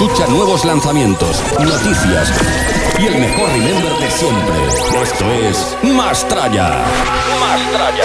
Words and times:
Escucha 0.00 0.26
nuevos 0.28 0.64
lanzamientos, 0.64 1.44
noticias 1.58 2.32
y 2.98 3.04
el 3.04 3.18
mejor 3.18 3.50
remember 3.50 3.98
de 3.98 4.10
siempre. 4.10 4.66
Esto 5.02 5.30
es 5.30 5.76
Mastraya. 5.82 6.86
Mastraya. 7.38 8.04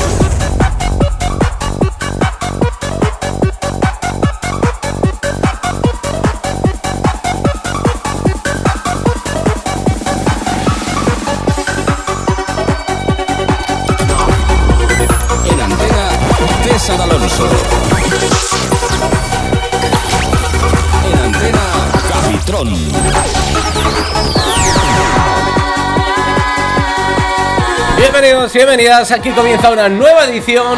Bienvenidos, 28.21 28.53
bienvenidas. 28.53 29.11
Aquí 29.11 29.31
comienza 29.31 29.71
una 29.71 29.89
nueva 29.89 30.25
edición. 30.25 30.77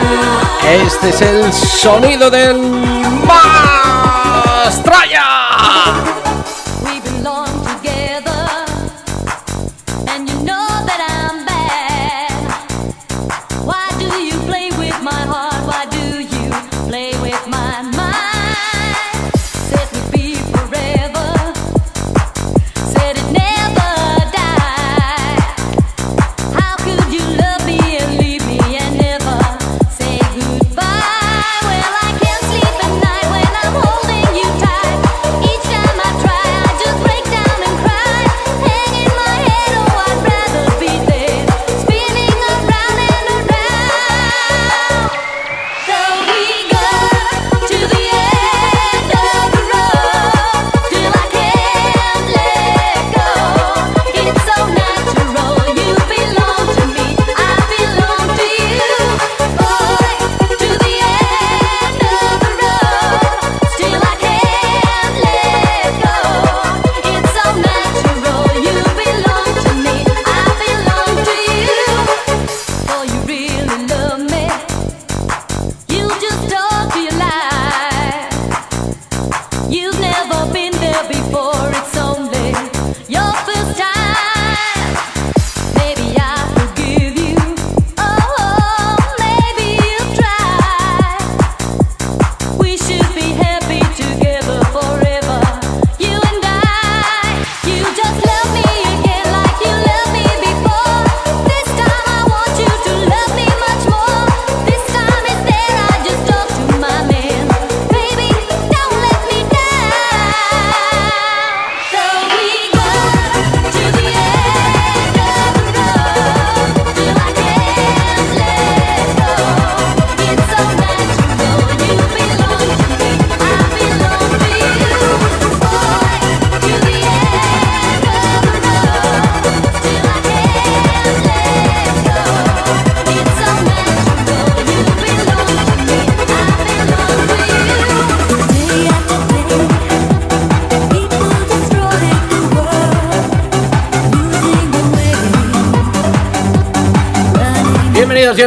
Este 0.66 1.10
es 1.10 1.22
el 1.22 1.52
sonido 1.52 2.32
del 2.32 2.58
Mastraya. 4.56 5.43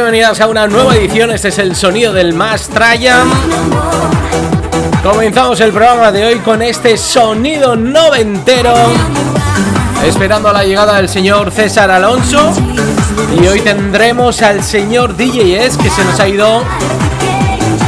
Bienvenidas 0.09 0.39
a 0.39 0.47
una 0.47 0.67
nueva 0.67 0.95
edición. 0.95 1.31
Este 1.31 1.49
es 1.49 1.59
el 1.59 1.75
sonido 1.75 2.13
del 2.13 2.33
Más 2.33 2.69
Comenzamos 5.03 5.59
el 5.59 5.73
programa 5.73 6.13
de 6.13 6.25
hoy 6.27 6.39
con 6.39 6.61
este 6.61 6.95
sonido 6.95 7.75
noventero. 7.75 8.73
esperando 10.05 10.53
la 10.53 10.63
llegada 10.63 10.95
del 10.95 11.09
señor 11.09 11.51
César 11.51 11.91
Alonso. 11.91 12.53
Y 13.37 13.47
hoy 13.47 13.59
tendremos 13.59 14.41
al 14.43 14.63
señor 14.63 15.17
DJS 15.17 15.75
que 15.75 15.89
se 15.89 16.05
nos 16.05 16.17
ha 16.21 16.27
ido. 16.29 16.63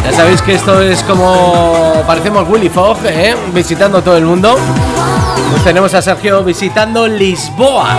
Ya 0.04 0.12
sabéis 0.12 0.42
que 0.42 0.56
esto 0.56 0.82
es 0.82 1.02
como 1.04 2.04
parecemos 2.06 2.46
Willy 2.50 2.68
Fogg, 2.68 2.98
¿eh? 3.06 3.34
visitando 3.54 4.02
todo 4.02 4.18
el 4.18 4.26
mundo. 4.26 4.58
Pues 5.52 5.64
tenemos 5.64 5.94
a 5.94 6.02
Sergio 6.02 6.44
visitando 6.44 7.08
Lisboa. 7.08 7.96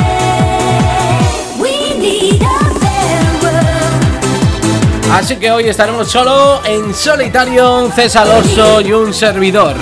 Así 5.13 5.37
que 5.37 5.51
hoy 5.51 5.69
estaremos 5.69 6.09
solo 6.09 6.65
en 6.65 6.95
solitario, 6.95 7.91
César 7.91 8.29
Alonso 8.29 8.81
y 8.81 8.93
un 8.93 9.13
servidor. 9.13 9.77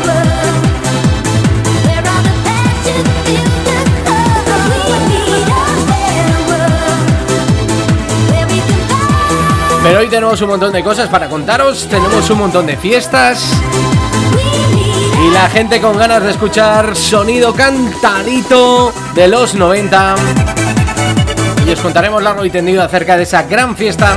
Pero 9.82 10.00
hoy 10.00 10.08
tenemos 10.08 10.40
un 10.42 10.48
montón 10.48 10.72
de 10.72 10.82
cosas 10.82 11.08
para 11.08 11.28
contaros, 11.28 11.86
tenemos 11.88 12.28
un 12.30 12.38
montón 12.38 12.66
de 12.66 12.76
fiestas 12.76 13.52
y 15.24 15.30
la 15.30 15.48
gente 15.50 15.80
con 15.80 15.96
ganas 15.96 16.22
de 16.22 16.30
escuchar 16.30 16.96
sonido 16.96 17.54
cantadito 17.54 18.92
de 19.14 19.28
los 19.28 19.54
90. 19.54 20.14
Y 21.66 21.70
os 21.70 21.80
contaremos 21.80 22.22
largo 22.22 22.44
y 22.44 22.50
tendido 22.50 22.82
acerca 22.82 23.16
de 23.16 23.24
esa 23.24 23.42
gran 23.42 23.76
fiesta 23.76 24.16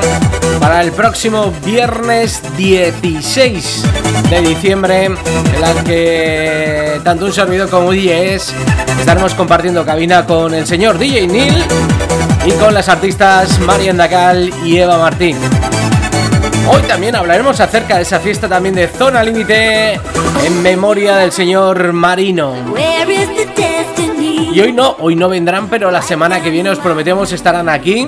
para 0.60 0.82
el 0.82 0.92
próximo 0.92 1.54
viernes 1.66 2.42
16 2.58 3.84
de 4.30 4.42
diciembre, 4.42 5.06
en 5.06 5.62
la 5.62 5.84
que 5.84 7.02
tanto 7.04 7.26
un 7.26 7.34
servidor 7.34 7.70
como 7.70 7.92
DJs 7.92 8.54
estaremos 9.00 9.34
compartiendo 9.34 9.86
cabina 9.86 10.26
con 10.26 10.54
el 10.54 10.66
señor 10.66 10.98
DJ 10.98 11.28
Neil 11.28 11.64
y 12.46 12.52
con 12.52 12.74
las 12.74 12.90
artistas 12.90 13.60
Marian 13.60 13.98
Dacal 13.98 14.52
y 14.64 14.78
Eva 14.78 14.98
Martín. 14.98 15.38
Hoy 16.70 16.82
también 16.84 17.16
hablaremos 17.16 17.60
acerca 17.60 17.98
de 17.98 18.04
esa 18.04 18.20
fiesta 18.20 18.48
también 18.48 18.76
de 18.76 18.88
Zona 18.88 19.24
Límite 19.24 20.00
en 20.46 20.62
memoria 20.62 21.18
del 21.18 21.32
señor 21.32 21.92
Marino. 21.92 22.54
Y 24.54 24.60
hoy 24.60 24.74
no, 24.74 24.98
hoy 25.00 25.16
no 25.16 25.30
vendrán, 25.30 25.70
pero 25.70 25.92
la 25.92 26.02
semana 26.02 26.42
que 26.42 26.50
viene 26.50 26.70
os 26.70 26.80
prometemos 26.80 27.32
estarán 27.32 27.70
aquí, 27.70 28.08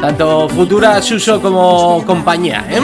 tanto 0.00 0.48
Futura, 0.48 1.02
Suso 1.02 1.40
como 1.40 2.04
compañía, 2.06 2.64
¿eh? 2.70 2.80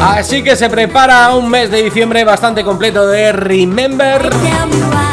Así 0.00 0.42
que 0.42 0.54
se 0.56 0.68
prepara 0.68 1.34
un 1.34 1.48
mes 1.48 1.70
de 1.70 1.82
diciembre 1.82 2.24
bastante 2.24 2.62
completo 2.62 3.06
de 3.06 3.32
Remember 3.32 4.30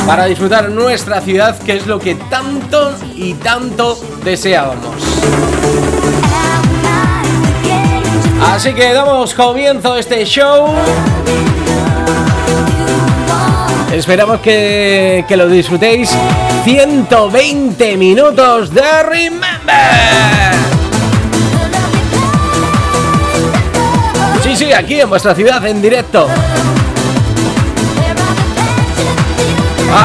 para 0.05 0.25
disfrutar 0.25 0.69
nuestra 0.69 1.21
ciudad, 1.21 1.57
que 1.59 1.77
es 1.77 1.87
lo 1.87 1.99
que 1.99 2.15
tanto 2.15 2.93
y 3.15 3.33
tanto 3.35 3.97
deseábamos. 4.23 4.95
Así 8.53 8.73
que 8.73 8.93
damos 8.93 9.33
comienzo 9.33 9.93
a 9.93 9.99
este 9.99 10.25
show. 10.25 10.67
Esperamos 13.93 14.39
que, 14.39 15.23
que, 15.27 15.37
lo 15.37 15.47
disfrutéis. 15.47 16.15
120 16.63 17.97
minutos 17.97 18.73
de 18.73 19.03
Remember. 19.03 20.53
sí, 24.55 24.71
aquí 24.71 25.01
en 25.01 25.09
vuestra 25.09 25.35
ciudad 25.35 25.65
en 25.65 25.81
directo. 25.81 26.27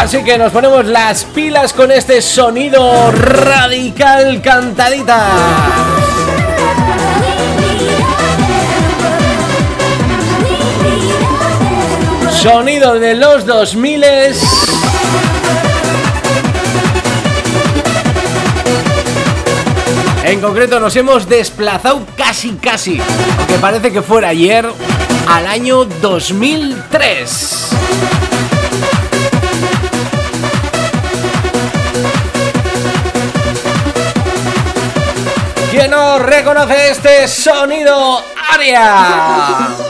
Así 0.00 0.22
que 0.24 0.36
nos 0.36 0.52
ponemos 0.52 0.84
las 0.86 1.24
pilas 1.24 1.72
con 1.72 1.92
este 1.92 2.20
sonido 2.20 3.12
radical 3.12 4.40
cantadita. 4.42 5.28
Sonido 12.30 12.98
de 12.98 13.14
los 13.14 13.46
2000 13.46 14.04
En 20.28 20.42
concreto 20.42 20.78
nos 20.78 20.94
hemos 20.94 21.26
desplazado 21.26 22.04
casi 22.14 22.50
casi, 22.56 23.00
aunque 23.38 23.54
parece 23.54 23.90
que 23.90 24.02
fuera 24.02 24.28
ayer, 24.28 24.66
al 25.26 25.46
año 25.46 25.86
2003. 25.86 27.70
¿Quién 35.70 35.90
no 35.90 36.18
reconoce 36.18 36.90
este 36.90 37.26
sonido? 37.26 38.22
¡Aria! 38.52 39.87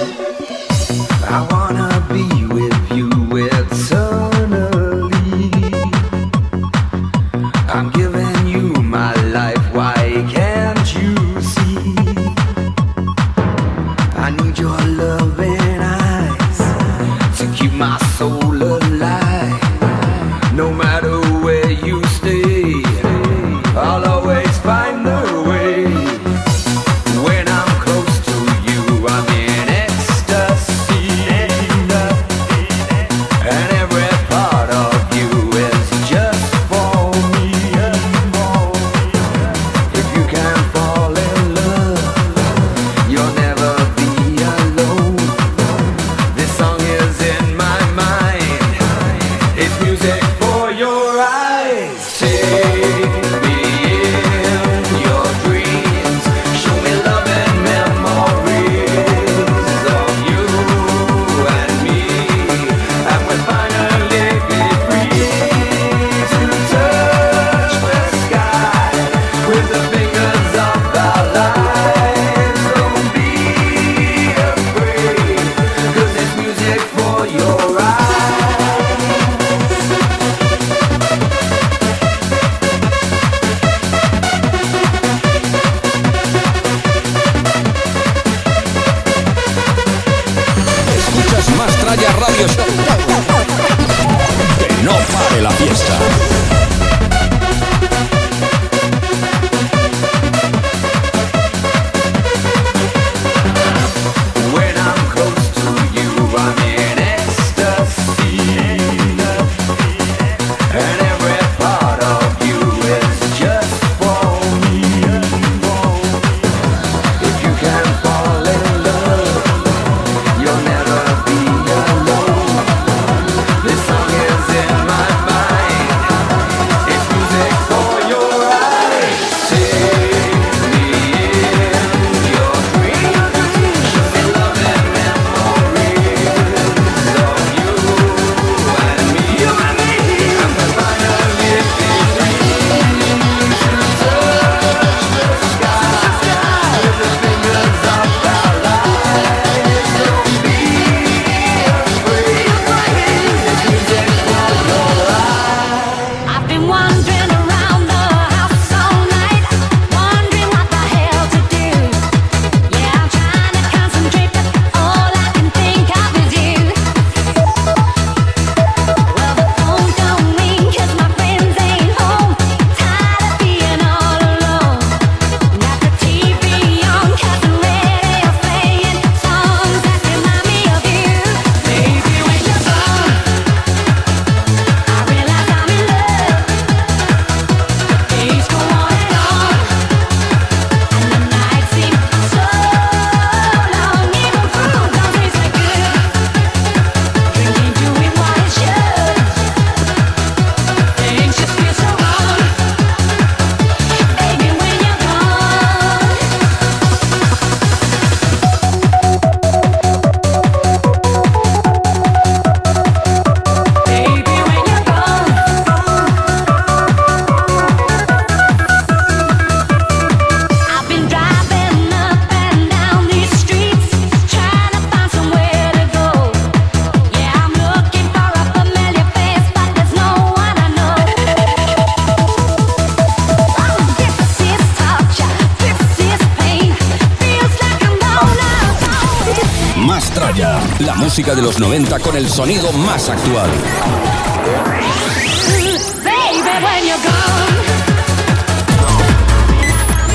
Música 241.28 241.34
de 241.34 241.42
los 241.42 241.58
90 241.60 241.98
con 241.98 242.16
el 242.16 242.26
sonido 242.28 242.72
más 242.72 243.08
actual. 243.10 243.50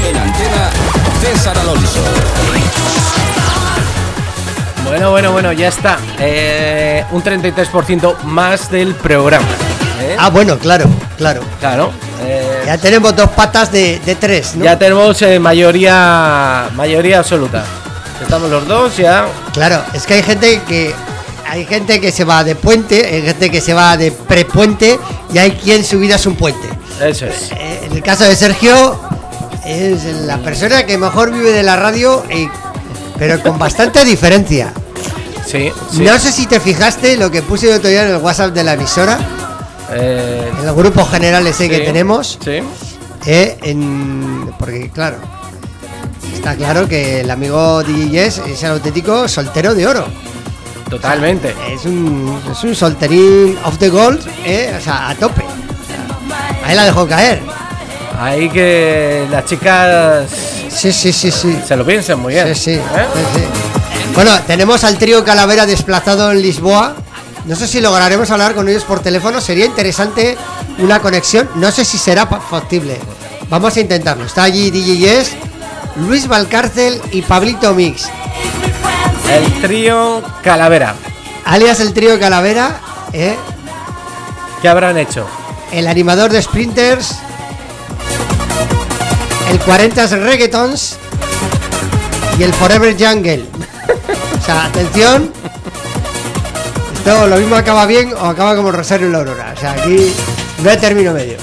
En 0.10 0.18
antena, 0.18 0.70
César 1.22 1.58
Alonso. 1.58 2.00
Bueno, 4.86 5.12
bueno, 5.12 5.32
bueno, 5.32 5.52
ya 5.54 5.68
está. 5.68 5.98
Eh, 6.20 7.06
un 7.12 7.24
33% 7.24 8.24
más 8.24 8.70
del 8.72 8.96
programa. 8.96 9.46
¿eh? 10.02 10.16
Ah, 10.18 10.30
bueno, 10.30 10.58
claro, 10.58 10.86
claro. 11.18 11.42
Claro. 11.60 11.92
eh, 12.22 12.64
Ya 12.66 12.78
tenemos 12.78 13.16
dos 13.16 13.30
patas 13.32 13.72
de, 13.72 14.00
de 14.00 14.16
tres, 14.16 14.56
¿no? 14.56 14.66
ya 14.66 14.78
tenemos 14.78 15.22
eh, 15.22 15.40
mayoría 15.40 16.70
mayoría 16.76 17.20
absoluta. 17.20 17.64
Estamos 18.24 18.50
los 18.50 18.68
dos 18.68 18.98
ya. 18.98 19.28
Claro, 19.54 19.84
es 19.94 20.06
que 20.06 20.16
hay 20.16 20.24
gente 20.24 20.62
que 20.68 20.94
hay 21.50 21.66
gente 21.66 22.00
que 22.02 22.12
se 22.12 22.24
va 22.24 22.44
de 22.44 22.56
puente, 22.56 23.06
hay 23.06 23.22
gente 23.22 23.52
que 23.52 23.62
se 23.62 23.74
va 23.74 23.96
de 23.98 24.12
prepuente 24.12 24.98
y 25.34 25.38
hay 25.38 25.52
quien 25.52 25.84
su 25.84 26.00
vida 26.00 26.16
es 26.16 26.26
un 26.26 26.36
puente. 26.36 26.68
Eso 27.02 27.26
es. 27.28 27.52
Eh, 27.52 27.82
En 27.86 27.92
el 27.94 28.02
caso 28.04 28.24
de 28.24 28.36
Sergio 28.36 29.00
es 29.66 30.04
la 30.26 30.38
persona 30.40 30.86
que 30.86 30.98
mejor 30.98 31.32
vive 31.32 31.52
de 31.52 31.64
la 31.64 31.76
radio, 31.76 32.24
y- 32.34 32.50
pero 33.20 33.42
con 33.42 33.60
bastante 33.60 34.04
diferencia. 34.06 34.74
Sí, 35.46 35.72
sí. 35.92 36.00
No 36.02 36.18
sé 36.18 36.32
si 36.32 36.48
te 36.48 36.60
fijaste 36.60 37.18
lo 37.18 37.30
que 37.30 37.42
puse 37.44 37.70
el 37.70 37.78
otro 37.78 37.90
día 37.90 38.04
en 38.04 38.16
el 38.16 38.18
WhatsApp 38.18 38.52
de 38.54 38.64
la 38.64 38.74
emisora, 38.74 39.20
Eh, 39.96 40.52
en 40.60 40.68
el 40.68 40.74
grupo 40.74 41.06
general 41.06 41.46
ese 41.46 41.70
que 41.70 41.80
sí, 41.80 41.84
tenemos, 41.84 42.40
Sí. 42.44 42.60
eh, 43.28 43.58
en- 43.62 44.52
porque 44.58 44.90
claro, 44.90 45.18
está 46.44 46.58
claro 46.58 46.90
que 46.90 47.22
el 47.22 47.32
amigo 47.32 47.82
DJ 47.84 48.10
Yes 48.10 48.38
es 48.40 48.64
el 48.64 48.72
auténtico 48.72 49.30
soltero 49.30 49.74
de 49.74 49.88
oro. 49.88 50.06
Totalmente. 50.90 51.56
Es 51.72 51.86
un, 51.86 52.38
es 52.52 52.62
un 52.66 52.76
solterín 52.76 53.58
off 53.64 53.78
the 53.78 53.88
gold, 53.88 54.20
eh, 54.44 54.76
o 54.78 54.84
sea, 54.84 55.08
a 55.08 55.16
tope. 55.16 55.42
Ahí 56.66 56.76
la 56.76 56.84
dejó 56.84 57.08
caer. 57.08 57.42
Ahí 58.20 58.50
que 58.50 59.26
las 59.32 59.46
chicas 59.46 60.30
Sí, 60.70 60.92
sí, 60.92 61.14
sí, 61.14 61.32
sí. 61.32 61.58
se 61.66 61.78
lo 61.78 61.86
piensen 61.86 62.20
muy 62.20 62.34
bien. 62.34 62.54
Sí, 62.54 62.62
sí, 62.62 62.72
¿eh? 62.72 62.82
sí, 63.14 63.40
sí. 63.40 63.44
Bueno, 64.14 64.32
tenemos 64.46 64.84
al 64.84 64.98
trío 64.98 65.24
Calavera 65.24 65.66
desplazado 65.66 66.30
en 66.30 66.42
Lisboa. 66.42 66.94
No 67.46 67.56
sé 67.56 67.70
si 67.70 67.80
lograremos 67.80 68.30
hablar 68.32 68.54
con 68.54 68.68
ellos 68.68 68.84
por 68.84 69.00
teléfono. 69.00 69.40
Sería 69.40 69.66
interesante 69.66 70.38
una 70.80 71.00
conexión. 71.00 71.50
No 71.56 71.72
sé 71.72 71.86
si 71.86 71.98
será 71.98 72.26
factible. 72.28 73.00
Vamos 73.50 73.78
a 73.78 73.80
intentarlo. 73.80 74.26
Está 74.26 74.44
allí 74.44 74.72
DJ 74.72 74.98
Yes, 74.98 75.32
Luis 75.96 76.28
Valcárcel 76.28 77.02
y 77.12 77.22
Pablito 77.22 77.74
Mix. 77.74 78.10
El 79.32 79.62
trío 79.62 80.24
Calavera. 80.44 80.96
Alias 81.46 81.80
el 81.80 81.94
trío 81.94 82.20
Calavera, 82.20 82.80
¿eh? 83.14 83.36
¿Qué 84.62 84.70
habrán 84.70 84.98
hecho? 84.98 85.28
el 85.74 85.88
animador 85.88 86.32
de 86.32 86.42
Sprinters, 86.42 87.18
el 89.50 89.60
40 89.60 90.06
Reggaetons 90.08 90.98
y 92.38 92.44
el 92.44 92.54
Forever 92.54 92.96
Jungle. 92.98 93.46
O 94.44 94.46
sea, 94.46 94.66
atención. 94.66 95.32
Esto 96.96 97.28
lo 97.28 97.38
mismo 97.38 97.56
acaba 97.56 97.86
bien 97.86 98.14
o 98.14 98.26
acaba 98.26 98.58
como 98.58 98.74
Rosario 98.74 99.08
y 99.08 99.12
la 99.14 99.20
Aurora. 99.20 99.54
O 99.56 99.60
sea, 99.60 99.72
aquí 99.72 100.14
no 100.62 100.70
hay 100.70 100.76
término 100.76 101.14
medio. 101.14 101.38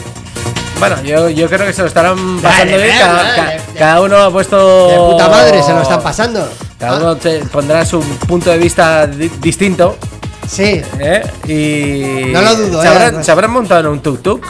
Bueno, 0.79 1.03
yo, 1.03 1.31
yo 1.31 1.49
creo 1.49 1.67
que 1.67 1.73
se 1.73 1.81
lo 1.81 1.89
estarán 1.89 2.41
pasando 2.43 2.77
bien. 2.77 2.99
Cada, 2.99 3.57
cada 3.81 4.03
uno 4.03 4.17
ha 4.19 4.31
puesto. 4.31 4.89
De 4.89 4.97
puta 4.99 5.29
madre 5.31 5.63
se 5.63 5.73
lo 5.73 5.81
están 5.81 6.03
pasando. 6.03 6.47
Cada 6.79 6.99
uno 6.99 7.17
te 7.17 7.39
pondrá 7.47 7.85
su 7.87 8.01
punto 8.29 8.51
de 8.51 8.59
vista 8.59 9.07
di- 9.07 9.31
distinto. 9.41 9.97
Sí. 10.47 10.83
¿eh? 10.99 11.23
Y. 11.49 12.31
No 12.31 12.43
lo 12.43 12.55
dudo, 12.57 12.83
¿Se 12.83 12.87
eh, 12.87 12.91
habrán, 12.91 13.03
además. 13.09 13.25
se 13.27 13.33
habrán 13.33 13.51
montado 13.53 13.81
en 13.81 13.87
un 13.87 14.03
tuk-tuk? 14.03 14.41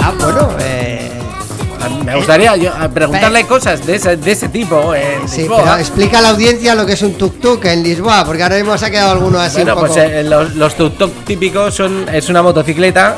Ah, 0.00 0.12
bueno. 0.18 0.48
Eh, 0.60 1.12
Me 2.04 2.16
gustaría 2.16 2.56
yo, 2.56 2.72
a 2.74 2.88
preguntarle 2.88 3.46
cosas 3.46 3.86
de 3.86 3.94
ese, 3.96 4.16
de 4.16 4.32
ese 4.32 4.48
tipo 4.48 4.92
en 4.94 5.28
sí, 5.28 5.42
Lisboa. 5.42 5.62
pero 5.62 5.76
explica 5.76 6.18
a 6.18 6.22
la 6.22 6.30
audiencia 6.30 6.74
lo 6.74 6.84
que 6.84 6.94
es 6.94 7.02
un 7.02 7.16
tuk-tuk 7.16 7.64
en 7.66 7.82
Lisboa, 7.84 8.24
porque 8.24 8.42
ahora 8.42 8.56
mismo 8.56 8.76
se 8.76 8.86
ha 8.86 8.90
quedado 8.90 9.12
alguno 9.12 9.38
así 9.38 9.56
Bueno, 9.58 9.74
un 9.74 9.80
poco... 9.82 9.94
pues 9.94 10.10
eh, 10.10 10.22
los, 10.24 10.54
los 10.56 10.76
tuk-tuk 10.76 11.10
típicos 11.24 11.74
son 11.74 12.06
es 12.12 12.28
una 12.28 12.42
motocicleta 12.42 13.16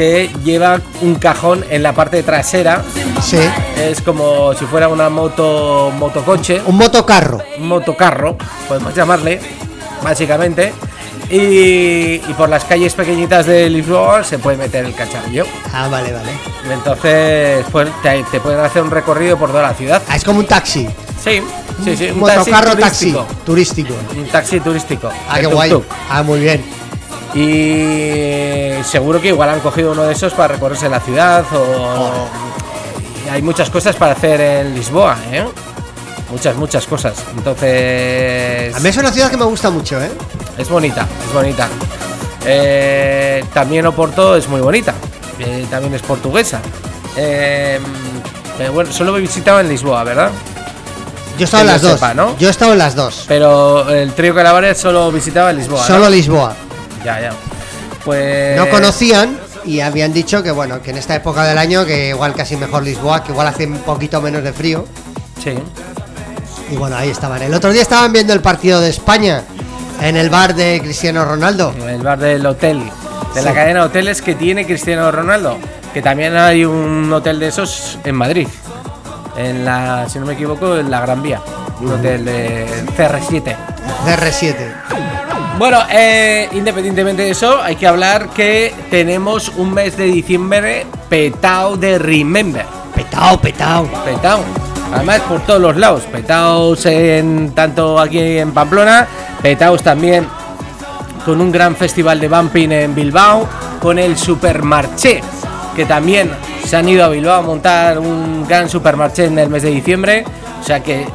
que 0.00 0.30
lleva 0.44 0.80
un 1.02 1.16
cajón 1.16 1.62
en 1.68 1.82
la 1.82 1.92
parte 1.92 2.22
trasera. 2.22 2.82
Sí. 3.22 3.36
Es 3.76 4.00
como 4.00 4.54
si 4.54 4.64
fuera 4.64 4.88
una 4.88 5.10
moto 5.10 5.92
motocoche, 5.98 6.62
Un 6.64 6.76
motocarro. 6.78 7.42
un 7.58 7.68
motocarro, 7.68 8.38
podemos 8.66 8.94
llamarle, 8.94 9.38
básicamente. 10.02 10.72
Y, 11.28 12.14
y 12.14 12.34
por 12.36 12.48
las 12.48 12.64
calles 12.64 12.94
pequeñitas 12.94 13.44
de 13.44 13.68
Lisboa 13.68 14.24
se 14.24 14.38
puede 14.38 14.56
meter 14.56 14.86
el 14.86 14.94
cacharrillo. 14.94 15.44
Ah, 15.74 15.86
vale, 15.88 16.12
vale. 16.14 16.32
Entonces, 16.72 17.64
pues 17.70 17.90
te, 18.02 18.24
te 18.30 18.40
pueden 18.40 18.58
hacer 18.60 18.82
un 18.82 18.90
recorrido 18.90 19.36
por 19.36 19.50
toda 19.50 19.62
la 19.64 19.74
ciudad. 19.74 20.00
Ah, 20.08 20.16
es 20.16 20.24
como 20.24 20.38
un 20.40 20.46
taxi. 20.46 20.88
Sí, 21.22 21.42
sí, 21.84 21.94
sí. 21.94 22.06
Un 22.10 22.20
motocarro 22.20 22.74
taxi 22.74 23.12
turístico. 23.12 23.26
turístico. 23.44 23.94
Un 24.16 24.26
taxi 24.28 24.60
turístico. 24.60 25.10
Ah, 25.28 25.38
qué 25.40 25.46
guay. 25.46 25.70
Ah, 26.08 26.22
muy 26.22 26.40
bien. 26.40 26.64
Y 27.34 28.82
seguro 28.84 29.20
que 29.20 29.28
igual 29.28 29.50
han 29.50 29.60
cogido 29.60 29.92
uno 29.92 30.02
de 30.02 30.12
esos 30.12 30.32
para 30.32 30.54
recorrerse 30.54 30.88
la 30.88 31.00
ciudad 31.00 31.44
o... 31.54 32.28
hay 33.30 33.40
muchas 33.42 33.70
cosas 33.70 33.94
para 33.96 34.12
hacer 34.12 34.40
en 34.40 34.74
Lisboa, 34.74 35.16
¿eh? 35.30 35.44
Muchas, 36.30 36.56
muchas 36.56 36.86
cosas. 36.86 37.14
Entonces... 37.36 38.74
A 38.74 38.80
mí 38.80 38.88
es 38.88 38.96
una 38.96 39.12
ciudad 39.12 39.30
que 39.30 39.36
me 39.36 39.44
gusta 39.44 39.70
mucho, 39.70 40.00
¿eh? 40.00 40.10
Es 40.58 40.68
bonita, 40.68 41.06
es 41.26 41.32
bonita. 41.32 41.68
Eh, 42.44 43.44
también 43.52 43.86
Oporto 43.86 44.36
es 44.36 44.48
muy 44.48 44.60
bonita. 44.60 44.94
eh, 45.38 45.66
también 45.70 45.94
es 45.94 46.02
portuguesa. 46.02 46.60
Eh, 47.16 47.80
bueno, 48.72 48.92
solo 48.92 49.16
he 49.16 49.20
visitado 49.20 49.60
en 49.60 49.68
Lisboa, 49.68 50.04
¿verdad? 50.04 50.30
Yo 51.38 51.42
he 51.42 51.44
estado 51.44 51.62
en 51.62 51.66
las 51.68 51.82
dos. 51.82 52.00
Yo 52.38 52.48
he 52.48 52.50
estado 52.50 52.72
en 52.72 52.78
las 52.78 52.94
dos. 52.94 53.24
Pero 53.26 53.88
el 53.88 54.12
trío 54.12 54.34
Calavares 54.34 54.78
solo 54.78 55.10
visitaba 55.10 55.50
en 55.50 55.58
Lisboa. 55.58 55.80
¿no? 55.80 55.86
Solo 55.86 56.10
Lisboa. 56.10 56.54
Ya, 57.04 57.20
ya. 57.20 57.32
Pues... 58.04 58.56
No 58.56 58.68
conocían 58.68 59.38
y 59.64 59.80
habían 59.80 60.12
dicho 60.12 60.42
que, 60.42 60.50
bueno, 60.50 60.82
que 60.82 60.90
en 60.90 60.98
esta 60.98 61.14
época 61.14 61.44
del 61.44 61.58
año, 61.58 61.84
que 61.84 62.08
igual 62.10 62.34
casi 62.34 62.56
mejor 62.56 62.82
Lisboa, 62.82 63.22
que 63.22 63.32
igual 63.32 63.46
hace 63.46 63.66
un 63.66 63.78
poquito 63.78 64.20
menos 64.20 64.42
de 64.42 64.52
frío. 64.52 64.86
Sí. 65.42 65.54
Y 66.70 66.76
bueno, 66.76 66.96
ahí 66.96 67.10
estaban. 67.10 67.42
El 67.42 67.54
otro 67.54 67.72
día 67.72 67.82
estaban 67.82 68.12
viendo 68.12 68.32
el 68.32 68.40
partido 68.40 68.80
de 68.80 68.90
España 68.90 69.42
en 70.00 70.16
el 70.16 70.30
bar 70.30 70.54
de 70.54 70.80
Cristiano 70.82 71.24
Ronaldo. 71.24 71.74
El 71.86 72.02
bar 72.02 72.18
del 72.18 72.46
hotel, 72.46 72.82
de 73.34 73.42
la 73.42 73.52
cadena 73.52 73.80
de 73.80 73.86
hoteles 73.86 74.22
que 74.22 74.34
tiene 74.34 74.64
Cristiano 74.64 75.10
Ronaldo. 75.10 75.58
Que 75.92 76.00
también 76.02 76.36
hay 76.36 76.64
un 76.64 77.12
hotel 77.12 77.40
de 77.40 77.48
esos 77.48 77.98
en 78.04 78.14
Madrid. 78.14 78.46
En 79.36 79.64
la, 79.64 80.08
si 80.08 80.18
no 80.18 80.26
me 80.26 80.34
equivoco, 80.34 80.76
en 80.76 80.90
la 80.90 81.00
Gran 81.00 81.22
Vía. 81.22 81.40
Un 81.80 81.92
hotel 81.92 82.24
de 82.24 82.66
CR7. 82.96 83.56
CR7. 84.06 84.69
Bueno, 85.60 85.80
eh, 85.90 86.48
independientemente 86.52 87.20
de 87.20 87.32
eso, 87.32 87.60
hay 87.60 87.76
que 87.76 87.86
hablar 87.86 88.30
que 88.30 88.72
tenemos 88.88 89.50
un 89.58 89.74
mes 89.74 89.94
de 89.94 90.04
diciembre 90.04 90.86
petao 91.10 91.76
de 91.76 91.98
Remember. 91.98 92.64
Petao, 92.94 93.38
petao. 93.38 93.86
Petao. 94.02 94.40
Además 94.94 95.20
por 95.28 95.42
todos 95.42 95.60
los 95.60 95.76
lados. 95.76 96.04
Petaos 96.04 96.86
en 96.86 97.52
tanto 97.54 97.98
aquí 97.98 98.38
en 98.38 98.52
Pamplona, 98.52 99.06
petaos 99.42 99.82
también 99.82 100.26
con 101.26 101.42
un 101.42 101.52
gran 101.52 101.76
festival 101.76 102.18
de 102.20 102.28
bumping 102.28 102.72
en 102.72 102.94
Bilbao, 102.94 103.46
con 103.82 103.98
el 103.98 104.16
Supermarché, 104.16 105.20
que 105.76 105.84
también 105.84 106.30
se 106.64 106.74
han 106.74 106.88
ido 106.88 107.04
a 107.04 107.10
Bilbao 107.10 107.38
a 107.38 107.42
montar 107.42 107.98
un 107.98 108.48
gran 108.48 108.66
supermarché 108.70 109.26
en 109.26 109.38
el 109.38 109.50
mes 109.50 109.62
de 109.62 109.68
diciembre. 109.68 110.24
O 110.58 110.64
sea 110.64 110.82
que 110.82 111.06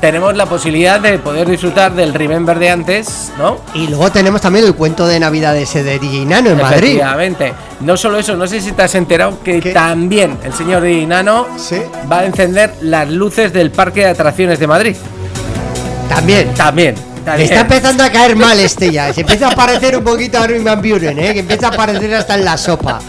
tenemos 0.00 0.36
la 0.36 0.46
posibilidad 0.46 1.00
de 1.00 1.18
poder 1.18 1.48
disfrutar 1.48 1.92
del 1.94 2.14
Remember 2.14 2.58
de 2.58 2.70
antes, 2.70 3.32
¿no? 3.38 3.58
Y 3.74 3.88
luego 3.88 4.10
tenemos 4.12 4.40
también 4.40 4.64
el 4.66 4.74
cuento 4.74 5.06
de 5.06 5.18
Navidad 5.20 5.56
ese 5.56 5.82
de 5.82 5.98
DJ 5.98 6.24
Nano 6.26 6.50
en 6.50 6.58
Madrid. 6.58 6.88
Efectivamente. 6.90 7.52
No 7.80 7.96
solo 7.96 8.18
eso, 8.18 8.36
no 8.36 8.46
sé 8.46 8.60
si 8.60 8.72
te 8.72 8.82
has 8.82 8.94
enterado 8.94 9.38
que 9.42 9.60
¿Qué? 9.60 9.72
también 9.72 10.36
el 10.44 10.52
señor 10.52 10.82
Dinano 10.82 11.46
Sí. 11.56 11.76
va 12.10 12.20
a 12.20 12.24
encender 12.26 12.74
las 12.80 13.08
luces 13.08 13.52
del 13.52 13.70
Parque 13.70 14.00
de 14.00 14.06
Atracciones 14.06 14.58
de 14.58 14.66
Madrid. 14.66 14.96
También. 16.08 16.52
También. 16.54 16.94
También. 17.30 17.48
está 17.50 17.60
empezando 17.60 18.02
a 18.04 18.10
caer 18.10 18.36
mal 18.36 18.58
este 18.60 18.90
ya. 18.90 19.12
Se 19.12 19.20
empieza 19.22 19.48
a 19.48 19.54
parecer 19.54 19.96
un 19.96 20.04
poquito 20.04 20.38
a 20.38 20.42
Armin 20.44 20.64
Van 20.64 20.80
Buren, 20.80 21.18
¿eh? 21.18 21.32
Que 21.34 21.40
empieza 21.40 21.68
a 21.68 21.70
aparecer 21.70 22.14
hasta 22.14 22.34
en 22.34 22.44
la 22.44 22.56
sopa. 22.56 23.00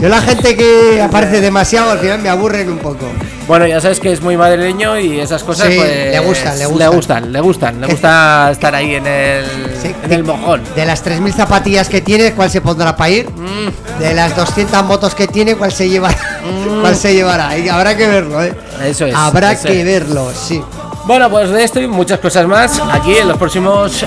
Yo 0.00 0.08
la 0.08 0.20
gente 0.20 0.56
que 0.56 1.00
aparece 1.02 1.40
demasiado 1.40 1.90
al 1.90 1.98
final 1.98 2.20
me 2.20 2.28
aburren 2.28 2.68
un 2.70 2.78
poco. 2.78 3.06
Bueno, 3.48 3.66
ya 3.66 3.80
sabes 3.80 4.00
que 4.00 4.12
es 4.12 4.20
muy 4.20 4.36
madrileño 4.36 4.98
y 4.98 5.20
esas 5.20 5.44
cosas 5.44 5.68
Sí, 5.68 5.76
pues, 5.76 6.10
le 6.10 6.18
gustan, 6.18 6.52
le 6.54 6.58
Le 6.58 6.66
gustan. 6.66 6.92
gustan, 6.92 7.32
le 7.32 7.40
gustan. 7.40 7.80
Le 7.80 7.86
gusta 7.86 8.48
estar 8.50 8.74
ahí 8.74 8.96
en 8.96 9.06
el, 9.06 9.44
Sí, 9.80 9.94
en 10.04 10.12
el 10.12 10.24
mojón. 10.24 10.62
De 10.74 10.84
las 10.84 11.04
3.000 11.04 11.32
zapatillas 11.32 11.88
que 11.88 12.00
tiene, 12.00 12.32
¿cuál 12.32 12.50
se 12.50 12.60
pondrá 12.60 12.96
para 12.96 13.10
ir? 13.10 13.30
Mm. 13.30 14.00
De 14.00 14.14
las 14.14 14.34
200 14.36 14.84
motos 14.84 15.14
que 15.14 15.28
tiene, 15.28 15.54
¿cuál 15.54 15.70
se 15.72 15.88
llevará? 15.88 16.18
¿Cuál 16.80 16.96
se 16.96 17.14
llevará? 17.14 17.56
Y 17.56 17.68
habrá 17.68 17.96
que 17.96 18.08
verlo, 18.08 18.42
¿eh? 18.42 18.52
Eso 18.84 19.06
es. 19.06 19.14
Habrá 19.14 19.52
eso 19.52 19.68
que 19.68 19.78
es. 19.80 19.84
verlo, 19.84 20.30
sí. 20.34 20.60
Bueno, 21.06 21.30
pues 21.30 21.50
de 21.50 21.62
esto 21.62 21.80
y 21.80 21.86
muchas 21.86 22.18
cosas 22.18 22.48
más 22.48 22.82
aquí 22.90 23.16
en 23.16 23.28
los 23.28 23.38
próximos 23.38 24.04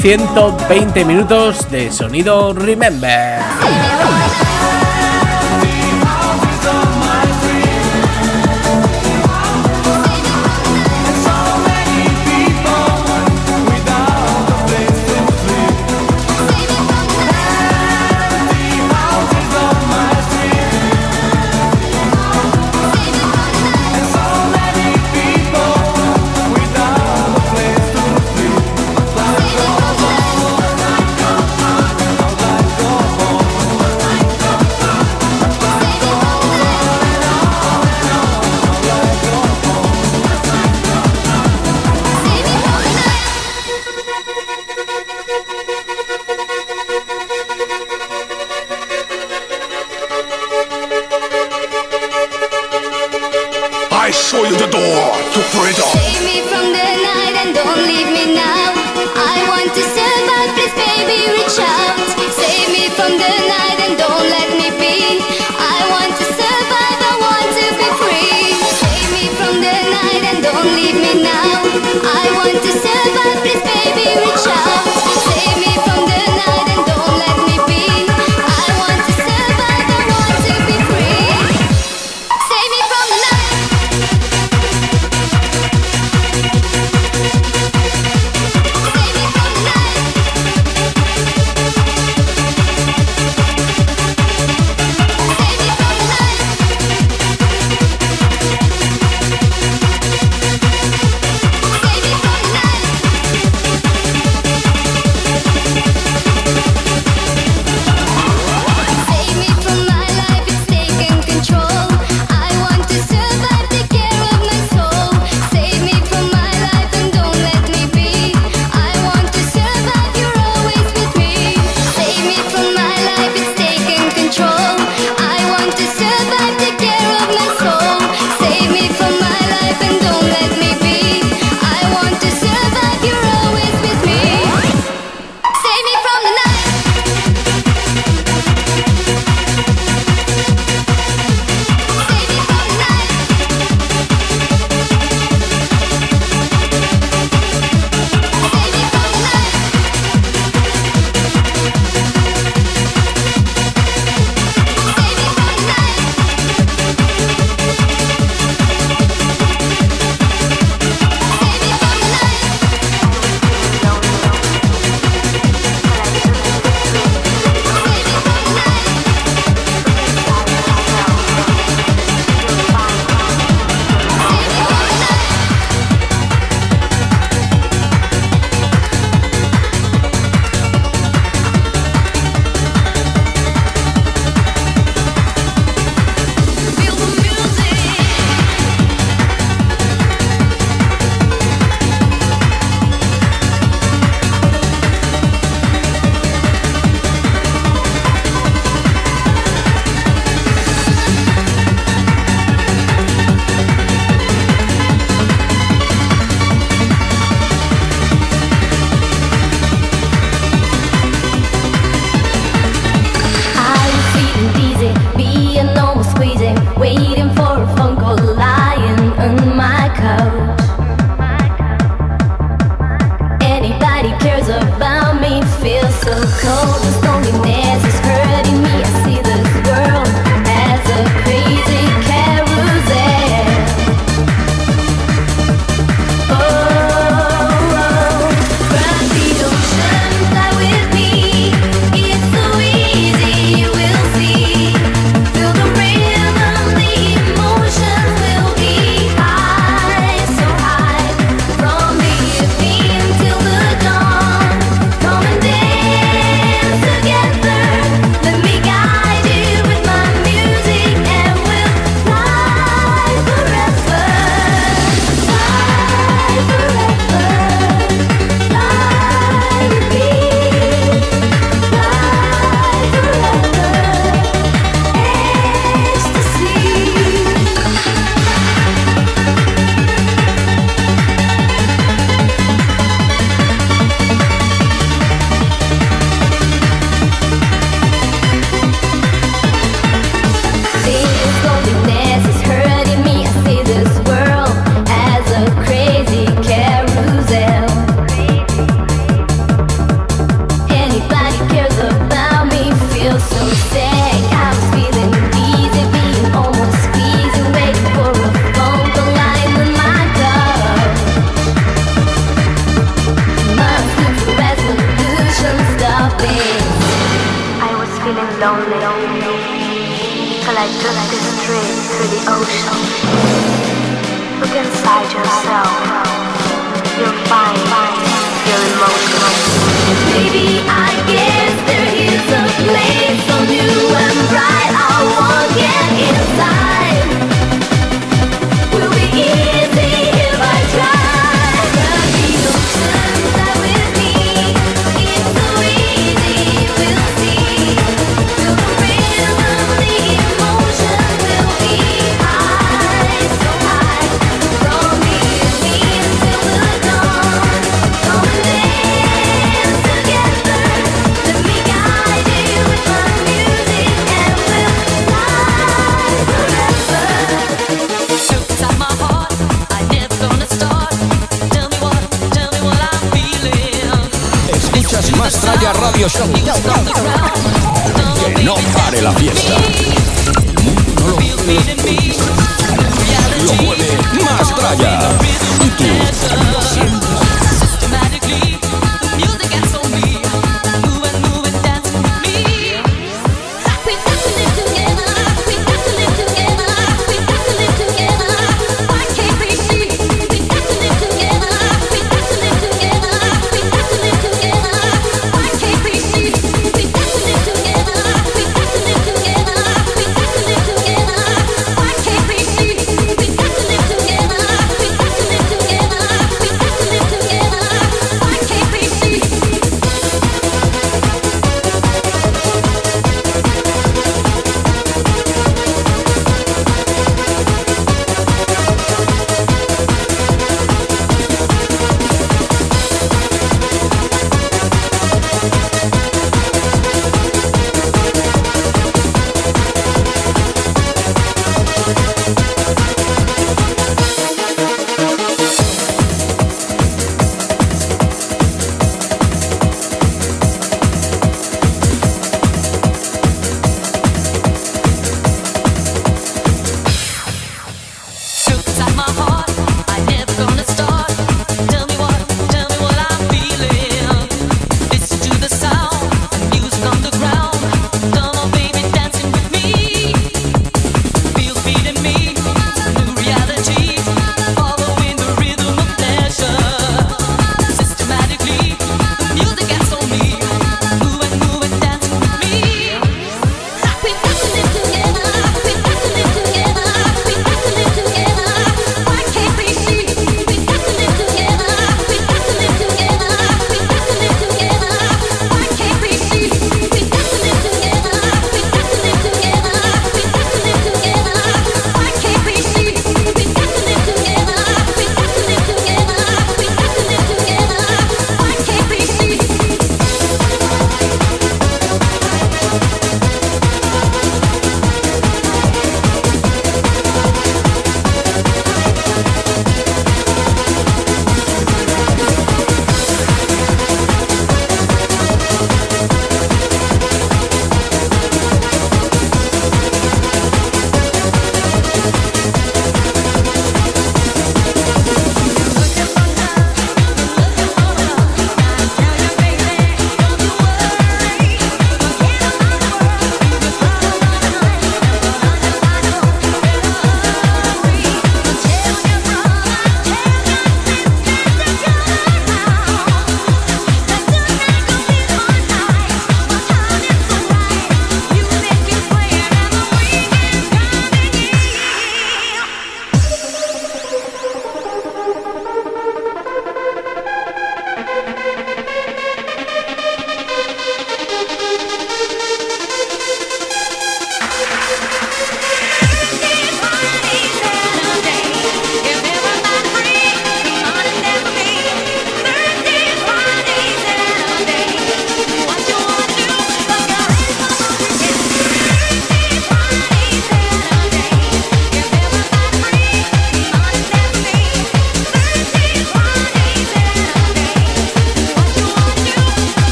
120 0.00 1.00
eh, 1.00 1.04
minutos 1.04 1.70
de 1.70 1.92
Sonido 1.92 2.52
Remember. 2.52 3.38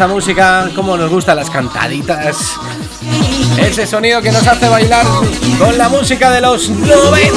Esta 0.00 0.14
música, 0.14 0.70
cómo 0.74 0.96
nos 0.96 1.10
gustan 1.10 1.36
las 1.36 1.50
cantaditas. 1.50 2.56
Ese 3.58 3.86
sonido 3.86 4.22
que 4.22 4.32
nos 4.32 4.46
hace 4.46 4.66
bailar 4.66 5.04
con 5.58 5.76
la 5.76 5.90
música 5.90 6.30
de 6.30 6.40
los 6.40 6.70
90. 6.70 7.30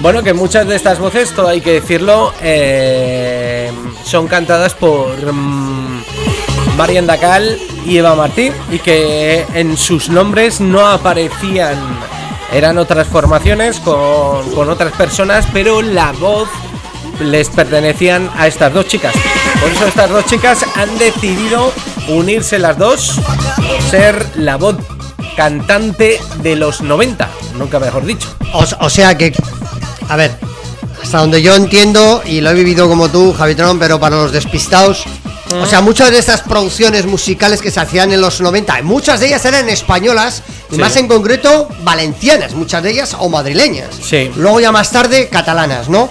Bueno, 0.00 0.22
que 0.22 0.32
muchas 0.32 0.66
de 0.66 0.76
estas 0.76 0.98
voces, 0.98 1.34
todo 1.34 1.48
hay 1.48 1.60
que 1.60 1.72
decirlo, 1.72 2.32
eh, 2.40 3.70
son 4.02 4.28
cantadas 4.28 4.72
por 4.72 5.30
mm, 5.30 6.04
Marian 6.78 7.06
Dacal 7.06 7.58
y 7.84 7.98
Eva 7.98 8.14
Martí 8.14 8.50
y 8.72 8.78
que 8.78 9.44
en 9.52 9.76
sus 9.76 10.08
nombres 10.08 10.62
no 10.62 10.86
aparecían, 10.86 11.76
eran 12.50 12.78
otras 12.78 13.06
formaciones 13.06 13.78
con, 13.80 14.50
con 14.52 14.70
otras 14.70 14.94
personas, 14.94 15.46
pero 15.52 15.82
la 15.82 16.12
voz 16.12 16.48
les 17.20 17.48
pertenecían 17.50 18.30
a 18.36 18.46
estas 18.46 18.72
dos 18.72 18.86
chicas. 18.88 19.14
Por 19.60 19.70
eso 19.70 19.86
estas 19.86 20.10
dos 20.10 20.24
chicas 20.26 20.64
han 20.74 20.96
decidido 20.98 21.72
unirse 22.08 22.58
las 22.58 22.78
dos, 22.78 23.16
ser 23.90 24.24
la 24.36 24.56
voz 24.56 24.76
cantante 25.36 26.20
de 26.42 26.56
los 26.56 26.80
90, 26.80 27.28
nunca 27.58 27.78
mejor 27.78 28.04
dicho. 28.06 28.28
O, 28.52 28.64
o 28.80 28.90
sea 28.90 29.16
que, 29.18 29.32
a 30.08 30.16
ver, 30.16 30.36
hasta 31.02 31.18
donde 31.18 31.42
yo 31.42 31.54
entiendo, 31.54 32.22
y 32.24 32.40
lo 32.40 32.50
he 32.50 32.54
vivido 32.54 32.88
como 32.88 33.08
tú, 33.08 33.32
Javitron, 33.32 33.78
pero 33.78 34.00
para 34.00 34.16
los 34.16 34.32
despistados, 34.32 35.04
o 35.60 35.66
sea, 35.66 35.80
muchas 35.80 36.10
de 36.10 36.18
estas 36.18 36.40
producciones 36.40 37.06
musicales 37.06 37.60
que 37.62 37.70
se 37.70 37.78
hacían 37.78 38.12
en 38.12 38.20
los 38.20 38.40
90, 38.40 38.82
muchas 38.82 39.20
de 39.20 39.26
ellas 39.28 39.44
eran 39.44 39.68
españolas, 39.68 40.42
y 40.70 40.74
Sí. 40.74 40.80
más 40.80 40.96
en 40.96 41.06
concreto 41.06 41.68
valencianas, 41.82 42.54
muchas 42.54 42.82
de 42.82 42.90
ellas 42.90 43.14
o 43.18 43.28
madrileñas. 43.28 43.90
Sí. 44.02 44.30
Luego 44.36 44.58
ya 44.58 44.72
más 44.72 44.90
tarde 44.90 45.28
catalanas, 45.28 45.88
¿no? 45.88 46.10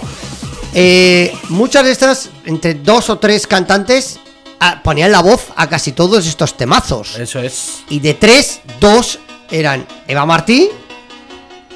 Eh, 0.78 1.34
muchas 1.48 1.84
de 1.86 1.90
estas, 1.90 2.28
entre 2.44 2.74
dos 2.74 3.08
o 3.08 3.18
tres 3.18 3.46
cantantes, 3.46 4.20
ah, 4.60 4.82
ponían 4.84 5.10
la 5.10 5.20
voz 5.22 5.46
a 5.56 5.68
casi 5.70 5.92
todos 5.92 6.26
estos 6.26 6.54
temazos. 6.58 7.16
Eso 7.18 7.40
es, 7.40 7.78
Y 7.88 8.00
de 8.00 8.12
tres, 8.12 8.60
dos 8.78 9.18
eran 9.50 9.86
Eva 10.06 10.26
Martí 10.26 10.68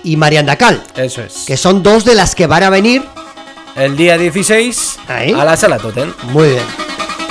y 0.04 0.16
Marian 0.18 0.44
Dacal, 0.44 0.82
eso 0.96 1.22
es. 1.22 1.44
que 1.46 1.56
son 1.56 1.82
dos 1.82 2.04
de 2.04 2.14
las 2.14 2.34
que 2.34 2.46
van 2.46 2.62
a 2.62 2.68
venir, 2.70 3.02
El 3.74 3.96
día 3.96 4.18
16 4.18 4.98
Ahí. 5.08 5.32
a 5.32 5.44
la 5.46 5.56
sala 5.56 5.78
Totem. 5.78 6.12
muy 6.24 6.48
bien, 6.50 6.64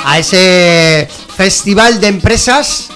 a 0.06 0.18
ese 0.18 1.08
festival 1.38 2.00
de 2.02 2.08
empresas. 2.08 2.88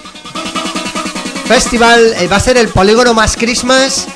Festival, 1.46 2.14
eh, 2.18 2.26
va 2.26 2.36
a 2.36 2.40
ser 2.40 2.56
el 2.56 2.68
polígono 2.68 3.12
más 3.14 3.36
Christmas 3.36 4.06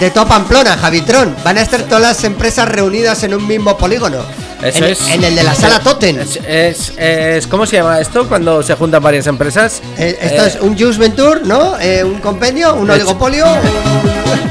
de 0.00 0.10
toda 0.10 0.26
Pamplona, 0.26 0.76
Javitron. 0.76 1.34
Van 1.44 1.58
a 1.58 1.62
estar 1.62 1.82
todas 1.82 2.02
las 2.02 2.24
empresas 2.24 2.68
reunidas 2.68 3.22
en 3.24 3.34
un 3.34 3.46
mismo 3.46 3.76
polígono. 3.76 4.18
Eso 4.62 4.84
en, 4.84 4.92
es. 4.92 5.08
en 5.08 5.24
el 5.24 5.34
de 5.34 5.42
la 5.42 5.54
sala 5.54 5.80
Totem. 5.80 6.20
Es, 6.20 6.36
es, 6.46 6.92
es- 6.96 7.46
¿Cómo 7.48 7.66
se 7.66 7.76
llama 7.76 8.00
esto 8.00 8.28
cuando 8.28 8.62
se 8.62 8.74
juntan 8.74 9.02
varias 9.02 9.26
empresas? 9.26 9.82
Eh, 9.98 10.16
esto 10.20 10.42
Eh, 10.44 10.46
es 10.48 10.58
un 10.60 10.78
Juice 10.78 10.98
Venture, 11.00 11.40
¿no? 11.44 11.78
Eh, 11.80 12.04
un 12.04 12.20
compendio, 12.20 12.74
un 12.74 12.90
oligopolio. 12.90 13.44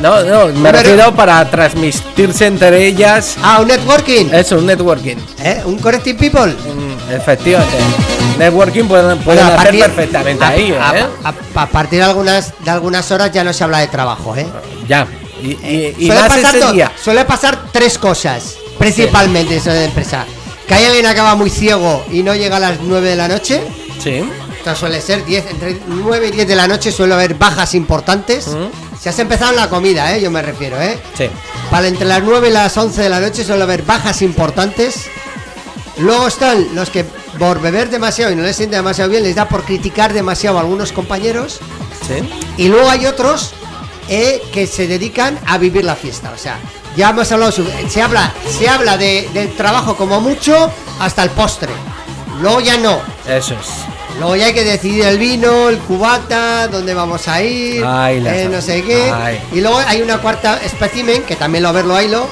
No, 0.02 0.24
no, 0.24 0.48
me 0.48 0.72
Pero- 0.72 0.80
refiero 0.80 1.16
para 1.16 1.48
transmitirse 1.48 2.48
entre 2.48 2.88
ellas. 2.88 3.36
Ah, 3.44 3.60
un 3.62 3.68
networking. 3.68 4.30
Es 4.34 4.52
un 4.52 4.66
networking. 4.66 5.16
¿Eh? 5.44 5.62
Un 5.66 5.78
Connecting 5.78 6.18
People. 6.18 6.48
Mm, 6.54 7.12
Efectivamente. 7.14 7.78
Networking 8.40 8.86
pueden, 8.86 9.20
pueden 9.20 9.44
Bueno, 9.46 9.60
a 9.60 9.62
hacer 9.62 9.74
partir- 9.76 9.84
perfectamente 9.86 10.44
a- 10.44 10.48
ahí, 10.48 10.72
a, 10.80 10.98
¿eh? 11.00 11.06
a- 11.24 11.62
a 11.62 11.66
partir 11.68 12.00
de 12.00 12.06
algunas, 12.06 12.52
de 12.64 12.72
algunas 12.72 13.12
horas 13.12 13.32
ya 13.32 13.44
no 13.44 13.54
se 13.54 13.64
habla 13.64 13.78
de 13.80 13.88
trabajo, 13.90 14.36
¿eh? 14.36 14.48
Ya. 14.88 15.06
Y, 15.42 15.48
y- 15.52 15.96
y 15.98 16.06
suele, 16.08 16.22
más 16.22 16.30
pasar 16.30 16.56
ese 16.56 16.72
día. 16.74 16.92
suele 17.04 17.26
pasar 17.26 17.64
tres 17.72 17.98
cosas, 17.98 18.56
principalmente 18.78 19.56
eso 19.58 19.72
de 19.72 19.86
empresa. 19.86 20.26
Que 20.68 20.76
hay 20.76 20.86
alguien 20.86 21.06
acaba 21.06 21.36
muy 21.36 21.50
ciego 21.50 22.06
y 22.12 22.24
no 22.24 22.36
llega 22.36 22.58
a 22.58 22.60
las 22.60 22.80
9 22.82 23.10
de 23.10 23.16
la 23.16 23.28
noche. 23.28 23.62
Sí. 24.02 24.24
Esto 24.58 24.76
suele 24.76 25.02
ser 25.02 25.26
10, 25.26 25.46
entre 25.52 25.80
9 25.88 26.28
y 26.28 26.32
10 26.32 26.48
de 26.48 26.56
la 26.56 26.68
noche 26.68 26.92
suele 26.92 27.14
haber 27.16 27.34
bajas 27.34 27.74
importantes. 27.74 28.48
Si 29.02 29.10
has 29.10 29.18
empezado 29.18 29.52
la 29.54 29.68
comida, 29.70 30.16
¿eh? 30.16 30.22
Yo 30.22 30.30
me 30.30 30.42
refiero, 30.44 30.80
¿eh? 30.80 31.00
Sí. 31.18 31.26
Vale, 31.72 31.88
entre 31.88 32.06
las 32.06 32.22
9 32.22 32.50
y 32.50 32.52
las 32.52 32.78
11 32.78 33.02
de 33.02 33.10
la 33.10 33.20
noche 33.20 33.44
suele 33.44 33.64
haber 33.64 33.82
bajas 33.82 34.22
importantes. 34.22 35.06
Luego 35.98 36.28
están 36.28 36.76
los 36.76 36.90
que 36.92 37.04
por 37.40 37.60
beber 37.62 37.90
demasiado 37.90 38.32
y 38.32 38.36
no 38.36 38.44
les 38.44 38.56
siente 38.56 38.76
demasiado 38.76 39.10
bien, 39.10 39.24
les 39.24 39.36
da 39.36 39.48
por 39.50 39.64
criticar 39.64 40.14
demasiado 40.14 40.58
a 40.58 40.62
algunos 40.62 40.92
compañeros. 40.92 41.60
Sí. 42.08 42.30
Y 42.58 42.68
luego 42.68 42.90
hay 42.90 43.08
otros 43.08 43.54
eh, 44.10 44.42
que 44.54 44.68
se 44.68 44.88
dedican 44.88 45.38
a 45.48 45.58
vivir 45.58 45.84
la 45.86 45.96
fiesta. 45.96 46.32
O 46.34 46.38
sea, 46.38 46.58
ya 46.96 47.10
hemos 47.10 47.32
hablado, 47.32 47.52
se 47.52 48.02
habla, 48.02 48.34
se 48.58 48.68
habla 48.68 48.98
de, 48.98 49.30
del 49.34 49.56
trabajo 49.56 49.96
como 49.96 50.20
mucho 50.22 50.72
hasta 51.00 51.24
el 51.24 51.30
postre. 51.32 51.72
Luego 52.42 52.60
ya 52.60 52.78
no. 52.78 53.00
Eso 53.28 53.54
es. 53.54 53.68
Luego 54.20 54.36
ya 54.36 54.48
hay 54.48 54.54
que 54.54 54.64
decidir 54.66 55.06
el 55.06 55.18
vino, 55.18 55.70
el 55.70 55.78
cubata, 55.80 56.68
dónde 56.68 56.94
vamos 56.94 57.28
a 57.28 57.42
ir, 57.42 57.84
Ay, 57.86 58.22
eh, 58.26 58.48
no 58.52 58.62
sé 58.62 58.84
qué. 58.84 59.10
ay. 59.12 59.42
Y 59.54 59.62
luego 59.62 59.78
hay 59.78 60.02
una 60.02 60.18
cuarta 60.20 60.60
espécimen, 60.64 61.24
que 61.24 61.36
también 61.36 61.64
lo 61.64 61.72
verlo 61.74 61.96
haylo, 61.96 62.28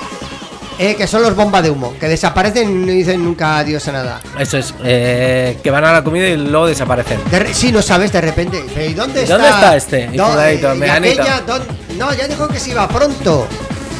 eh, 0.79 0.95
que 0.95 1.05
son 1.07 1.21
los 1.21 1.35
bombas 1.35 1.61
de 1.61 1.69
humo, 1.69 1.93
que 1.99 2.07
desaparecen 2.07 2.69
y 2.71 2.85
no 2.85 2.91
dicen 2.93 3.23
nunca 3.23 3.57
adiós 3.59 3.85
a 3.89 3.91
nada. 3.91 4.21
Eso 4.39 4.57
es. 4.57 4.73
eh, 4.83 5.57
que 5.61 5.69
van 5.71 5.83
a 5.83 5.91
la 5.91 6.03
comida 6.03 6.25
y 6.27 6.37
luego 6.37 6.67
desaparecen. 6.67 7.19
De 7.29 7.37
re- 7.39 7.53
sí, 7.53 7.71
no 7.71 7.81
sabes 7.81 8.11
de 8.13 8.21
repente. 8.21 8.63
¿Y 8.87 8.93
dónde 8.93 9.19
¿Y 9.19 9.23
está? 9.23 9.33
dónde 9.35 9.49
está 9.49 9.75
este? 9.75 10.09
Y 10.13 10.17
eh, 10.17 10.61
no, 11.97 12.13
ya 12.13 12.27
dijo 12.27 12.47
que 12.47 12.59
se 12.59 12.71
iba 12.71 12.87
pronto. 12.87 13.45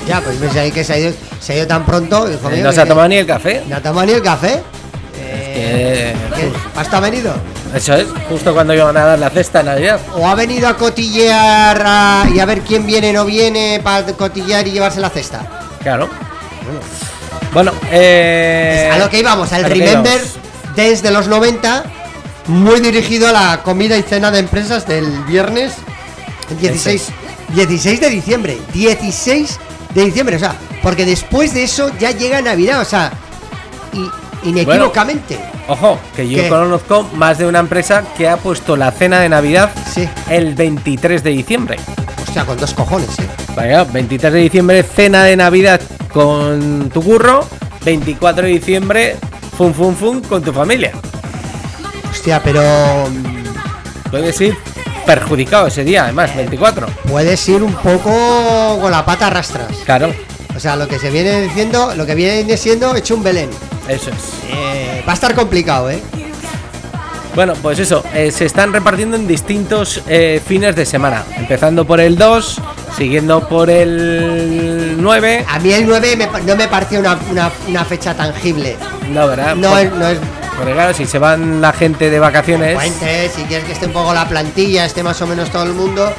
Ya, 0.07 0.21
pues 0.21 0.39
ves 0.39 0.55
ahí 0.55 0.71
que 0.71 0.83
se 0.83 0.93
ha 0.93 0.97
ido, 0.97 1.11
se 1.39 1.53
ha 1.53 1.55
ido 1.57 1.67
tan 1.67 1.85
pronto. 1.85 2.31
hijo 2.31 2.49
mío, 2.49 2.63
no 2.63 2.69
que- 2.69 2.75
se 2.75 2.81
ha 2.81 2.85
tomado 2.85 3.07
ni 3.09 3.17
el 3.17 3.27
café. 3.27 3.61
¿No 3.67 3.75
ha 3.75 3.81
tomado 3.81 4.07
ni 4.07 4.13
el 4.13 4.21
café? 4.23 4.61
Eh, 5.21 6.13
¿Qué? 6.35 6.51
¿Hasta 6.75 6.97
ha 6.97 6.99
venido? 7.01 7.33
eso 7.75 7.93
es. 7.95 8.07
Justo 8.29 8.53
cuando 8.53 8.73
iban 8.73 8.95
a 8.97 9.03
dar 9.05 9.19
la 9.19 9.29
cesta 9.29 9.59
en 9.59 9.67
Navidad. 9.67 9.99
¿O 10.15 10.25
ha 10.27 10.33
venido 10.33 10.67
a 10.67 10.75
cotillear 10.77 11.83
a- 11.85 12.25
y 12.33 12.39
a 12.39 12.45
ver 12.45 12.61
quién 12.61 12.85
viene 12.87 13.09
o 13.11 13.13
no 13.13 13.25
viene 13.25 13.79
para 13.83 14.05
cotillear 14.13 14.67
y 14.67 14.71
llevarse 14.71 14.99
la 14.99 15.09
cesta? 15.09 15.41
Claro. 15.83 16.09
Bueno, 17.53 17.71
eh, 17.91 18.89
a 18.91 18.97
lo 18.97 19.09
que 19.09 19.19
íbamos, 19.19 19.51
al 19.53 19.63
Remember 19.63 20.21
desde 20.75 21.11
los 21.11 21.27
90, 21.27 21.83
muy 22.47 22.79
dirigido 22.79 23.27
a 23.27 23.31
la 23.31 23.61
comida 23.63 23.97
y 23.97 24.03
cena 24.03 24.31
de 24.31 24.39
empresas 24.39 24.87
del 24.87 25.23
viernes 25.23 25.73
16, 26.59 27.09
16 27.53 28.01
de 28.01 28.09
diciembre. 28.09 28.57
16 28.73 29.59
de 29.93 30.05
diciembre, 30.05 30.35
o 30.35 30.39
sea, 30.39 30.55
porque 30.81 31.05
después 31.05 31.53
de 31.53 31.63
eso 31.63 31.91
ya 31.99 32.11
llega 32.11 32.41
Navidad, 32.41 32.81
o 32.81 32.85
sea, 32.85 33.11
y, 33.93 34.49
inequívocamente. 34.49 35.39
Ojo, 35.67 35.99
que 36.15 36.27
yo 36.27 36.43
¿Qué? 36.43 36.49
conozco 36.49 37.03
más 37.13 37.37
de 37.37 37.45
una 37.45 37.59
empresa 37.59 38.03
que 38.17 38.27
ha 38.27 38.37
puesto 38.37 38.75
la 38.75 38.91
cena 38.91 39.19
de 39.19 39.29
Navidad 39.29 39.71
Sí, 39.93 40.07
el 40.29 40.55
23 40.55 41.23
de 41.23 41.29
diciembre. 41.29 41.77
hostia, 42.23 42.45
con 42.45 42.57
dos 42.57 42.73
cojones, 42.73 43.19
eh. 43.19 43.27
Vaya, 43.55 43.83
23 43.83 44.33
de 44.33 44.39
diciembre, 44.39 44.83
cena 44.83 45.23
de 45.23 45.35
Navidad 45.35 45.81
con 46.13 46.89
tu 46.93 47.01
curro. 47.03 47.45
24 47.85 48.43
de 48.45 48.49
diciembre, 48.53 49.15
fum 49.57 49.73
fum 49.73 49.95
fum 49.95 50.21
con 50.21 50.43
tu 50.43 50.51
familia. 50.51 50.91
Hostia, 52.11 52.41
pero 52.43 52.61
mm, 53.09 54.09
Puedes 54.11 54.41
ir 54.41 54.57
perjudicado 55.05 55.67
ese 55.67 55.83
día, 55.83 56.03
además, 56.03 56.35
24. 56.35 56.87
puedes 57.09 57.47
ir 57.47 57.63
un 57.63 57.73
poco 57.73 58.79
con 58.81 58.91
la 58.91 59.05
pata 59.05 59.27
a 59.27 59.29
rastras. 59.29 59.67
Claro, 59.85 60.13
O 60.55 60.59
sea, 60.59 60.75
lo 60.75 60.87
que 60.87 60.99
se 60.99 61.09
viene 61.09 61.41
diciendo, 61.41 61.93
lo 61.95 62.05
que 62.05 62.15
viene 62.15 62.57
siendo 62.57 62.95
hecho 62.95 63.15
un 63.15 63.23
Belén. 63.23 63.49
eso 63.87 64.09
es. 64.09 64.33
Eh, 64.51 65.03
va 65.07 65.11
a 65.13 65.15
estar 65.15 65.33
complicado, 65.35 65.89
¿eh? 65.89 66.01
Bueno, 67.39 67.53
pues 67.61 67.79
eso, 67.79 68.03
eh, 68.13 68.31
se 68.31 68.43
están 68.43 68.73
repartiendo 68.73 69.15
en 69.15 69.25
distintos 69.25 70.01
eh, 70.09 70.41
fines 70.45 70.75
de 70.75 70.85
semana. 70.85 71.23
Empezando 71.37 71.85
por 71.85 72.01
el 72.01 72.17
2, 72.17 72.59
siguiendo 72.97 73.47
por 73.47 73.69
el 73.69 74.95
9. 74.99 75.45
A 75.47 75.57
mí 75.59 75.71
el 75.71 75.87
9 75.87 76.17
me 76.17 76.27
pa- 76.27 76.41
no 76.41 76.57
me 76.57 76.67
parecía 76.67 76.99
una, 76.99 77.17
una- 77.31 77.49
una 77.65 77.85
fecha 77.85 78.13
tangible. 78.13 78.75
No, 79.09 79.25
¿verdad? 79.25 79.55
No 79.55 79.69
Por- 79.69 79.79
es, 79.79 79.93
no 79.93 80.07
es 80.09 80.19
Porque 80.57 80.73
claro, 80.73 80.93
si 80.93 81.05
se 81.05 81.17
van 81.17 81.61
la 81.61 81.71
gente 81.71 82.09
de 82.09 82.19
vacaciones. 82.19 82.73
puente, 82.73 83.29
si 83.33 83.43
quieres 83.43 83.65
que 83.65 83.71
esté 83.71 83.85
un 83.85 83.93
poco 83.93 84.13
la 84.13 84.27
plantilla, 84.27 84.83
esté 84.83 85.01
más 85.01 85.21
o 85.21 85.25
menos 85.27 85.49
todo 85.49 85.63
el 85.63 85.71
mundo. 85.71 86.11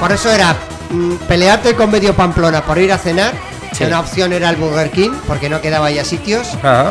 Por 0.00 0.10
eso 0.10 0.28
era 0.28 0.56
mm, 0.90 1.14
pelearte 1.28 1.76
con 1.76 1.88
medio 1.88 2.14
Pamplona 2.14 2.62
por 2.64 2.78
ir 2.78 2.92
a 2.92 2.98
cenar. 2.98 3.32
Sí. 3.72 3.84
Una 3.84 4.00
opción 4.00 4.32
era 4.32 4.50
el 4.50 4.56
Burger 4.56 4.90
King, 4.90 5.12
porque 5.28 5.48
no 5.48 5.60
quedaba 5.60 5.88
ya 5.92 6.04
sitios. 6.04 6.48
Ajá, 6.64 6.90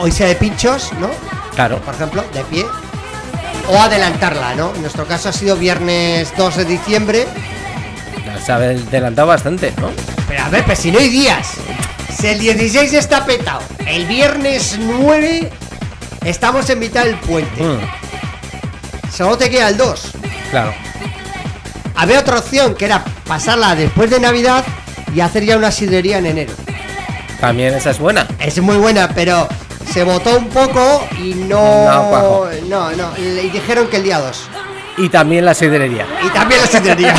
o 0.00 0.06
irse 0.06 0.24
de 0.24 0.36
pinchos, 0.36 0.92
¿no? 1.00 1.08
Claro. 1.58 1.80
Por 1.80 1.92
ejemplo, 1.94 2.24
de 2.32 2.44
pie. 2.44 2.64
O 3.68 3.76
adelantarla, 3.80 4.54
¿no? 4.54 4.72
En 4.76 4.80
nuestro 4.80 5.06
caso 5.06 5.28
ha 5.28 5.32
sido 5.32 5.56
viernes 5.56 6.32
2 6.36 6.56
de 6.56 6.64
diciembre. 6.64 7.26
Se 8.46 8.52
ha 8.52 8.54
adelantado 8.56 9.26
bastante, 9.26 9.72
¿no? 9.80 9.90
Pero 10.28 10.44
a 10.44 10.48
ver, 10.50 10.64
pues 10.64 10.78
si 10.78 10.92
no 10.92 11.00
hay 11.00 11.08
días. 11.08 11.48
Si 12.16 12.28
el 12.28 12.38
16 12.38 12.92
está 12.94 13.26
petado, 13.26 13.60
el 13.86 14.06
viernes 14.06 14.78
9 14.78 15.50
estamos 16.24 16.70
en 16.70 16.78
mitad 16.78 17.04
del 17.04 17.16
puente. 17.16 17.62
Mm, 17.62 17.80
Solo 19.12 19.36
te 19.36 19.50
queda 19.50 19.68
el 19.68 19.76
2. 19.76 20.12
claro. 20.50 20.72
Había 21.96 22.20
otra 22.20 22.38
opción 22.38 22.76
que 22.76 22.84
era 22.84 23.02
pasarla 23.26 23.74
después 23.74 24.08
de 24.08 24.20
Navidad 24.20 24.64
y 25.12 25.20
hacer 25.20 25.44
ya 25.44 25.56
una 25.56 25.72
sidrería 25.72 26.18
en 26.18 26.26
enero. 26.26 26.52
También 27.40 27.74
esa 27.74 27.90
es 27.90 27.98
buena. 27.98 28.28
Es 28.38 28.60
muy 28.62 28.76
buena, 28.76 29.08
pero 29.08 29.48
se 29.92 30.04
votó 30.04 30.36
un 30.36 30.48
poco 30.48 31.06
y 31.18 31.34
no. 31.34 31.84
No. 31.84 32.44
No, 32.68 32.90
no. 32.90 33.16
Y 33.16 33.50
dijeron 33.50 33.88
que 33.88 33.96
el 33.96 34.02
día 34.04 34.18
2. 34.18 34.48
Y 34.98 35.08
también 35.08 35.44
la 35.44 35.54
sidrería. 35.54 36.06
Y 36.22 36.28
también 36.30 36.60
la 36.60 36.66
sidrería. 36.66 37.14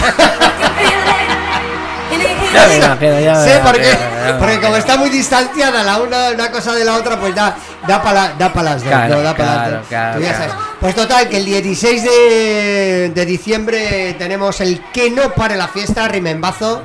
Ya 2.53 2.67
me 2.67 2.77
imagino, 2.77 3.19
ya 3.19 3.43
Sí, 3.43 3.51
porque, 3.63 3.97
porque 4.39 4.59
como 4.59 4.75
está 4.75 4.97
muy 4.97 5.09
distanciada 5.09 5.83
la 5.83 5.99
una, 5.99 6.29
una 6.31 6.51
cosa 6.51 6.73
de 6.73 6.83
la 6.83 6.95
otra, 6.95 7.19
pues 7.19 7.33
da, 7.33 7.55
da 7.87 8.01
para 8.01 8.33
da 8.33 8.51
pa 8.51 8.63
las 8.63 8.81
dos. 8.81 8.89
Claro, 8.91 9.15
no, 9.15 9.21
da 9.21 9.35
pa 9.35 9.43
las 9.43 9.55
claro, 9.55 9.77
dos. 9.77 9.87
claro, 9.87 10.19
ya 10.19 10.29
claro. 10.29 10.43
sabes. 10.51 10.65
Pues 10.79 10.95
total, 10.95 11.29
que 11.29 11.37
el 11.37 11.45
16 11.45 12.03
de, 12.03 13.11
de 13.13 13.25
diciembre 13.25 14.15
tenemos 14.17 14.59
el 14.61 14.81
que 14.91 15.09
no 15.11 15.31
pare 15.33 15.55
la 15.55 15.67
fiesta, 15.67 16.07
Rimembazo, 16.07 16.81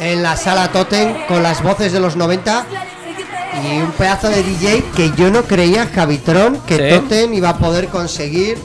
en 0.00 0.22
la 0.22 0.36
sala 0.36 0.68
Totem, 0.68 1.26
con 1.26 1.42
las 1.42 1.62
voces 1.62 1.92
de 1.92 2.00
los 2.00 2.16
90. 2.16 2.64
Y 3.64 3.78
un 3.82 3.92
pedazo 3.92 4.28
de 4.28 4.42
DJ 4.42 4.82
que 4.96 5.12
yo 5.16 5.30
no 5.30 5.42
creía, 5.44 5.86
Javitron, 5.86 6.58
que 6.66 6.76
Sí. 6.90 6.96
Totem 7.00 7.34
iba 7.34 7.50
a 7.50 7.58
poder 7.58 7.88
conseguir 7.88 8.56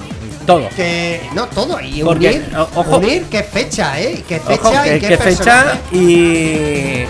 Todo. 0.46 0.70
que 0.76 1.22
no 1.36 1.48
todo 1.48 1.80
y 1.82 2.02
Porque, 2.04 2.28
unir, 2.30 2.50
ojo. 2.76 2.98
unir 2.98 3.26
qué 3.30 3.44
fecha, 3.44 4.00
eh, 4.00 4.24
qué 4.28 4.40
fecha 4.40 4.62
Ojo, 4.70 4.86
y 4.86 5.00
qué, 5.00 5.18
fecha 5.18 5.20
personaje. 5.24 5.80
y, 5.92 7.06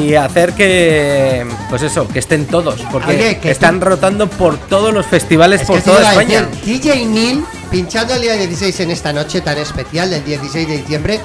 y 0.00 0.14
hacer 0.14 0.54
que, 0.54 1.46
pues 1.68 1.82
eso, 1.82 2.08
que 2.08 2.20
estén 2.20 2.46
todos, 2.46 2.80
porque 2.90 3.10
Oye, 3.14 3.38
que 3.38 3.50
están 3.50 3.80
rotando 3.82 4.26
por 4.28 4.56
todos 4.56 4.94
los 4.94 5.04
festivales 5.06 5.60
Es 5.60 5.66
por 5.66 5.82
toda 5.82 6.10
España. 6.10 6.42
decir, 6.50 6.80
DJ 6.80 7.04
Neil 7.06 7.44
pinchando 7.70 8.14
el 8.14 8.22
día 8.22 8.34
16 8.34 8.80
en 8.80 8.90
esta 8.92 9.12
noche 9.12 9.42
tan 9.42 9.58
especial 9.58 10.08
del 10.10 10.24
16 10.24 10.66
de 10.66 10.78
diciembre. 10.78 11.20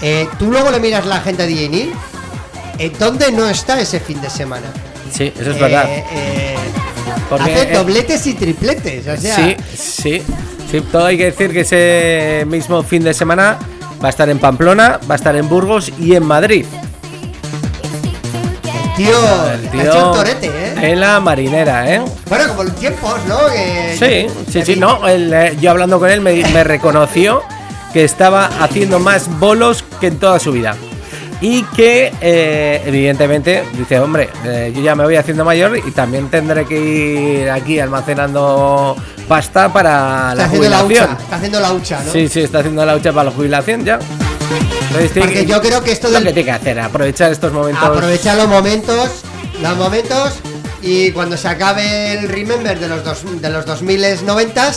eh, 0.00 0.26
tú 0.38 0.50
luego 0.50 0.70
le 0.70 0.80
miras 0.80 1.04
la 1.04 1.20
gente 1.20 1.42
a 1.42 1.46
DJ 1.46 1.68
Neil. 1.68 1.92
eh, 2.78 2.90
¿Dónde 2.98 3.30
no 3.32 3.46
está 3.48 3.78
ese 3.80 4.00
fin 4.00 4.20
de 4.22 4.30
semana? 4.30 4.66
Sí, 5.12 5.32
eso 5.38 5.50
es 5.50 5.56
Eh, 5.56 5.60
verdad. 5.60 5.84
eh, 5.88 6.54
Porque, 7.28 7.52
hace 7.52 7.72
eh, 7.72 7.76
dobletes 7.76 8.26
y 8.26 8.34
tripletes. 8.34 9.06
O 9.08 9.16
sea, 9.16 9.36
Sí, 9.36 9.56
sí, 9.76 10.22
sí, 10.70 10.80
todo 10.92 11.06
hay 11.06 11.16
que 11.18 11.24
decir 11.26 11.52
que 11.52 11.60
ese 11.60 12.44
mismo 12.46 12.82
fin 12.82 13.02
de 13.02 13.12
semana 13.14 13.58
va 14.02 14.08
a 14.08 14.10
estar 14.10 14.28
en 14.28 14.38
Pamplona, 14.38 15.00
va 15.10 15.14
a 15.14 15.16
estar 15.16 15.34
en 15.36 15.48
Burgos 15.48 15.90
y 15.98 16.14
en 16.14 16.24
Madrid. 16.24 16.64
tío, 18.96 19.10
El 19.72 19.80
ha 19.80 19.84
hecho 19.84 20.08
un 20.10 20.16
torete, 20.16 20.46
¿eh? 20.46 20.74
En 20.92 21.00
la 21.00 21.20
marinera, 21.20 21.94
¿eh? 21.94 22.02
Bueno, 22.28 22.48
como 22.48 22.62
los 22.64 22.74
tiempos, 22.76 23.14
¿no? 23.28 23.38
Que- 23.48 23.96
Sí, 23.98 24.50
sí, 24.50 24.62
sí, 24.64 24.76
no. 24.80 25.06
él, 25.06 25.32
eh, 25.34 25.56
yo 25.60 25.70
hablando 25.70 25.98
con 25.98 26.10
él 26.10 26.20
me, 26.22 26.32
me 26.52 26.64
reconoció 26.64 27.42
que 27.92 28.04
estaba 28.04 28.46
haciendo 28.60 28.98
más 28.98 29.28
bolos 29.38 29.84
que 30.00 30.06
en 30.08 30.18
toda 30.18 30.38
su 30.38 30.52
vida. 30.52 30.76
Y 31.40 31.62
que, 31.64 32.12
eh, 32.20 32.82
evidentemente, 32.86 33.62
dice, 33.76 34.00
hombre, 34.00 34.30
eh, 34.44 34.72
yo 34.74 34.80
ya 34.82 34.94
me 34.94 35.04
voy 35.04 35.16
haciendo 35.16 35.44
mayor 35.44 35.76
y 35.76 35.90
también 35.90 36.28
tendré 36.30 36.64
que 36.64 37.42
ir 37.42 37.50
aquí 37.50 37.78
almacenando 37.78 38.96
pasta 39.28 39.70
para 39.72 40.30
Está 40.30 40.34
la 40.34 40.44
haciendo 40.44 40.68
la 40.70 40.78
jubilación. 40.78 41.10
hucha, 41.12 41.22
está 41.22 41.36
haciendo 41.36 41.60
la 41.60 41.72
hucha, 41.72 42.00
¿no? 42.04 42.12
Sí, 42.12 42.28
sí, 42.28 42.40
está 42.40 42.58
haciendo 42.60 42.86
la 42.86 42.96
hucha 42.96 43.12
para 43.12 43.24
la 43.24 43.30
jubilación 43.32 43.84
ya. 43.84 43.98
Entonces, 44.88 45.10
Porque 45.18 45.34
que- 45.34 45.46
yo 45.46 45.60
creo 45.60 45.82
que 45.82 45.92
esto 45.92 46.08
lo 46.08 46.14
del 46.14 46.24
que 46.28 46.32
tiene 46.32 46.44
que 46.46 46.52
hacer, 46.52 46.80
aprovechar 46.80 47.30
estos 47.32 47.52
momentos. 47.52 47.84
Aprovecha 47.84 48.34
los 48.34 48.48
momentos, 48.48 49.10
los 49.60 49.76
momentos 49.76 50.34
y 50.80 51.10
cuando 51.10 51.36
se 51.36 51.48
acabe 51.48 52.12
el 52.14 52.28
Remember 52.28 52.78
de 52.78 52.88
los 52.88 53.04
dos, 53.04 53.18
de 53.42 53.50
los 53.50 53.66
2000 53.66 54.24
90 54.24 54.72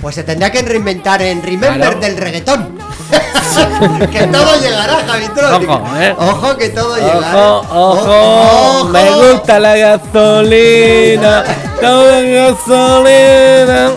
pues 0.00 0.14
se 0.14 0.24
tendrá 0.24 0.50
que 0.50 0.62
reinventar 0.62 1.22
en 1.22 1.42
Remember 1.42 1.74
Claro. 1.76 2.00
del 2.00 2.16
reggaetón. 2.16 2.75
que 4.12 4.26
todo 4.26 4.60
llegará, 4.60 4.96
Javitron. 5.06 5.68
Ojo, 5.68 5.96
eh. 5.98 6.14
Ojo 6.18 6.56
que 6.56 6.68
todo 6.70 6.96
llegará. 6.96 7.36
Ojo, 7.36 7.90
ojo, 7.90 8.80
Ojo. 8.80 8.88
me 8.88 9.10
gusta 9.10 9.58
la 9.60 9.76
gasolina, 9.76 11.44
toda 11.80 12.20
gasolina. 12.22 13.90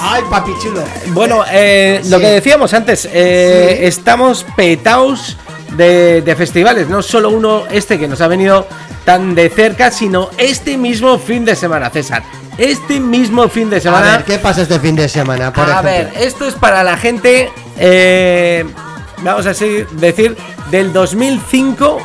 Ay, 0.00 0.22
papi 0.30 0.52
chulo. 0.62 0.82
Bueno, 1.08 1.44
eh, 1.50 2.00
lo 2.06 2.18
que 2.18 2.26
decíamos 2.28 2.72
antes, 2.74 3.08
eh, 3.12 3.76
Sí. 3.80 3.86
estamos 3.86 4.44
petaos 4.56 5.36
de, 5.72 6.22
de 6.22 6.36
festivales, 6.36 6.88
no 6.88 7.02
solo 7.02 7.30
uno 7.30 7.64
este 7.70 7.98
que 7.98 8.06
nos 8.08 8.20
ha 8.20 8.28
venido 8.28 8.66
tan 9.04 9.34
de 9.34 9.48
cerca, 9.50 9.90
sino 9.90 10.30
este 10.38 10.76
mismo 10.76 11.18
fin 11.18 11.44
de 11.44 11.56
semana, 11.56 11.90
César. 11.90 12.22
Este 12.58 13.00
mismo 13.00 13.48
fin 13.48 13.68
de 13.68 13.76
A 13.76 13.80
semana. 13.80 14.12
ver, 14.12 14.24
¿qué 14.24 14.38
pasa 14.38 14.62
este 14.62 14.78
fin 14.78 14.94
de 14.94 15.08
semana? 15.08 15.52
Por 15.52 15.64
a 15.64 15.80
ejemplo? 15.80 15.90
ver, 15.90 16.12
esto 16.16 16.46
es 16.46 16.54
para 16.54 16.84
la 16.84 16.96
gente, 16.96 17.50
eh, 17.78 18.64
vamos 19.22 19.44
a 19.46 19.48
decir, 19.50 20.36
del 20.70 20.92
2005 20.92 21.98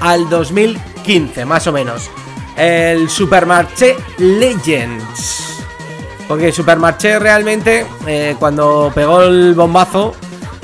al 0.00 0.28
2015, 0.28 1.44
más 1.44 1.66
o 1.66 1.72
menos. 1.72 2.08
El 2.56 3.08
Supermarché 3.10 3.96
Legends. 4.18 5.64
Porque 6.28 6.52
Supermarché 6.52 7.18
realmente, 7.18 7.84
eh, 8.06 8.36
cuando 8.38 8.92
pegó 8.94 9.22
el 9.22 9.54
bombazo, 9.54 10.14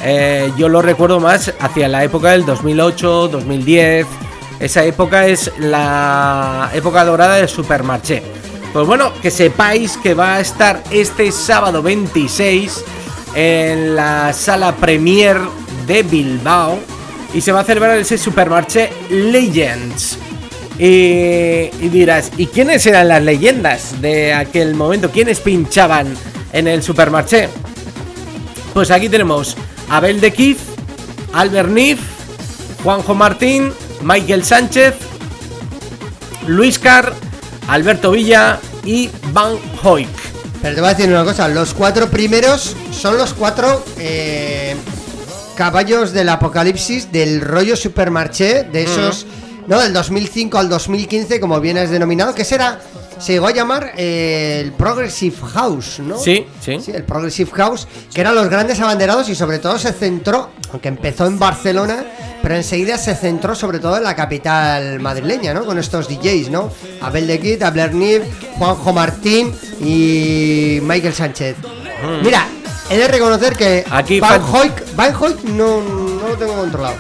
eh, 0.05 0.53
yo 0.57 0.69
lo 0.69 0.81
recuerdo 0.83 1.19
más 1.19 1.53
hacia 1.59 1.89
la 1.89 2.05
época 2.05 2.31
del 2.31 2.45
2008, 2.47 3.29
2010. 3.29 4.07
Esa 4.61 4.85
época 4.85 5.27
es 5.27 5.51
la 5.59 6.71
época 6.73 7.05
dorada 7.05 7.37
del 7.37 7.49
Supermarché. 7.49 8.23
Pues 8.77 8.87
bueno, 8.87 9.11
que 9.23 9.31
sepáis 9.31 9.97
que 9.97 10.13
va 10.13 10.35
a 10.35 10.41
estar 10.41 10.85
este 10.91 11.33
sábado 11.33 11.81
26 11.83 12.85
en 13.35 13.97
la 13.97 14.35
sala 14.35 14.77
Premier 14.77 15.39
de 15.87 16.03
Bilbao 16.03 16.79
y 17.33 17.41
se 17.41 17.53
va 17.53 17.61
a 17.61 17.65
celebrar 17.65 17.97
ese 17.97 18.19
Supermarché 18.19 18.91
Legends. 19.09 20.19
Y, 20.79 21.89
dirás, 21.89 22.31
¿y 22.37 22.49
quiénes 22.49 22.85
eran 22.85 23.09
las 23.09 23.23
leyendas 23.23 23.99
de 24.03 24.35
aquel 24.35 24.75
momento? 24.75 25.11
¿Quiénes 25.11 25.41
pinchaban 25.41 26.15
en 26.53 26.69
el 26.69 26.83
Supermarché? 26.83 27.49
Pues 28.75 28.91
aquí 28.91 29.09
tenemos 29.09 29.57
Abel 29.89 30.21
de 30.21 30.35
Kif, 30.35 30.59
Albert 31.33 31.71
Nif, 31.71 32.01
Juanjo 32.85 33.15
Martín, 33.15 33.73
Michael 34.03 34.45
Sánchez, 34.45 34.97
Luis 36.47 36.79
Carr, 36.79 37.15
Alberto 37.69 38.11
Villa 38.11 38.61
y 38.87 39.11
Van 39.33 39.57
Hoyk. 39.83 40.09
Pero 40.63 40.75
te 40.75 40.81
voy 40.81 40.91
a 40.91 40.95
decir 40.95 41.11
una 41.11 41.25
cosa, 41.25 41.49
los 41.49 41.75
cuatro 41.75 42.09
primeros 42.09 42.75
son 42.93 43.19
los 43.19 43.35
cuatro 43.35 43.85
eh, 43.99 44.75
caballos 45.55 46.13
del 46.13 46.29
apocalipsis 46.29 47.13
del 47.13 47.41
rollo 47.41 47.77
supermarché, 47.77 48.65
de 48.65 48.85
esos, 48.85 49.27
¿no? 49.67 49.81
Del 49.81 49.93
2005 49.93 50.57
al 50.57 50.69
2015, 50.69 51.41
como 51.41 51.61
bien 51.61 51.77
has 51.79 51.91
denominado, 51.91 52.35
que 52.35 52.45
será, 52.45 52.81
se 53.19 53.33
llegó 53.33 53.47
a 53.47 53.53
llamar 53.53 53.93
eh, 53.97 54.61
el 54.65 54.73
Progressive 54.73 55.37
House, 55.55 56.01
¿no? 56.01 56.19
Sí, 56.19 56.47
sí. 56.61 56.79
el 56.93 57.05
Progressive 57.05 57.51
House, 57.55 57.87
que 58.13 58.21
eran 58.21 58.35
los 58.35 58.49
grandes 58.49 58.79
abanderados 58.81 59.29
y 59.29 59.35
sobre 59.35 59.59
todo 59.59 59.79
se 59.79 59.93
centró, 59.93 60.51
aunque 60.73 60.89
empezó 60.89 61.27
en 61.27 61.39
Barcelona, 61.39 62.05
pero 62.43 62.55
enseguida 62.55 62.99
se 62.99 63.15
centró 63.15 63.55
sobre 63.55 63.79
todo 63.79 63.97
en 63.97 64.03
la 64.05 64.15
capital 64.15 65.01
madrileña, 65.01 65.55
¿no? 65.55 65.65
Con 65.65 65.79
estos 65.79 66.09
DJs, 66.09 66.51
¿no? 66.51 66.71
Abel 67.01 67.27
de 67.27 67.41
Kid, 67.41 67.63
Abler 67.63 67.95
Nib, 67.95 68.23
Juanjo 68.59 68.93
Martín 68.93 69.53
y 69.81 70.79
Michael 70.83 71.15
Sánchez. 71.15 71.57
Mira, 72.23 72.47
he 72.91 72.97
de 72.99 73.09
reconocer 73.09 73.57
que. 73.57 73.85
Aquí 73.91 74.21
Van 74.21 74.43
Hoyk, 74.43 74.95
Van 74.95 75.15
Hoyk 75.15 75.43
no, 75.45 75.81
no 75.83 76.29
lo 76.29 76.37
tengo 76.37 76.55
controlado. 76.55 76.97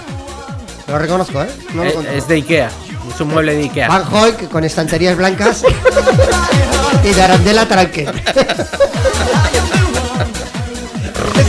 Lo 0.88 0.98
reconozco, 0.98 1.42
¿eh? 1.42 1.48
No 1.74 1.84
lo 1.84 1.90
Eh, 1.90 1.94
controlo. 1.94 2.18
es 2.18 2.28
de 2.28 2.34
Ikea, 2.36 2.70
es 3.16 3.20
un 3.22 3.28
mueble 3.28 3.54
de 3.54 3.62
Ikea. 3.62 3.88
Van 3.88 4.04
Hoyk 4.12 4.48
con 4.50 4.62
estanterías 4.62 5.16
blancas 5.16 5.62
y 7.02 7.14
de 7.14 7.22
arandela 7.22 7.66
tranque. 7.66 8.06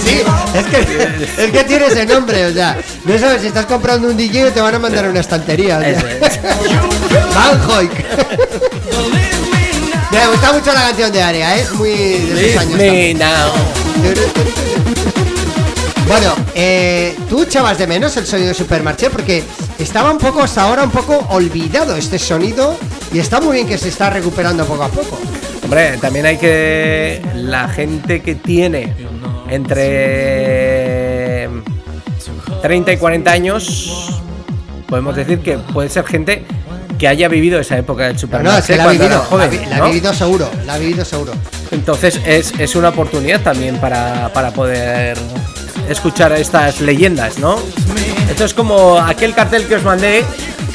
Sí, 0.03 0.21
es 0.53 0.65
que, 0.65 1.43
es 1.43 1.51
que 1.51 1.63
tiene 1.65 1.87
ese 1.87 2.05
nombre, 2.05 2.45
o 2.45 2.53
sea, 2.53 2.77
no 3.03 3.19
sabes 3.19 3.41
si 3.41 3.47
estás 3.47 3.65
comprando 3.65 4.07
un 4.07 4.15
DJ 4.15 4.51
te 4.51 4.61
van 4.61 4.75
a 4.75 4.79
mandar 4.79 5.09
una 5.09 5.19
estantería. 5.19 5.77
o 5.79 5.81
sea. 5.81 5.89
Eso 5.91 6.07
es. 6.07 6.39
Van 7.35 7.69
Hoyk. 7.69 7.91
Me 10.11 10.27
gusta 10.27 10.53
mucho 10.53 10.73
la 10.73 10.81
canción 10.83 11.11
de 11.11 11.21
Aria, 11.21 11.57
¿eh? 11.57 11.61
es 11.61 11.73
muy 11.73 11.89
de 11.89 12.19
sus 12.19 12.33
Leave 12.33 12.57
años. 12.59 12.77
me 12.77 12.85
también. 12.85 13.17
now. 13.17 13.51
Bueno, 16.07 16.33
eh, 16.55 17.17
tú 17.29 17.43
echabas 17.43 17.77
de 17.77 17.87
menos 17.87 18.15
el 18.15 18.25
sonido 18.25 18.47
de 18.47 18.53
Supermarché 18.53 19.09
porque 19.09 19.43
estaba 19.79 20.11
un 20.11 20.17
poco 20.17 20.41
hasta 20.41 20.63
ahora 20.63 20.83
un 20.83 20.91
poco 20.91 21.17
olvidado 21.29 21.95
este 21.95 22.17
sonido 22.19 22.77
y 23.13 23.19
está 23.19 23.39
muy 23.41 23.55
bien 23.55 23.67
que 23.67 23.77
se 23.77 23.89
está 23.89 24.09
recuperando 24.09 24.65
poco 24.65 24.83
a 24.83 24.89
poco. 24.89 25.17
Hombre, 25.63 25.97
también 25.97 26.25
hay 26.25 26.37
que. 26.37 27.21
La 27.35 27.67
gente 27.67 28.21
que 28.21 28.35
tiene 28.35 28.93
entre 30.57 31.49
30 32.61 32.91
y 32.93 32.97
40 32.97 33.31
años, 33.31 34.21
podemos 34.87 35.15
decir 35.15 35.39
que 35.39 35.57
puede 35.57 35.89
ser 35.89 36.05
gente 36.05 36.45
que 36.97 37.07
haya 37.07 37.27
vivido 37.27 37.59
esa 37.59 37.77
época 37.77 38.03
del 38.05 38.13
Pero 38.13 38.21
supermercado. 38.21 38.53
no, 38.55 38.59
es 38.59 38.65
que 38.65 38.75
la 38.77 38.83
ha 38.83 38.87
vivido, 38.91 39.27
la, 39.37 39.47
vi- 39.47 39.65
la 39.69 39.77
ha 39.77 39.85
vivido 39.87 40.13
seguro, 40.13 40.49
la 40.65 40.73
ha 40.73 40.77
vivido 40.79 41.05
seguro. 41.05 41.33
Entonces 41.71 42.19
es, 42.25 42.53
es 42.57 42.75
una 42.75 42.89
oportunidad 42.89 43.41
también 43.41 43.77
para, 43.77 44.31
para 44.33 44.51
poder 44.51 45.17
escuchar 45.89 46.31
estas 46.33 46.81
leyendas, 46.81 47.37
¿no? 47.39 47.59
Esto 48.29 48.45
es 48.45 48.53
como 48.53 48.97
aquel 48.99 49.33
cartel 49.33 49.67
que 49.67 49.75
os 49.75 49.83
mandé 49.83 50.23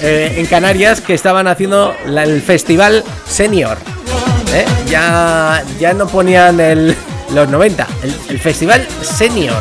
eh, 0.00 0.34
en 0.36 0.46
Canarias 0.46 1.00
que 1.00 1.14
estaban 1.14 1.46
haciendo 1.46 1.94
el 2.06 2.42
festival 2.42 3.04
senior. 3.26 3.76
¿eh? 4.52 4.64
Ya, 4.88 5.62
ya 5.78 5.92
no 5.92 6.06
ponían 6.06 6.58
el, 6.60 6.96
los 7.32 7.48
90, 7.48 7.86
el, 8.28 8.38
festival 8.40 8.86
senior. 9.02 9.56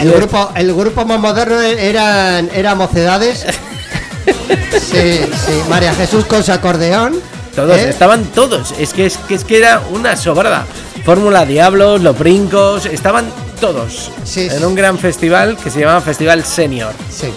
el, 0.00 0.12
grupo, 0.12 0.50
el 0.54 0.74
grupo 0.74 1.04
más 1.04 1.18
moderno 1.18 1.60
eran, 1.60 2.50
era 2.54 2.74
Mocedades. 2.74 3.46
sí, 4.72 5.20
sí, 5.46 5.62
María 5.68 5.94
Jesús 5.94 6.24
con 6.26 6.42
su 6.44 6.52
acordeón. 6.52 7.20
Todos, 7.54 7.78
¿eh? 7.78 7.88
estaban 7.88 8.24
todos. 8.24 8.74
Es 8.78 8.92
que, 8.92 9.06
es 9.06 9.16
que 9.16 9.34
es 9.34 9.44
que 9.44 9.58
era 9.58 9.82
una 9.90 10.16
sobrada. 10.16 10.66
Fórmula 11.04 11.46
Diablos, 11.46 12.02
Los 12.02 12.18
Brincos, 12.18 12.86
estaban 12.86 13.26
todos 13.60 14.10
en 14.36 14.64
un 14.64 14.74
gran 14.74 14.98
festival 14.98 15.56
que 15.56 15.70
se 15.70 15.80
llamaba 15.80 16.00
Festival 16.00 16.44
Senior. 16.44 16.92
Sí. 17.10 17.32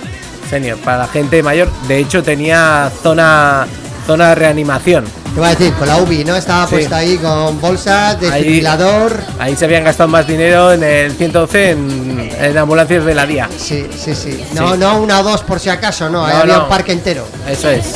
Senior, 0.50 0.78
para 0.78 1.00
la 1.00 1.08
gente 1.08 1.44
mayor. 1.44 1.70
De 1.88 2.00
hecho, 2.00 2.24
tenía 2.24 2.92
zona, 3.02 3.68
zona 4.08 4.30
de 4.30 4.36
reanimación. 4.36 5.06
Te 5.34 5.40
voy 5.40 5.48
a 5.48 5.56
decir, 5.56 5.74
con 5.74 5.88
la 5.88 5.98
UBI, 5.98 6.24
¿no? 6.26 6.36
Estaba 6.36 6.68
puesta 6.68 6.98
ahí 6.98 7.18
con 7.18 7.60
bolsas, 7.60 8.20
desfibrilador. 8.20 9.20
Ahí, 9.40 9.56
se 9.56 9.66
habían 9.66 9.84
gastado 9.84 10.10
más 10.10 10.28
dinero 10.28 10.72
en 10.72 10.84
el 10.84 11.12
112 11.12 11.72
en, 11.72 12.32
en 12.40 12.58
ambulancias 12.58 13.04
de 13.04 13.16
la 13.16 13.26
día. 13.26 13.50
Sí, 13.58 13.88
sí, 13.98 14.14
sí. 14.14 14.46
No, 14.54 14.78
no 14.78 15.02
una 15.02 15.20
o 15.20 15.24
dos 15.24 15.42
por 15.42 15.60
si 15.60 15.70
acaso, 15.70 16.10
no. 16.10 16.26
ahí 16.26 16.36
había 16.36 16.60
un 16.60 16.70
parque 16.70 16.92
entero. 16.92 17.26
Eso 17.50 17.70
es. 17.70 17.96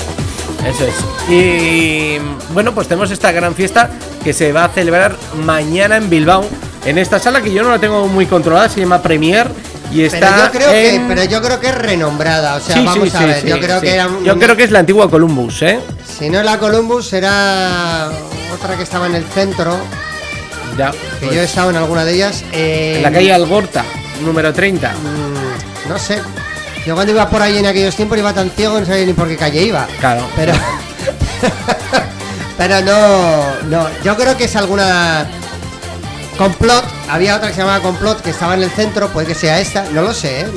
Eso 0.65 0.85
es. 0.85 1.31
Y 1.31 2.17
bueno, 2.53 2.73
pues 2.73 2.87
tenemos 2.87 3.11
esta 3.11 3.31
gran 3.31 3.53
fiesta 3.53 3.89
que 4.23 4.33
se 4.33 4.51
va 4.51 4.65
a 4.65 4.69
celebrar 4.69 5.15
mañana 5.45 5.97
en 5.97 6.09
Bilbao, 6.09 6.43
en 6.87 6.97
esta 6.97 7.19
sala 7.19 7.41
que 7.41 7.51
yo 7.51 7.63
no 7.63 7.69
la 7.69 7.79
tengo 7.79 8.07
muy 8.07 8.25
controlada, 8.25 8.69
se 8.69 8.79
llama 8.79 9.01
Premier. 9.01 9.47
Y 9.91 10.03
está 10.03 10.49
pero 10.51 10.65
yo 10.65 10.69
creo 10.69 10.71
que 10.71 11.01
pero 11.07 11.23
yo 11.23 11.41
creo 11.41 11.59
que 11.61 11.67
es 11.67 11.75
renombrada 11.75 12.55
o 12.55 12.59
sea 12.59 12.81
vamos 12.81 13.15
a 13.15 13.25
ver 13.25 13.45
yo 13.45 13.57
creo 13.57 13.79
que 13.79 14.05
yo 14.25 14.37
creo 14.37 14.57
que 14.57 14.65
es 14.65 14.71
la 14.71 14.79
antigua 14.79 15.09
Columbus 15.09 15.61
eh 15.61 15.79
si 16.05 16.29
no 16.29 16.39
es 16.39 16.45
la 16.45 16.59
Columbus 16.59 17.07
será 17.07 18.09
otra 18.53 18.75
que 18.75 18.83
estaba 18.83 19.05
en 19.05 19.15
el 19.15 19.23
centro 19.23 19.77
ya 20.77 20.91
que 20.91 21.27
yo 21.27 21.31
he 21.31 21.35
pues. 21.35 21.49
estado 21.49 21.69
en 21.69 21.77
alguna 21.77 22.03
de 22.03 22.15
ellas 22.15 22.43
en 22.51 23.01
la 23.01 23.13
calle 23.13 23.31
Algorta 23.31 23.85
número 24.25 24.51
30 24.51 24.91
mm, 24.91 25.89
no 25.89 25.97
sé. 25.97 26.19
Yo 26.85 26.95
cuando 26.95 27.11
iba 27.11 27.29
por 27.29 27.41
ahí 27.41 27.57
en 27.57 27.65
aquellos 27.65 27.95
tiempos 27.95 28.17
iba 28.17 28.33
tan 28.33 28.49
ciego 28.49 28.79
no 28.79 28.85
sabía 28.85 29.05
ni 29.05 29.13
por 29.13 29.27
qué 29.27 29.35
calle 29.35 29.63
iba. 29.63 29.85
Claro. 29.99 30.27
Pero 30.35 30.53
pero 32.57 32.81
no 32.81 33.61
no. 33.65 33.87
Yo 34.03 34.15
creo 34.15 34.37
que 34.37 34.45
es 34.45 34.55
alguna 34.55 35.27
Complot, 36.37 36.85
había 37.09 37.35
otra 37.35 37.47
que 37.47 37.55
se 37.55 37.61
llamaba 37.61 37.81
Complot 37.81 38.21
que 38.21 38.29
estaba 38.29 38.53
en 38.53 38.61
el 38.61 38.69
centro, 38.69 39.09
puede 39.09 39.27
que 39.27 39.35
sea 39.35 39.59
esta, 39.59 39.85
no 39.91 40.03
lo 40.03 40.13
sé, 40.13 40.41
¿eh? 40.41 40.47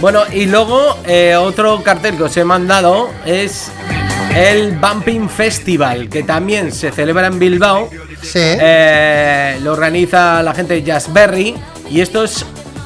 Bueno, 0.00 0.22
y 0.32 0.46
luego 0.46 0.98
eh, 1.06 1.36
otro 1.36 1.82
cartel 1.82 2.16
que 2.16 2.24
os 2.24 2.36
he 2.36 2.44
mandado 2.44 3.08
es 3.24 3.70
el 4.34 4.76
Bumping 4.76 5.28
Festival, 5.28 6.08
que 6.08 6.24
también 6.24 6.72
se 6.72 6.90
celebra 6.90 7.28
en 7.28 7.38
Bilbao. 7.38 7.90
Sí. 8.22 8.40
Eh, 8.42 9.58
lo 9.62 9.72
organiza 9.72 10.42
la 10.42 10.52
gente 10.52 10.74
de 10.74 10.82
Jazzberry 10.82 11.54
y 11.90 12.00
esto 12.00 12.24
es 12.24 12.44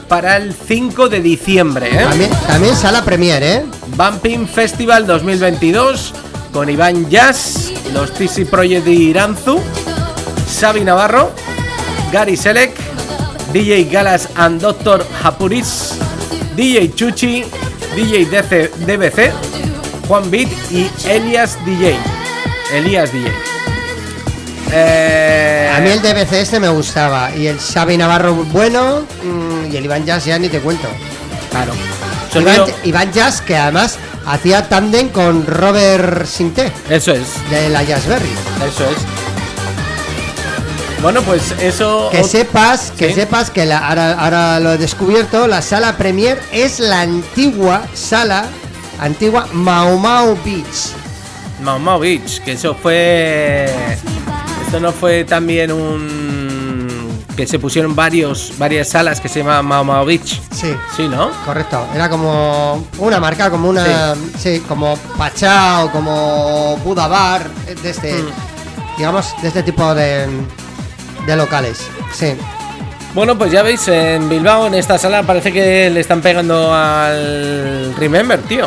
para 0.08 0.36
el 0.36 0.54
5 0.54 1.08
de 1.08 1.20
diciembre. 1.20 1.88
¿eh? 1.92 2.04
También, 2.04 2.30
también 2.46 2.76
sala 2.76 3.02
premier, 3.02 3.42
¿eh? 3.42 3.64
Bumping 3.96 4.46
Festival 4.46 5.06
2022 5.06 6.12
con 6.52 6.68
Iván 6.68 7.08
Jazz, 7.08 7.72
los 7.94 8.12
TC 8.12 8.46
Project 8.50 8.84
de 8.84 8.92
Iranzu, 8.92 9.58
Xavi 10.60 10.84
Navarro 10.84 11.32
Gary 12.12 12.36
Selec, 12.36 12.72
DJ 13.52 13.90
Galas 13.90 14.28
and 14.36 14.60
Dr. 14.60 15.04
Hapuris, 15.22 15.94
DJ 16.54 16.92
Chuchi, 16.94 17.42
DJ 17.96 18.26
DBC, 18.26 19.32
Juan 20.06 20.30
Beat 20.30 20.48
y 20.70 20.90
Elias 21.08 21.56
DJ. 21.64 21.96
Elias 22.72 23.12
DJ. 23.12 23.30
Eh, 24.74 25.70
A 25.74 25.80
mí 25.80 25.90
el 25.90 26.00
DBC 26.00 26.32
este 26.32 26.60
me 26.60 26.68
gustaba. 26.68 27.34
Y 27.34 27.46
el 27.46 27.58
Xavi 27.58 27.96
Navarro 27.96 28.34
bueno. 28.34 29.06
Mm, 29.22 29.72
y 29.72 29.76
el 29.76 29.84
Iván 29.84 30.04
Jazz 30.04 30.24
ya 30.24 30.38
ni 30.38 30.48
te 30.48 30.60
cuento. 30.60 30.88
Claro. 31.50 31.72
Iván, 32.84 33.12
Jazz 33.12 33.42
que 33.42 33.56
además 33.56 33.98
hacía 34.26 34.66
tandem 34.68 35.10
con 35.10 35.46
Robert 35.46 36.26
Sinté. 36.26 36.72
Eso 36.88 37.12
es. 37.12 37.26
De 37.50 37.68
la 37.68 37.82
Jazzberry. 37.82 38.30
Eso 38.66 38.84
es. 38.84 39.21
Bueno, 41.02 41.20
pues 41.22 41.50
eso. 41.60 42.10
Que 42.12 42.22
sepas, 42.22 42.92
que 42.92 43.12
sepas 43.12 43.50
que 43.50 43.66
la, 43.66 43.78
ahora, 43.88 44.60
lo 44.60 44.74
he 44.74 44.78
descubierto, 44.78 45.48
la 45.48 45.60
sala 45.60 45.96
Premier 45.96 46.40
es 46.52 46.78
la 46.78 47.00
antigua 47.00 47.82
sala, 47.92 48.44
antigua 49.00 49.48
Mau 49.52 49.98
Mau 49.98 50.38
Beach. 50.44 50.92
Mau 51.60 51.80
Mau 51.80 51.98
Beach, 51.98 52.40
que 52.44 52.52
eso 52.52 52.76
fue. 52.76 53.66
Esto 54.64 54.78
no 54.78 54.92
fue 54.92 55.24
también 55.24 55.72
un. 55.72 57.24
que 57.36 57.48
se 57.48 57.58
pusieron 57.58 57.96
varios, 57.96 58.52
varias 58.56 58.90
salas 58.90 59.20
que 59.20 59.28
se 59.28 59.40
llama 59.40 59.60
Mau 59.60 59.84
Mau 59.84 60.04
Beach. 60.04 60.40
Sí. 60.52 60.72
Sí, 60.96 61.08
¿no? 61.08 61.32
Correcto. 61.44 61.84
Era 61.92 62.08
como 62.08 62.86
una 62.98 63.18
marca, 63.18 63.50
como 63.50 63.68
una. 63.70 64.14
Sí, 64.38 64.62
como 64.68 64.96
Pachao, 65.18 65.90
como 65.90 66.76
Buda 66.84 67.08
Bar, 67.08 67.50
de 67.50 67.90
este. 67.90 68.22
Hmm. 68.22 68.28
Digamos, 68.96 69.34
de 69.42 69.48
este 69.48 69.64
tipo 69.64 69.94
de 69.96 70.28
de 71.26 71.36
locales, 71.36 71.88
sí. 72.12 72.34
Bueno, 73.14 73.36
pues 73.36 73.52
ya 73.52 73.62
veis, 73.62 73.86
en 73.88 74.28
Bilbao, 74.28 74.66
en 74.66 74.74
esta 74.74 74.96
sala, 74.96 75.22
parece 75.22 75.52
que 75.52 75.90
le 75.90 76.00
están 76.00 76.22
pegando 76.22 76.74
al 76.74 77.94
Remember, 77.96 78.40
tío. 78.40 78.66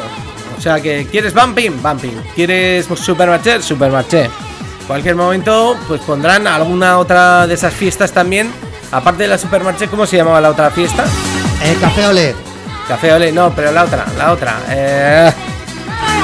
O 0.56 0.62
sea 0.62 0.80
que, 0.80 1.08
¿quieres 1.10 1.34
Bumping? 1.34 1.82
Bumping. 1.82 2.22
¿Quieres 2.36 2.86
Supermarché? 2.86 3.62
Supermarché. 3.62 4.30
Cualquier 4.88 5.16
momento, 5.16 5.76
pues 5.88 6.02
pondrán 6.02 6.46
alguna 6.46 7.00
otra 7.00 7.48
de 7.48 7.56
esas 7.56 7.74
fiestas 7.74 8.12
también. 8.12 8.52
Aparte 8.92 9.24
de 9.24 9.30
la 9.30 9.38
Supermarché, 9.40 9.88
¿cómo 9.88 10.06
se 10.06 10.18
llamaba 10.18 10.40
la 10.40 10.52
otra 10.52 10.70
fiesta? 10.70 11.06
El 11.64 11.80
Café 11.80 12.06
Olé. 12.06 12.36
Café 12.88 13.14
Olé, 13.14 13.32
no, 13.32 13.52
pero 13.56 13.72
la 13.72 13.84
otra, 13.84 14.06
la 14.16 14.32
otra. 14.32 14.60
Eh... 14.70 15.34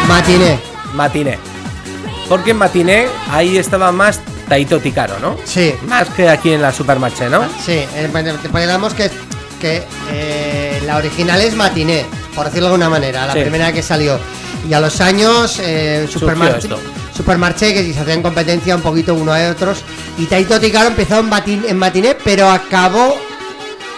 Matiné. 0.07 0.59
Matiné. 0.93 1.39
Porque 2.29 2.51
en 2.51 2.57
Matiné 2.57 3.07
ahí 3.31 3.57
estaba 3.57 3.91
más 3.91 4.21
Taito 4.51 4.81
Ticaro, 4.81 5.17
¿no? 5.19 5.37
Sí. 5.45 5.73
Más 5.87 6.09
que 6.09 6.27
aquí 6.27 6.51
en 6.51 6.61
la 6.61 6.73
Supermarché, 6.73 7.29
¿no? 7.29 7.47
Sí, 7.65 7.85
eh, 7.95 8.09
digamos 8.53 8.93
que, 8.93 9.09
que 9.61 9.81
eh, 10.11 10.83
la 10.85 10.97
original 10.97 11.39
es 11.39 11.55
Matiné, 11.55 12.05
por 12.35 12.47
decirlo 12.47 12.67
de 12.67 12.73
alguna 12.73 12.89
manera, 12.89 13.25
la 13.25 13.31
primera 13.31 13.71
que 13.71 13.81
salió. 13.81 14.19
Y 14.69 14.73
a 14.73 14.81
los 14.81 14.99
años, 14.99 15.57
eh, 15.63 16.05
Supermarché, 16.11 16.67
Supermarché, 17.15 17.73
que 17.73 17.93
se 17.93 17.99
hacían 18.01 18.21
competencia 18.21 18.75
un 18.75 18.81
poquito 18.81 19.15
uno 19.15 19.33
a 19.33 19.51
otros, 19.51 19.85
y 20.17 20.25
Taito 20.25 20.59
Ticaro 20.59 20.87
empezó 20.87 21.21
en, 21.21 21.29
en 21.69 21.77
Matiné, 21.77 22.17
pero 22.21 22.49
acabó 22.49 23.15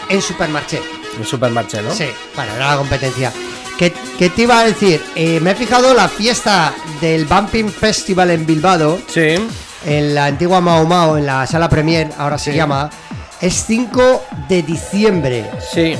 en 0.07 0.21
Supermarché. 0.21 0.79
En 1.17 1.25
Supermarché, 1.25 1.81
¿no? 1.81 1.95
Sí, 1.95 2.05
bueno, 2.35 2.53
era 2.53 2.69
la 2.69 2.77
competencia. 2.77 3.33
¿Qué, 3.79 3.89
te 3.89 4.41
iba 4.43 4.59
a 4.59 4.65
decir? 4.65 5.01
me 5.41 5.49
he 5.49 5.55
fijado 5.55 5.95
la 5.95 6.07
fiesta 6.07 6.75
del 7.01 7.25
Bumping 7.25 7.71
Festival 7.71 8.29
en 8.29 8.45
Bilbao. 8.45 8.99
Sí 9.07 9.35
en 9.85 10.15
la 10.15 10.25
antigua 10.25 10.61
Mao 10.61 10.85
Mao, 10.85 11.17
en 11.17 11.25
la 11.25 11.45
sala 11.47 11.69
Premier, 11.69 12.09
ahora 12.17 12.37
se 12.37 12.53
llama, 12.53 12.89
es 13.41 13.65
5 13.65 14.23
de 14.47 14.63
diciembre. 14.63 15.49
Sí. 15.73 15.95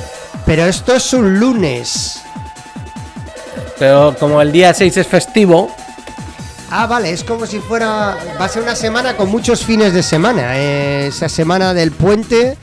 Pero 0.46 0.64
esto 0.64 0.94
es 0.94 1.12
un 1.12 1.38
lunes. 1.38 2.20
Pero 3.78 4.14
como 4.18 4.40
el 4.40 4.52
día 4.52 4.72
6 4.72 4.96
es 4.96 5.06
festivo. 5.06 5.74
Ah, 6.70 6.86
vale, 6.86 7.10
es 7.10 7.22
como 7.24 7.46
si 7.46 7.60
fuera. 7.60 8.16
Va 8.40 8.46
a 8.46 8.48
ser 8.48 8.62
una 8.62 8.74
semana 8.74 9.16
con 9.16 9.30
muchos 9.30 9.64
fines 9.64 9.92
de 9.92 10.02
semana. 10.02 10.56
Eh, 10.56 11.06
esa 11.08 11.28
semana 11.28 11.74
del 11.74 11.92
puente. 11.92 12.56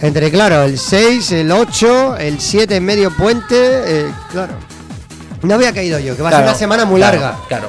Entre, 0.00 0.30
claro, 0.30 0.62
el 0.62 0.78
6, 0.78 1.32
el 1.32 1.50
8, 1.50 2.18
el 2.18 2.40
7 2.40 2.76
en 2.76 2.84
medio 2.84 3.10
puente. 3.16 3.56
Eh, 3.56 4.12
claro. 4.30 4.54
No 5.42 5.54
había 5.54 5.72
caído 5.72 5.98
yo, 5.98 6.16
que 6.16 6.22
va 6.22 6.28
a 6.30 6.32
ser 6.32 6.42
una 6.42 6.54
semana 6.54 6.84
muy 6.84 7.00
larga. 7.00 7.36
Claro. 7.48 7.68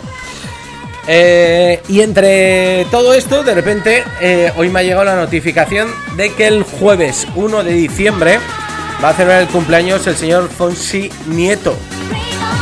Eh, 1.12 1.82
y 1.88 2.02
entre 2.02 2.86
todo 2.92 3.16
esto, 3.16 3.44
de 3.44 3.56
repente, 3.56 4.04
eh, 4.22 4.54
hoy 4.56 4.70
me 4.70 4.80
ha 4.82 4.84
llegado 4.84 5.06
la 5.06 5.16
notificación 5.16 5.90
de 6.16 6.32
que 6.34 6.46
el 6.46 6.62
jueves 6.62 7.26
1 7.34 7.64
de 7.64 7.74
diciembre 7.74 8.38
va 9.04 9.10
a 9.10 9.14
celebrar 9.14 9.42
el 9.42 9.48
cumpleaños 9.48 10.06
el 10.06 10.16
señor 10.16 10.50
Fonsi 10.50 11.10
Nieto. 11.26 11.76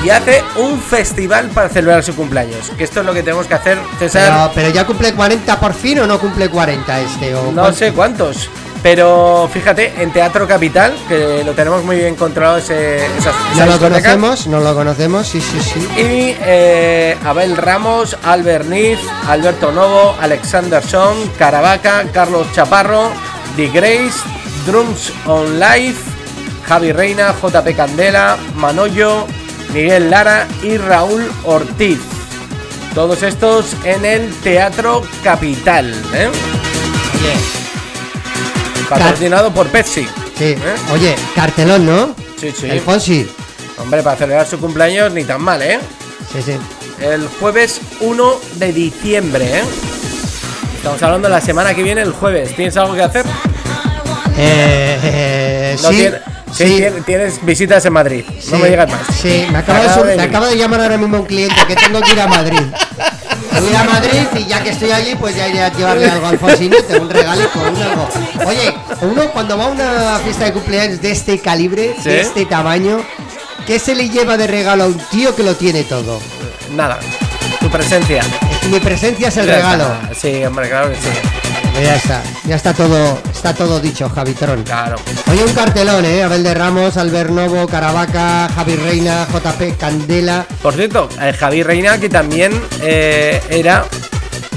Y 0.06 0.12
hace 0.12 0.42
un 0.56 0.80
festival 0.80 1.50
para 1.50 1.68
celebrar 1.68 2.02
su 2.06 2.16
cumpleaños. 2.16 2.72
Que 2.78 2.86
esto 2.86 3.02
es 3.02 3.06
lo 3.06 3.14
que 3.14 3.22
tenemos 3.22 3.48
que 3.48 3.56
hacer, 3.56 3.78
César. 4.00 4.52
Pero, 4.56 4.70
ya 4.70 4.86
cumple 4.86 5.12
40 5.14 5.60
por 5.60 5.74
fin 5.74 6.00
o 6.00 6.08
no 6.08 6.18
cumple 6.18 6.48
40 6.48 7.02
este. 7.02 7.36
O 7.36 7.52
no 7.52 7.74
sé 7.74 7.92
cuántos. 7.92 8.50
Pero 8.84 9.50
fíjate, 9.52 10.02
en 10.02 10.12
Teatro 10.12 10.48
Capital, 10.48 10.94
que 11.08 11.44
lo 11.44 11.54
tenemos 11.54 11.84
muy 11.84 11.98
bien 11.98 12.16
controlado 12.16 12.58
ese, 12.58 13.06
esas, 13.18 13.36
No 13.58 13.66
lo 13.66 13.80
conocemos, 13.80 14.48
no 14.48 14.60
lo 14.60 14.74
conocemos, 14.76 15.28
sí, 15.28 15.42
sí, 15.42 15.60
sí. 15.60 15.80
Y 15.98 16.38
eh, 16.42 17.18
Abel 17.26 17.58
Ramos, 17.58 18.18
Albert 18.24 18.66
Niz, 18.66 19.00
Alberto 19.28 19.72
Novo, 19.72 20.16
Alexander 20.22 20.84
Son, 20.84 21.16
Caravaca, 21.38 22.06
Carlos 22.14 22.48
Chaparro, 22.54 23.12
The 23.56 23.68
Grace, 23.70 24.20
Drums 24.66 25.12
on 25.26 25.60
Life, 25.60 26.00
Javi 26.68 26.92
Reina, 26.92 27.34
JP 27.34 27.76
Candela, 27.76 28.38
Manoyo, 28.56 29.26
Miguel 29.74 30.10
Lara 30.10 30.48
y 30.62 30.78
Raúl 30.78 31.30
Ortiz. 31.44 32.00
Todos 32.94 33.24
estos 33.24 33.76
en 33.84 34.06
el 34.06 34.34
Teatro 34.42 35.04
Capital. 35.24 35.94
¿eh? 36.14 36.30
Patrocinado 38.90 39.54
por 39.54 39.68
Pepsi. 39.68 40.08
Sí. 40.38 40.46
¿Eh? 40.56 40.76
Oye, 40.94 41.16
cartelón, 41.36 41.86
¿no? 41.86 42.16
Sí, 42.40 42.54
sí. 42.58 42.70
El 42.70 42.80
Fonsi. 42.82 43.28
Hombre, 43.80 44.02
para 44.04 44.16
celebrar 44.18 44.48
su 44.48 44.60
cumpleaños 44.60 45.12
ni 45.14 45.24
tan 45.24 45.42
mal, 45.42 45.62
¿eh? 45.62 45.80
Sí, 46.32 46.42
sí. 46.42 46.54
El 47.02 47.28
jueves 47.40 47.80
1 48.02 48.34
de 48.56 48.74
diciembre, 48.74 49.60
¿eh? 49.60 49.64
Estamos 50.78 51.02
hablando 51.04 51.28
de 51.28 51.34
la 51.36 51.42
semana 51.42 51.74
que 51.74 51.84
viene, 51.84 52.02
el 52.02 52.12
jueves. 52.12 52.56
¿Tienes 52.56 52.76
algo 52.78 52.94
que 52.96 53.04
hacer? 53.04 53.26
Eh, 54.38 55.00
eh, 55.04 55.78
No 55.82 55.90
sí, 55.90 55.96
tiene- 55.98 56.18
sí, 56.54 56.68
sí, 56.68 56.78
tien- 56.82 57.06
tienes 57.06 57.46
visitas 57.46 57.86
en 57.86 57.94
Madrid. 57.94 58.24
sí, 58.40 58.50
no 58.52 58.60
me 58.60 58.70
digas 58.70 58.90
más. 58.90 59.02
Sí, 59.16 59.46
me 59.52 59.58
acaba, 59.60 60.04
de- 60.04 60.16
me 60.16 60.24
acaba 60.24 60.48
de 60.48 60.58
llamar 60.58 60.82
ahora 60.82 60.98
mismo 60.98 61.18
un 61.20 61.26
cliente 61.26 61.56
que 61.68 61.76
tengo 61.76 62.00
que 62.02 62.12
ir 62.14 62.22
a 62.22 62.28
Madrid. 62.28 62.62
Voy 63.62 63.74
a 63.76 63.84
Madrid 63.84 64.22
y 64.38 64.46
ya 64.46 64.62
que 64.64 64.70
estoy 64.70 64.92
allí, 64.92 65.16
pues 65.16 65.36
ya 65.36 65.48
iré 65.48 65.62
a 65.64 65.72
llevarle 65.72 66.10
algo 66.10 66.28
al 66.28 66.38
Fonsinete, 66.40 66.98
un 67.00 67.10
regalico, 67.10 67.60
un 67.60 67.82
algo. 67.82 68.08
Oye, 68.46 68.74
uno 69.02 69.32
cuando 69.32 69.58
va 69.58 69.66
a 69.66 69.68
una 69.68 70.20
fiesta 70.24 70.46
de 70.46 70.54
cumpleaños 70.54 71.02
de 71.02 71.12
este 71.12 71.40
calibre, 71.40 71.96
¿Sí? 71.98 72.10
de 72.10 72.22
este 72.22 72.46
tamaño, 72.46 73.00
¿qué 73.66 73.80
se 73.80 73.96
le 73.96 74.10
lleva 74.10 74.38
de 74.38 74.48
regalo 74.48 74.84
a 74.84 74.88
un 74.88 74.98
tío 75.10 75.36
que 75.36 75.44
lo 75.44 75.56
tiene 75.56 75.84
todo? 75.84 76.20
Nada. 76.76 77.00
Tu 77.60 77.70
presencia. 77.70 78.22
Es- 78.22 78.70
Mi 78.70 78.80
presencia 78.80 79.30
es 79.30 79.38
el 79.38 79.48
regalo. 79.48 79.86
Sí, 80.20 80.44
hombre, 80.46 80.70
claro 80.70 80.90
que 80.92 80.96
sí. 80.96 81.08
Ya 81.84 81.96
está, 81.96 82.24
ya 82.46 82.56
está 82.56 82.74
todo, 82.74 83.20
está 83.32 83.54
todo 83.54 83.80
dicho, 83.80 84.10
Javitron. 84.10 84.64
Claro. 84.64 84.96
Oye, 85.32 85.44
un 85.44 85.54
cartelón, 85.54 86.04
¿eh? 86.06 86.24
Abel 86.24 86.44
de 86.44 86.54
Ramos, 86.54 86.98
Albert 86.98 87.30
Novo, 87.30 87.68
Caravaca, 87.68 88.50
Javi 88.54 88.76
Reina, 88.78 89.28
JP 89.32 89.78
Candela. 89.78 90.46
Por 90.62 90.74
cierto, 90.74 91.08
el 91.22 91.36
Javi 91.36 91.62
Reina, 91.64 92.00
que 92.00 92.10
también 92.10 92.52
eh, 92.82 93.40
era, 93.50 93.86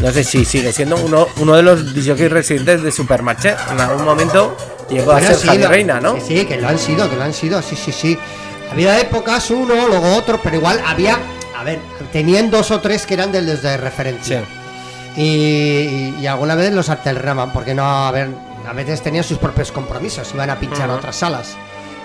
no 0.01 0.11
sé 0.12 0.25
si 0.25 0.45
sigue 0.47 0.73
siendo 0.73 0.97
uno, 0.97 1.29
uno 1.37 1.57
de 1.57 1.62
los 1.62 1.95
disjockeys 1.95 2.33
residentes 2.33 2.83
de 2.83 2.91
Supermarché. 2.91 3.55
En 3.71 3.81
algún 3.81 4.05
momento 4.05 4.57
llegó 4.89 5.12
a 5.12 5.21
ser 5.21 5.37
sí, 5.37 5.47
Javi 5.47 5.62
lo- 5.62 5.68
Reina, 5.68 6.01
¿no? 6.01 6.14
Sí, 6.16 6.23
sí, 6.39 6.45
que 6.47 6.57
lo 6.57 6.68
han 6.68 6.79
sido, 6.79 7.09
que 7.11 7.16
lo 7.16 7.23
han 7.25 7.35
sido, 7.35 7.61
sí, 7.61 7.77
sí, 7.77 7.93
sí. 7.93 8.18
Había 8.73 8.99
épocas 8.99 9.51
uno, 9.51 9.89
luego 9.89 10.14
otro, 10.16 10.41
pero 10.43 10.57
igual 10.57 10.81
había, 10.87 11.18
a 11.57 11.64
ver, 11.64 11.81
tenían 12.12 12.51
dos 12.51 12.71
o 12.71 12.81
tres 12.81 13.05
que 13.05 13.14
eran 13.14 13.31
de 13.31 13.43
de 13.43 13.57
Sí. 14.23 14.37
Y, 15.17 15.23
y- 15.23 16.17
y 16.21 16.27
alguna 16.27 16.55
vez 16.55 16.73
los 16.73 16.89
alternaban, 16.89 17.53
porque 17.53 17.75
no, 17.75 17.85
a 18.07 18.11
ver, 18.11 18.29
a 18.69 18.73
veces 18.73 19.03
tenían 19.03 19.25
sus 19.25 19.39
propios 19.39 19.73
compromisos, 19.73 20.31
iban 20.35 20.51
a 20.51 20.59
pinchar 20.59 20.89
a 20.91 20.95
otras 20.95 21.17
salas. 21.17 21.57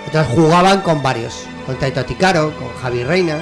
Entonces 0.06 0.34
jugaban 0.36 0.82
con 0.82 1.02
varios, 1.04 1.44
con 1.66 1.76
Taito 1.78 2.04
Ticaro, 2.06 2.54
con 2.58 2.70
Javi 2.82 3.04
Reina 3.04 3.38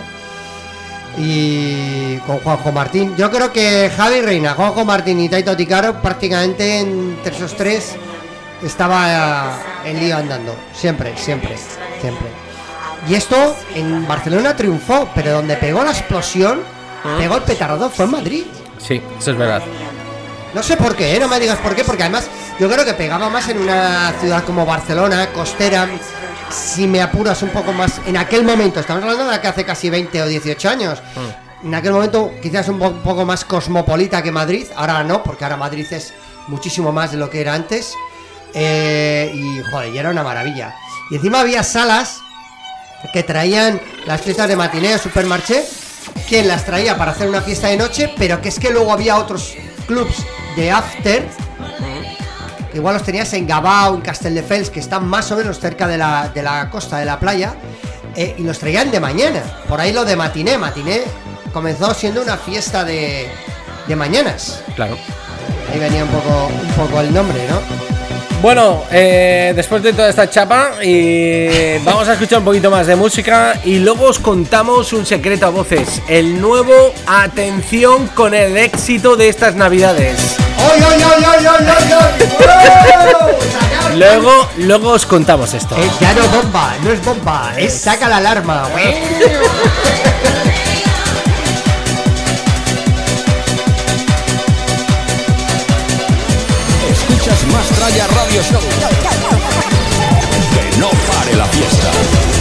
y 1.18 2.18
con 2.20 2.40
Juanjo 2.40 2.72
Martín. 2.72 3.16
Yo 3.18 3.30
creo 3.32 3.52
que 3.52 3.92
Javi 3.96 4.22
Reina, 4.22 4.54
Juanjo 4.56 4.84
Martín 4.86 5.20
y 5.20 5.30
Taito 5.30 5.56
Ticaro 5.56 6.02
prácticamente 6.02 6.80
entre 6.80 7.36
esos 7.36 7.56
tres 7.56 7.96
estaba 8.64 9.58
eh, 9.86 9.92
el 9.92 10.00
lío 10.00 10.18
andando, 10.18 10.56
siempre, 10.74 11.16
siempre, 11.18 11.56
siempre. 12.02 12.28
Y 13.08 13.16
esto 13.16 13.56
en 13.76 14.08
Barcelona 14.08 14.56
triunfó, 14.56 15.10
pero 15.14 15.32
donde 15.34 15.58
pegó 15.58 15.84
la 15.84 15.92
explosión, 15.92 16.62
pegó 17.18 17.36
el 17.36 17.44
petardo 17.44 17.90
fue 17.90 18.06
en 18.06 18.12
Madrid. 18.12 18.44
Sí, 18.86 19.02
eso 19.20 19.32
es 19.32 19.38
verdad. 19.38 19.62
No 20.54 20.62
sé 20.62 20.78
por 20.78 20.96
qué, 20.96 21.16
¿eh? 21.16 21.20
no 21.20 21.28
me 21.28 21.40
digas 21.40 21.58
por 21.60 21.76
qué, 21.76 21.84
porque 21.84 22.04
además 22.04 22.28
yo 22.60 22.70
creo 22.70 22.86
que 22.86 22.94
pegaba 22.94 23.30
más 23.30 23.50
en 23.50 23.58
una 23.60 24.14
ciudad 24.20 24.44
como 24.44 24.66
Barcelona, 24.66 25.28
costera, 25.34 25.88
si 26.52 26.86
me 26.86 27.02
apuras 27.02 27.42
un 27.42 27.50
poco 27.50 27.74
más, 27.74 28.00
en 28.06 28.18
aquel 28.18 28.44
momento, 28.44 28.80
estamos 28.80 29.02
hablando 29.04 29.32
de 29.32 29.42
que 29.42 29.48
hace 29.48 29.66
casi 29.66 29.90
20 29.90 30.22
o 30.22 30.28
18 30.28 30.70
años, 30.70 31.02
en 31.64 31.74
aquel 31.74 31.92
momento 31.94 32.32
quizás 32.42 32.68
un 32.68 32.78
po- 32.78 32.92
poco 32.92 33.26
más 33.26 33.46
cosmopolita 33.46 34.22
que 34.22 34.32
Madrid, 34.32 34.68
ahora 34.76 35.04
no, 35.04 35.24
porque 35.24 35.44
ahora 35.44 35.58
Madrid 35.58 35.88
es 35.90 36.14
muchísimo 36.48 36.92
más 36.92 37.12
de 37.12 37.18
lo 37.18 37.30
que 37.32 37.42
era 37.42 37.56
antes, 37.56 37.96
eh, 38.54 39.32
y 39.34 39.62
joder, 39.72 39.92
ya 39.92 40.02
era 40.02 40.10
una 40.12 40.24
maravilla. 40.24 40.76
Y 41.10 41.16
encima 41.16 41.40
había 41.40 41.64
salas 41.64 42.20
que 43.12 43.24
traían 43.24 43.82
las 44.06 44.22
fiestas 44.22 44.48
de 44.48 44.56
matineo 44.56 44.98
Supermarché, 45.00 45.64
quien 46.28 46.48
las 46.48 46.66
traía 46.66 46.98
para 46.98 47.12
hacer 47.12 47.28
una 47.28 47.42
fiesta 47.42 47.68
de 47.68 47.78
noche, 47.78 48.14
pero 48.18 48.42
que 48.42 48.50
es 48.50 48.60
que 48.60 48.70
luego 48.70 48.92
había 48.92 49.18
otros 49.18 49.56
clubs 49.88 50.26
de 50.56 50.72
after, 50.72 51.28
que 52.72 52.78
igual 52.78 52.96
los 52.96 53.04
tenías 53.04 53.32
en 53.34 53.48
Gabao, 53.48 53.96
en 53.96 54.02
Castelldefels, 54.02 54.70
que 54.70 54.80
están 54.80 55.06
más 55.08 55.32
o 55.32 55.36
menos 55.36 55.60
cerca 55.60 55.88
de 55.88 55.98
la, 55.98 56.30
de 56.34 56.42
la 56.42 56.70
costa 56.70 56.98
de 56.98 57.06
la 57.06 57.20
playa, 57.20 57.56
eh, 58.16 58.36
y 58.38 58.44
los 58.44 58.60
traían 58.60 58.92
de 58.92 59.00
mañana. 59.00 59.42
Por 59.68 59.80
ahí 59.80 59.94
lo 59.94 60.06
de 60.06 60.16
matiné, 60.16 60.58
matiné 60.58 61.02
comenzó 61.52 61.94
siendo 61.94 62.22
una 62.22 62.38
fiesta 62.38 62.84
de, 62.84 63.30
de 63.88 63.96
mañanas. 63.96 64.64
Claro. 64.76 64.98
Ahí 65.72 65.80
venía 65.80 66.04
un 66.04 66.10
poco, 66.10 66.48
un 66.48 66.74
poco 66.74 67.00
el 67.02 67.14
nombre, 67.14 67.48
¿no? 67.48 67.60
Bueno, 68.44 68.84
eh, 68.92 69.54
después 69.56 69.82
de 69.82 69.94
toda 69.94 70.10
esta 70.10 70.30
chapa, 70.30 70.74
y 70.84 71.78
vamos 71.78 72.10
a 72.10 72.12
escuchar 72.12 72.40
un 72.40 72.44
poquito 72.44 72.70
más 72.70 72.86
de 72.88 72.98
música 72.98 73.58
y 73.64 73.80
luego 73.80 74.08
os 74.08 74.20
contamos 74.20 74.92
un 74.92 75.06
secreto 75.06 75.46
a 75.46 75.50
voces. 75.50 76.02
El 76.10 76.42
nuevo 76.42 76.94
Atención 77.08 78.08
con 78.08 78.34
el 78.34 78.58
éxito 78.58 79.16
de 79.16 79.30
estas 79.30 79.56
navidades. 79.56 80.36
Luego, 83.96 84.50
luego 84.58 84.90
os 84.90 85.06
contamos 85.06 85.54
esto. 85.54 85.78
Eh, 85.78 85.90
ya 86.02 86.14
no 86.14 86.28
bomba, 86.28 86.76
no 86.84 86.92
es 86.92 87.06
bomba, 87.06 87.54
es 87.58 87.74
saca 87.74 88.10
la 88.10 88.18
alarma. 88.18 88.68
Radio 98.34 98.50
Show. 98.50 98.62
Que 100.54 100.80
no 100.80 100.90
pare 100.90 101.36
la 101.36 101.46
fiesta. 101.46 102.33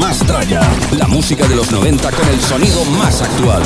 más 0.00 0.18
traya. 0.20 0.62
La 0.96 1.06
música 1.06 1.46
de 1.46 1.54
los 1.54 1.70
90 1.70 2.10
con 2.10 2.28
el 2.28 2.40
sonido 2.40 2.84
más 2.86 3.20
actual. 3.20 3.62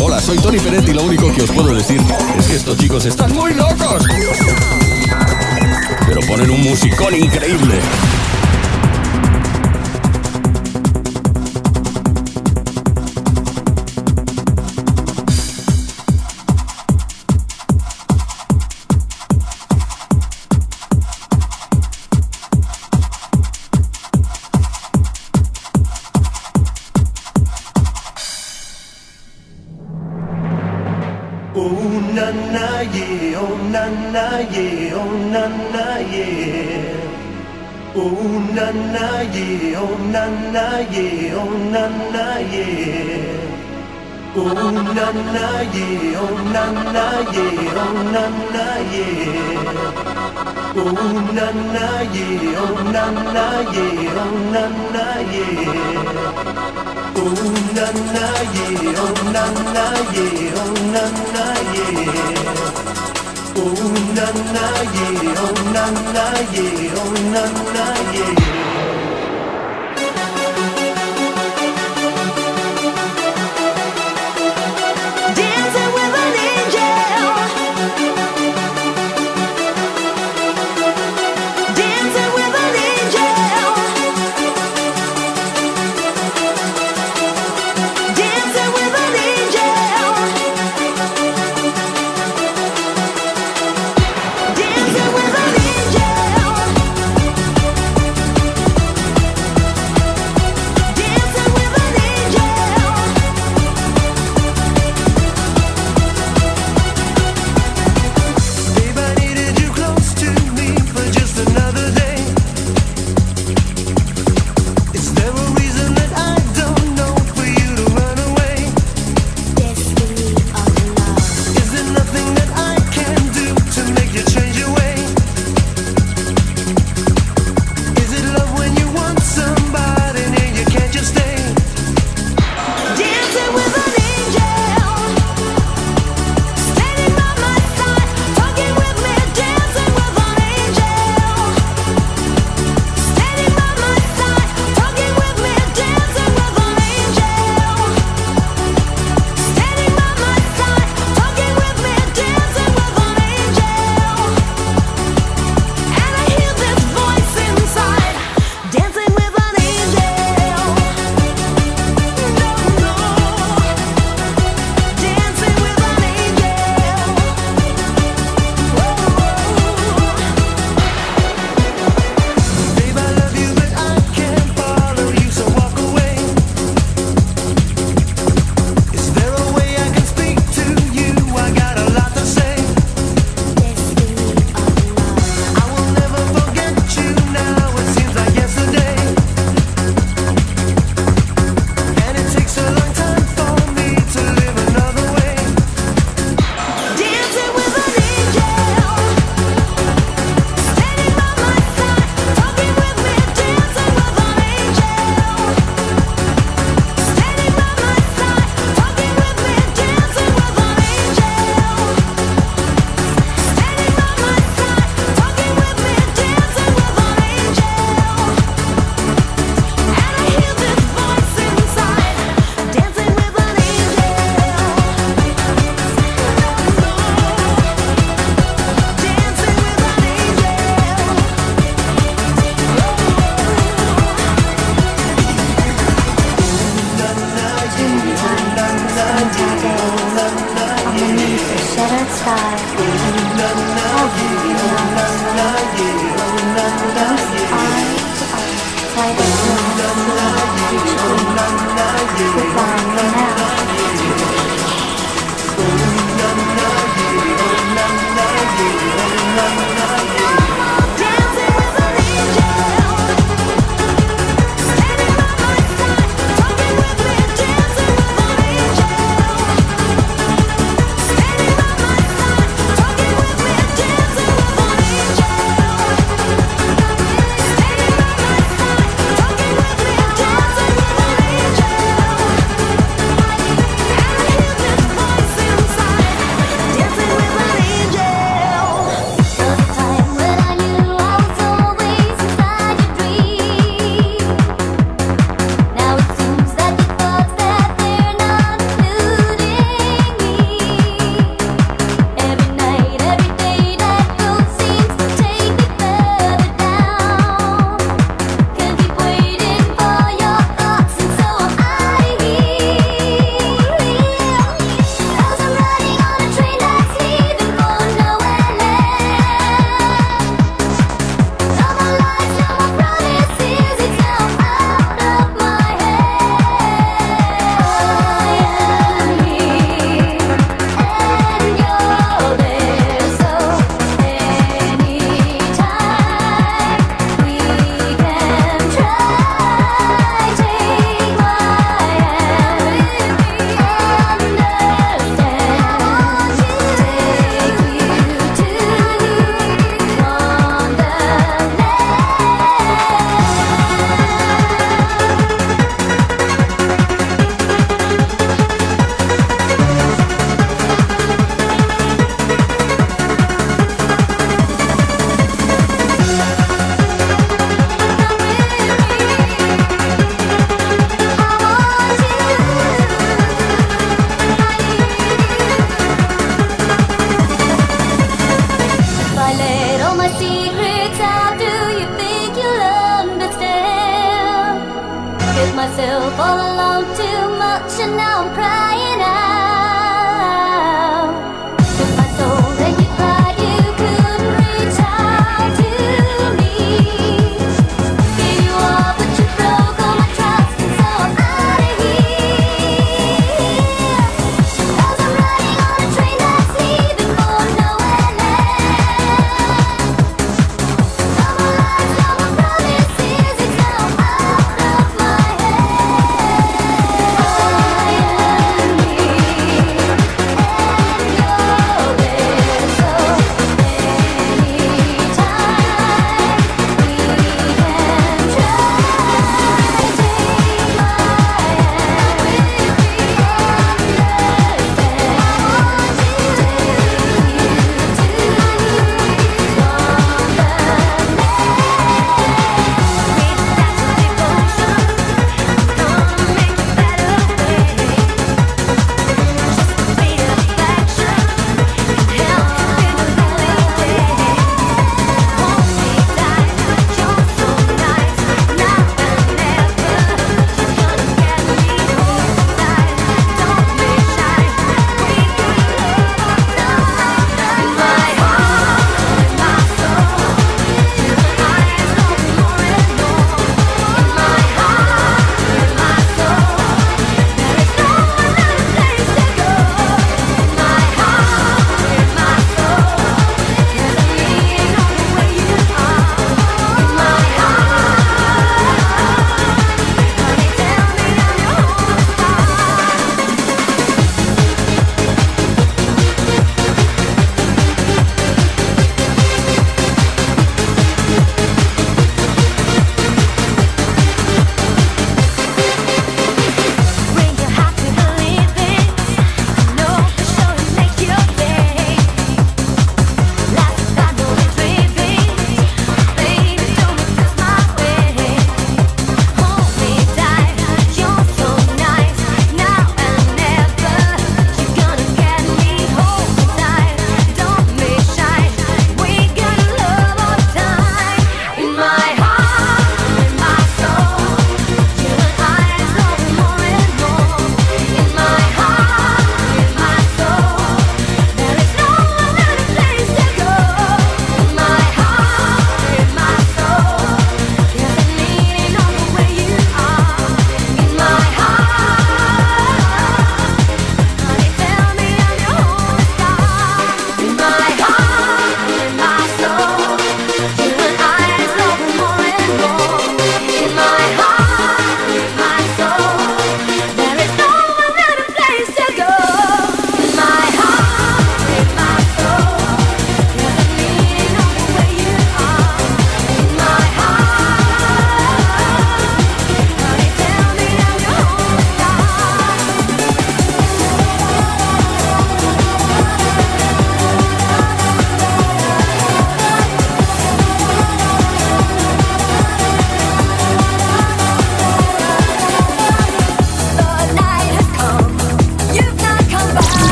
Hola, 0.00 0.20
soy 0.20 0.38
Tony 0.38 0.58
Peretti 0.58 0.90
y 0.90 0.94
lo 0.94 1.02
único 1.02 1.30
que 1.34 1.42
os 1.42 1.50
puedo 1.50 1.74
decir 1.74 2.00
es 2.38 2.46
que 2.46 2.56
estos 2.56 2.78
chicos 2.78 3.04
están 3.04 3.34
muy 3.34 3.52
locos. 3.52 4.04
Pero 6.06 6.20
ponen 6.26 6.50
un 6.50 6.62
musicón 6.62 7.14
increíble. 7.14 7.80
na 40.52 40.66
yeah, 40.92 41.34
oh 41.40 41.52
na 41.72 41.84
na 42.14 42.26
yeah. 42.52 43.46
Oh 44.36 44.70
na 44.96 45.06
na 45.34 45.46
yeah, 45.74 46.20
oh 46.22 46.36
na 46.54 46.64
na 46.94 47.06
yeah, 47.34 47.80
oh 47.82 47.96
na 48.14 48.24
na 48.54 48.66
yeah. 48.92 50.08
Oh 50.76 50.92
na 51.36 51.46
na 51.74 51.86
yeah, 52.14 52.60
oh 52.62 52.76
na 52.94 53.04
na 53.34 53.46
yeah, 53.74 54.20
oh 54.22 54.36
na 54.54 54.64
na 54.94 55.06
yeah. 55.32 56.28
Oh 57.16 57.42
na 57.76 57.86
na 58.14 58.26
yeah, 58.54 59.02
oh 59.04 59.16
na 59.34 59.44
na 59.74 59.86
yeah, 60.14 60.60
oh 60.62 60.74
na 60.94 61.04
na 61.34 61.46
yeah. 61.74 62.38
Oh 63.60 63.82
na 64.16 64.26
na 64.54 64.66
yeah, 64.94 65.42
oh 65.44 65.58
na 65.74 65.84
na 66.14 66.26
yeah, 66.54 67.00
oh 67.02 67.12
na 67.32 67.44
na 67.74 67.86
yeah. 68.14 68.67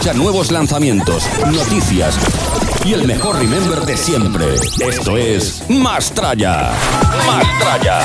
Escucha 0.00 0.16
nuevos 0.16 0.50
lanzamientos, 0.50 1.24
noticias 1.52 2.14
y 2.86 2.94
el 2.94 3.06
mejor 3.06 3.36
remember 3.38 3.80
de 3.80 3.98
siempre. 3.98 4.54
Esto 4.54 5.18
es 5.18 5.62
Mastraya. 5.68 6.70
Mastraya. 7.26 7.98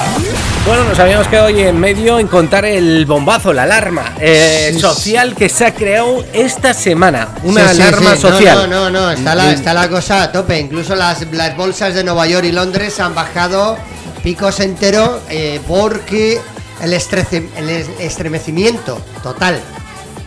Bueno, 0.68 0.84
nos 0.84 1.00
habíamos 1.00 1.26
quedado 1.30 1.46
hoy 1.48 1.62
en 1.62 1.80
medio 1.80 2.20
en 2.20 2.28
contar 2.28 2.66
el 2.66 3.06
bombazo, 3.06 3.54
la 3.54 3.64
alarma 3.64 4.14
eh, 4.20 4.78
social 4.78 5.36
que 5.36 5.48
se 5.48 5.68
ha 5.68 5.74
creado 5.74 6.26
esta 6.34 6.74
semana. 6.74 7.30
Una 7.44 7.70
Sí, 7.70 7.76
sí, 7.78 7.82
alarma 7.84 8.16
sí. 8.18 8.24
No, 8.24 8.30
social. 8.34 8.70
No, 8.70 8.90
no, 8.90 8.90
no, 8.90 9.12
está 9.12 9.34
la, 9.34 9.52
está 9.54 9.74
la 9.74 9.88
cosa 9.88 10.24
a 10.24 10.32
tope. 10.34 10.60
Incluso 10.60 10.96
las, 10.96 11.26
las 11.32 11.56
bolsas 11.56 11.94
de 11.94 12.04
Nueva 12.04 12.28
York 12.28 12.44
y 12.46 12.52
Londres 12.52 13.00
han 13.00 13.16
bajado 13.16 13.78
picos 14.22 14.60
enteros 14.60 15.22
eh, 15.30 15.62
porque 15.66 16.42
el, 16.82 16.92
estrece- 16.92 17.48
el 17.56 17.70
es- 17.70 17.88
estremecimiento 18.02 19.00
total, 19.24 19.62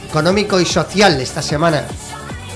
económico 0.09 0.59
y 0.61 0.65
social 0.67 1.17
de 1.17 1.23
esta 1.23 1.43
semana. 1.43 1.85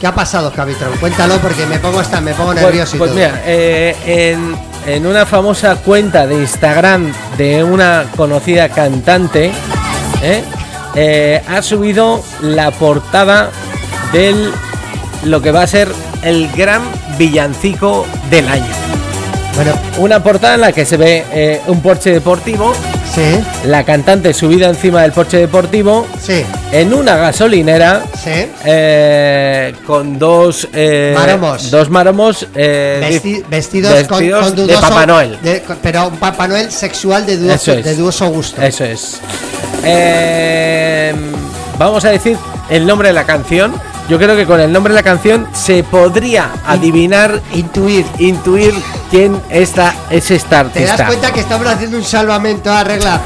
¿Qué 0.00 0.06
ha 0.06 0.14
pasado, 0.14 0.52
Capitán? 0.52 0.88
Cuéntalo 0.98 1.36
porque 1.38 1.64
me 1.66 1.78
pongo 1.78 2.00
hasta 2.00 2.20
me 2.20 2.32
pongo 2.34 2.52
Pues, 2.52 2.64
nervioso 2.64 2.96
y 2.96 2.98
pues 2.98 3.10
todo. 3.12 3.20
mira, 3.20 3.42
eh, 3.46 3.94
en, 4.04 4.56
en 4.86 5.06
una 5.06 5.24
famosa 5.26 5.76
cuenta 5.76 6.26
de 6.26 6.34
Instagram 6.36 7.12
de 7.38 7.62
una 7.62 8.06
conocida 8.16 8.68
cantante, 8.68 9.52
¿eh? 10.22 10.42
Eh, 10.94 11.42
ha 11.48 11.62
subido 11.62 12.22
la 12.42 12.70
portada 12.72 13.50
del 14.12 14.52
lo 15.24 15.40
que 15.40 15.52
va 15.52 15.62
a 15.62 15.66
ser 15.66 15.88
el 16.22 16.50
gran 16.52 16.82
villancico 17.16 18.04
del 18.28 18.48
año. 18.48 18.66
Bueno, 19.54 19.72
Una 19.98 20.22
portada 20.22 20.54
en 20.56 20.60
la 20.62 20.72
que 20.72 20.84
se 20.84 20.96
ve 20.96 21.24
eh, 21.30 21.60
un 21.68 21.80
Porsche 21.80 22.10
deportivo, 22.12 22.74
sí, 23.14 23.44
la 23.66 23.84
cantante 23.84 24.32
subida 24.34 24.68
encima 24.68 25.02
del 25.02 25.12
Porsche 25.12 25.38
deportivo, 25.38 26.06
sí, 26.20 26.44
en 26.72 26.92
una 26.94 27.16
gasolinera, 27.16 28.02
sí. 28.22 28.46
eh, 28.64 29.74
con 29.86 30.18
dos 30.18 30.68
eh, 30.72 31.12
Maromos. 31.14 31.70
dos 31.70 31.90
maromos 31.90 32.46
eh, 32.54 33.20
Vesti- 33.22 33.44
vestidos, 33.48 33.94
con- 34.08 34.28
con, 34.30 34.54
de 34.56 34.62
dudoso- 34.66 34.80
Papá 34.80 35.06
Noel. 35.06 35.38
de- 35.42 35.62
pero 35.82 36.08
un 36.08 36.16
Papá 36.16 36.48
Noel 36.48 36.70
sexual 36.70 37.26
de 37.26 37.36
dudoso, 37.36 37.72
es. 37.72 37.84
de 37.84 37.94
dudoso 37.96 38.28
gusto. 38.28 38.62
Eso 38.62 38.84
es. 38.84 39.20
Eh, 39.84 41.14
vamos 41.78 42.04
a 42.04 42.10
decir 42.10 42.36
el 42.70 42.86
nombre 42.86 43.08
de 43.08 43.14
la 43.14 43.24
canción. 43.24 43.74
Yo 44.12 44.18
creo 44.18 44.36
que 44.36 44.44
con 44.44 44.60
el 44.60 44.70
nombre 44.70 44.92
de 44.92 44.96
la 45.00 45.02
canción 45.02 45.48
se 45.54 45.82
podría 45.84 46.50
adivinar, 46.66 47.40
Intuir. 47.54 48.04
intuir 48.18 48.74
quién 49.10 49.40
esta 49.48 49.94
es 50.10 50.30
esta 50.30 50.64
¿Te 50.64 50.80
das 50.80 50.90
artista. 50.90 51.06
cuenta 51.06 51.32
que 51.32 51.40
estamos 51.40 51.66
haciendo 51.66 51.96
un 51.96 52.04
salvamento 52.04 52.70
a 52.70 52.84
regla? 52.84 53.18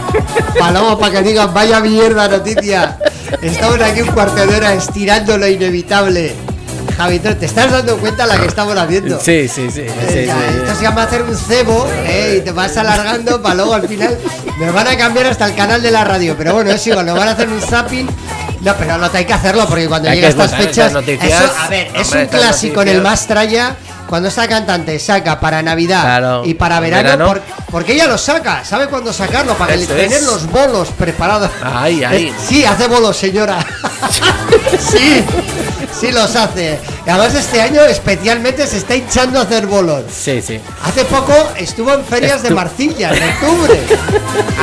Paloma, 0.56 0.96
para 0.96 1.10
que 1.10 1.22
digan, 1.28 1.52
vaya 1.52 1.80
mierda 1.80 2.28
noticia. 2.28 2.98
Estamos 3.42 3.80
aquí 3.80 4.02
un 4.02 4.12
cuarto 4.12 4.46
de 4.46 4.54
hora 4.54 4.74
estirando 4.74 5.36
lo 5.36 5.48
inevitable. 5.48 6.36
Javi, 6.96 7.18
¿te 7.18 7.46
estás 7.46 7.72
dando 7.72 7.96
cuenta 7.96 8.24
la 8.24 8.38
que 8.38 8.46
estamos 8.46 8.76
haciendo? 8.78 9.18
Sí, 9.18 9.48
sí, 9.48 9.68
sí. 9.72 9.80
Eh, 9.80 9.90
sí, 10.08 10.24
ya, 10.26 10.36
sí. 10.36 10.56
Esto 10.62 10.74
se 10.76 10.82
llama 10.82 11.02
hacer 11.02 11.22
un 11.22 11.36
cebo 11.36 11.84
eh, 12.04 12.36
y 12.38 12.44
te 12.44 12.52
vas 12.52 12.76
alargando 12.76 13.42
para 13.42 13.56
luego 13.56 13.74
al 13.74 13.88
final 13.88 14.16
me 14.60 14.70
van 14.70 14.86
a 14.86 14.96
cambiar 14.96 15.26
hasta 15.26 15.46
el 15.46 15.56
canal 15.56 15.82
de 15.82 15.90
la 15.90 16.04
radio. 16.04 16.36
Pero 16.38 16.54
bueno, 16.54 16.70
es 16.70 16.86
igual, 16.86 17.04
nos 17.06 17.18
van 17.18 17.26
a 17.26 17.32
hacer 17.32 17.48
un 17.48 17.60
zapping. 17.60 18.06
No, 18.60 18.74
pero 18.76 18.98
no 18.98 19.10
te 19.10 19.18
hay 19.18 19.24
que 19.24 19.32
hacerlo 19.34 19.66
porque 19.68 19.86
cuando 19.88 20.08
Hay 20.08 20.16
llega 20.16 20.28
que 20.28 20.42
estas 20.42 20.54
fechas. 20.58 20.92
noticias. 20.92 21.42
eso, 21.44 21.52
a 21.58 21.68
ver, 21.68 21.90
es 21.94 22.12
un 22.12 22.26
clásico 22.26 22.82
en 22.82 22.88
el 22.88 23.02
más 23.02 23.26
traya. 23.26 23.76
Cuando 24.08 24.28
esta 24.28 24.46
cantante 24.46 25.00
saca 25.00 25.40
para 25.40 25.62
Navidad 25.62 26.00
Claro, 26.02 26.42
y 26.44 26.54
para 26.54 26.78
verano, 26.78 27.02
verano. 27.02 27.26
por- 27.26 27.42
porque 27.72 27.94
ella 27.94 28.06
lo 28.06 28.16
saca, 28.16 28.64
sabe 28.64 28.86
cuándo 28.86 29.12
sacarlo, 29.12 29.54
para 29.56 29.74
Eso 29.74 29.88
tener 29.88 30.12
es. 30.12 30.22
los 30.22 30.46
bolos 30.48 30.88
preparados. 30.96 31.50
Ay, 31.60 32.04
ay. 32.04 32.32
Sí, 32.48 32.64
hace 32.64 32.86
bolos, 32.86 33.16
señora. 33.16 33.58
sí, 34.78 35.24
sí 36.00 36.12
los 36.12 36.36
hace. 36.36 36.78
Además 37.06 37.34
este 37.36 37.60
año 37.60 37.82
especialmente 37.82 38.66
se 38.66 38.78
está 38.78 38.96
hinchando 38.96 39.38
a 39.38 39.42
hacer 39.42 39.66
bolos. 39.66 40.02
Sí, 40.12 40.42
sí. 40.42 40.58
Hace 40.82 41.04
poco 41.04 41.32
estuvo 41.56 41.92
en 41.94 42.04
ferias 42.04 42.42
de 42.42 42.50
Marcilla, 42.50 43.12
en 43.14 43.22
octubre. 43.22 43.80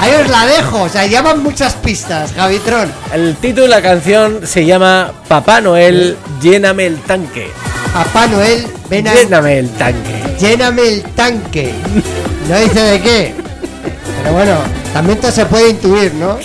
Ahí 0.01 0.11
os 0.21 0.29
la 0.29 0.45
dejo, 0.45 0.81
o 0.83 0.89
sea, 0.89 1.05
llaman 1.05 1.41
muchas 1.41 1.73
pistas, 1.75 2.33
Gavitrón. 2.35 2.91
El 3.13 3.37
título 3.37 3.63
de 3.63 3.69
la 3.69 3.81
canción 3.81 4.45
se 4.45 4.65
llama 4.65 5.13
Papá 5.29 5.61
Noel, 5.61 6.17
lléname 6.41 6.85
el 6.87 6.99
tanque. 7.01 7.49
Papá 7.93 8.27
Noel, 8.27 8.67
ven 8.89 9.07
a 9.07 9.13
Lléname 9.13 9.59
el 9.59 9.69
tanque. 9.69 10.23
lléname 10.39 10.87
el 10.87 11.03
tanque. 11.03 11.73
No 12.49 12.59
dice 12.59 12.81
de 12.81 13.01
qué. 13.01 13.35
Pero 14.21 14.33
bueno, 14.35 14.57
también 14.93 15.17
esto 15.17 15.31
se 15.31 15.45
puede 15.45 15.69
intuir, 15.69 16.13
¿no? 16.15 16.37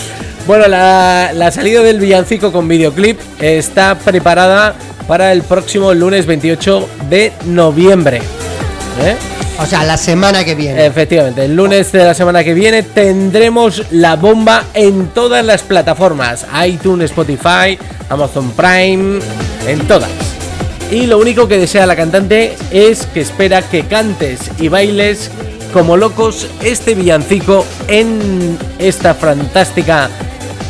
Bueno, 0.46 0.68
la, 0.68 1.30
la 1.34 1.50
salida 1.50 1.82
del 1.82 1.98
villancico 1.98 2.52
con 2.52 2.68
videoclip 2.68 3.18
está 3.40 3.96
preparada 3.96 4.74
para 5.08 5.32
el 5.32 5.42
próximo 5.42 5.92
lunes 5.94 6.26
28 6.26 6.88
de 7.08 7.32
noviembre. 7.46 8.18
¿Eh? 9.02 9.16
O 9.60 9.66
sea, 9.66 9.82
la 9.84 9.96
semana 9.96 10.44
que 10.44 10.54
viene. 10.54 10.86
Efectivamente, 10.86 11.46
el 11.46 11.56
lunes 11.56 11.90
de 11.90 12.04
la 12.04 12.14
semana 12.14 12.44
que 12.44 12.54
viene 12.54 12.84
tendremos 12.84 13.82
la 13.90 14.14
bomba 14.14 14.64
en 14.74 15.08
todas 15.08 15.44
las 15.44 15.62
plataformas: 15.62 16.46
iTunes, 16.64 17.10
Spotify, 17.10 17.76
Amazon 18.08 18.52
Prime, 18.52 19.18
en 19.66 19.88
todas. 19.88 20.10
Y 20.92 21.06
lo 21.06 21.18
único 21.18 21.48
que 21.48 21.58
desea 21.58 21.86
la 21.86 21.96
cantante 21.96 22.54
es 22.70 23.06
que 23.06 23.20
espera 23.20 23.62
que 23.62 23.84
cantes 23.86 24.50
y 24.58 24.68
bailes 24.68 25.30
como 25.72 25.96
locos 25.96 26.46
este 26.62 26.94
villancico 26.94 27.66
en 27.88 28.56
esta 28.78 29.14
fantástica 29.14 30.08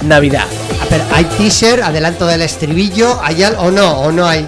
Navidad. 0.06 0.46
Pero 0.88 1.04
hay 1.12 1.24
teaser, 1.24 1.82
adelanto 1.82 2.26
del 2.26 2.42
estribillo, 2.42 3.20
¿hay 3.22 3.42
al 3.42 3.56
o 3.56 3.70
no? 3.70 4.00
¿O 4.00 4.12
no 4.12 4.26
hay? 4.26 4.46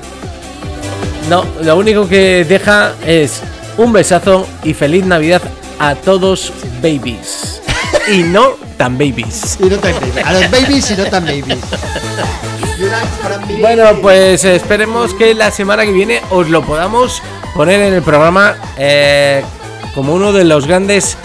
No, 1.28 1.44
lo 1.62 1.76
único 1.76 2.08
que 2.08 2.44
deja 2.44 2.94
es 3.06 3.40
un 3.76 3.92
besazo 3.92 4.46
y 4.64 4.74
feliz 4.74 5.04
Navidad 5.04 5.42
a 5.78 5.94
todos 5.94 6.52
babies. 6.82 7.60
Y 8.08 8.22
no 8.22 8.54
tan 8.76 8.98
babies. 8.98 9.58
Y 9.60 9.64
no 9.64 9.76
tan 9.76 9.92
babies. 9.94 10.26
A 10.26 10.32
los 10.32 10.50
babies 10.50 10.90
y 10.90 10.96
no 10.96 11.04
tan 11.06 11.24
babies. 11.24 11.58
Bueno, 13.60 13.84
pues 14.00 14.44
esperemos 14.44 15.12
que 15.14 15.34
la 15.34 15.50
semana 15.50 15.84
que 15.84 15.92
viene 15.92 16.22
os 16.30 16.48
lo 16.48 16.62
podamos 16.62 17.22
poner 17.54 17.80
en 17.80 17.94
el 17.94 18.02
programa 18.02 18.56
eh, 18.78 19.44
como 19.94 20.14
uno 20.14 20.32
de 20.32 20.44
los 20.44 20.66
grandes 20.66 21.16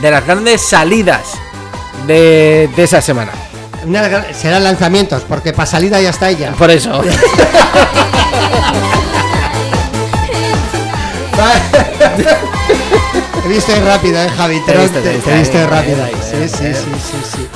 de 0.00 0.10
las 0.10 0.24
grandes 0.24 0.62
salidas 0.62 1.34
de, 2.06 2.70
de 2.74 2.82
esa 2.82 3.02
semana. 3.02 3.32
Una 3.86 4.24
serán 4.34 4.64
lanzamientos, 4.64 5.22
porque 5.28 5.52
para 5.52 5.66
salida 5.66 6.00
ya 6.00 6.10
está 6.10 6.28
ella. 6.28 6.52
Por 6.52 6.70
eso. 6.70 7.02
Te 13.42 13.48
viste 13.48 13.80
rápido, 13.80 14.22
eh, 14.22 14.28
Javi. 14.36 14.60
Te, 14.66 14.72
Te 14.72 14.78
viste, 14.78 14.98
ahí, 14.98 16.14
Sí, 16.22 16.48
sí, 16.48 16.74
sí, 16.74 16.74
sí, 16.74 17.16
sí. 17.36 17.48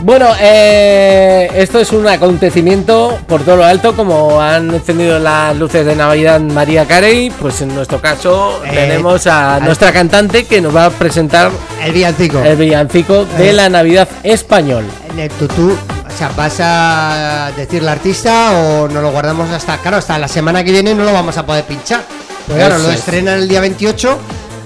Bueno, 0.00 0.28
eh, 0.38 1.50
esto 1.56 1.80
es 1.80 1.90
un 1.92 2.06
acontecimiento 2.06 3.18
por 3.26 3.42
todo 3.42 3.56
lo 3.56 3.64
alto, 3.64 3.96
como 3.96 4.40
han 4.40 4.72
encendido 4.72 5.18
las 5.18 5.56
luces 5.56 5.84
de 5.86 5.96
Navidad 5.96 6.38
María 6.40 6.84
Carey, 6.86 7.30
pues 7.30 7.60
en 7.62 7.74
nuestro 7.74 8.00
caso 8.00 8.60
Eh, 8.64 8.70
tenemos 8.72 9.26
a 9.26 9.58
nuestra 9.60 9.92
cantante 9.92 10.44
que 10.44 10.60
nos 10.60 10.76
va 10.76 10.84
a 10.86 10.90
presentar 10.90 11.50
El 11.82 11.92
villancico. 11.92 12.40
el 12.40 12.56
villancico 12.56 13.24
de 13.24 13.50
Eh. 13.50 13.52
la 13.54 13.68
Navidad 13.68 14.06
español. 14.22 14.84
Tutú, 15.38 15.70
o 15.72 16.16
sea, 16.18 16.30
¿vas 16.36 16.56
a 16.60 17.50
decir 17.56 17.82
la 17.82 17.92
artista 17.92 18.52
o 18.52 18.88
nos 18.88 19.02
lo 19.02 19.10
guardamos 19.10 19.50
hasta, 19.50 19.78
claro, 19.78 19.96
hasta 19.96 20.18
la 20.18 20.28
semana 20.28 20.62
que 20.62 20.72
viene 20.72 20.94
no 20.94 21.04
lo 21.04 21.12
vamos 21.12 21.36
a 21.38 21.44
poder 21.46 21.64
pinchar? 21.64 22.02
Pues 22.46 22.58
claro, 22.58 22.78
lo 22.78 22.90
es. 22.90 22.98
estrenan 23.00 23.38
el 23.40 23.48
día 23.48 23.60
28 23.60 24.18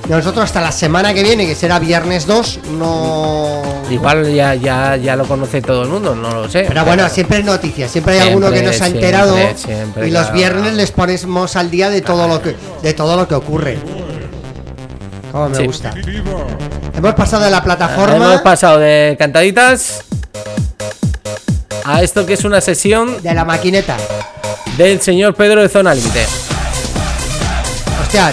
y 0.09 0.11
nosotros 0.13 0.45
hasta 0.45 0.61
la 0.61 0.73
semana 0.73 1.15
que 1.15 1.23
viene, 1.23 1.47
que 1.47 1.55
será 1.55 1.79
viernes 1.79 2.27
2, 2.27 2.61
no... 2.79 3.63
Igual 3.91 4.33
ya, 4.35 4.55
ya, 4.55 4.97
ya 4.97 5.17
lo 5.17 5.25
conoce 5.25 5.63
todo 5.63 5.83
el 5.83 5.89
mundo, 5.89 6.15
no 6.15 6.31
lo 6.43 6.49
sé. 6.51 6.65
Pero 6.69 6.85
bueno, 6.85 7.09
siempre 7.09 7.39
es 7.39 7.45
noticia, 7.45 7.89
siempre 7.89 8.15
hay 8.21 8.29
alguno 8.29 8.51
que 8.51 8.59
Siempre, 8.59 8.73
nos 8.73 8.81
ha 8.83 8.85
siempre, 8.87 9.07
enterado 9.07 9.37
siempre, 9.57 10.09
y 10.09 10.11
los 10.11 10.23
claro. 10.23 10.37
viernes 10.37 10.75
les 10.75 10.91
ponemos 10.91 11.57
al 11.57 11.71
día 11.71 11.91
de 11.91 12.01
todo 12.03 12.27
lo 12.29 12.43
que 12.43 12.55
de 12.83 12.93
todo 12.95 13.17
lo 13.17 13.27
que 13.29 13.35
ocurre. 13.35 13.79
Como 15.33 15.49
me 15.49 15.57
Sí. 15.57 15.67
gusta. 15.67 15.93
Hemos 16.97 17.15
pasado 17.15 17.45
de 17.45 17.51
la 17.51 17.63
plataforma 17.63 18.17
Hemos 18.17 18.41
pasado 18.43 18.79
de 18.79 19.17
cantaditas 19.19 20.03
a 21.95 22.03
esto 22.03 22.25
que 22.27 22.35
es 22.35 22.45
una 22.45 22.61
sesión 22.61 23.23
de 23.23 23.35
la 23.35 23.45
maquineta. 23.45 23.97
del 24.77 25.01
señor 25.03 25.35
Pedro 25.35 25.61
de 25.63 25.69
Zona 25.69 25.95
Límite. 25.95 26.27
Hostia, 28.03 28.31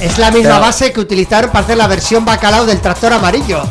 es 0.00 0.18
la 0.18 0.30
misma 0.30 0.50
Pero- 0.50 0.60
base 0.60 0.92
que 0.92 1.00
utilizaron 1.00 1.50
para 1.50 1.64
hacer 1.64 1.76
la 1.76 1.86
versión 1.88 2.24
bacalao 2.24 2.66
del 2.66 2.80
tractor 2.80 3.12
amarillo. 3.12 3.62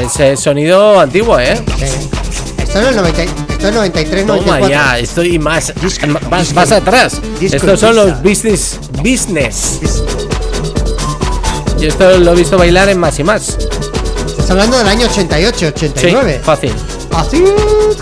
Ese 0.00 0.36
sonido 0.36 0.98
antiguo, 1.00 1.38
¿eh? 1.38 1.56
Sí. 1.78 2.08
Esto 2.58 2.80
es 2.80 2.88
el 2.88 2.96
90, 2.96 3.22
esto 3.22 3.68
es 3.68 3.74
93, 3.74 4.26
Toma 4.26 4.36
94. 4.58 4.68
ya, 4.68 4.98
estoy 4.98 5.38
más, 5.38 5.72
Disco, 5.80 6.06
más, 6.06 6.40
disco. 6.42 6.54
más 6.54 6.72
atrás. 6.72 7.20
Disco 7.40 7.56
Estos 7.56 7.80
son 7.80 7.96
los 7.96 8.22
business 8.22 8.78
business. 9.02 9.80
Yo 11.78 11.88
esto 11.88 12.18
lo 12.18 12.32
he 12.32 12.36
visto 12.36 12.58
bailar 12.58 12.88
en 12.88 12.98
más 12.98 13.18
y 13.18 13.24
más. 13.24 13.56
Estás 14.48 14.62
hablando 14.64 14.78
del 14.78 14.88
año 14.88 15.06
88, 15.06 15.58
Sí, 15.58 15.66
89. 15.66 16.40
fácil. 16.42 16.72
Acid 17.14 17.44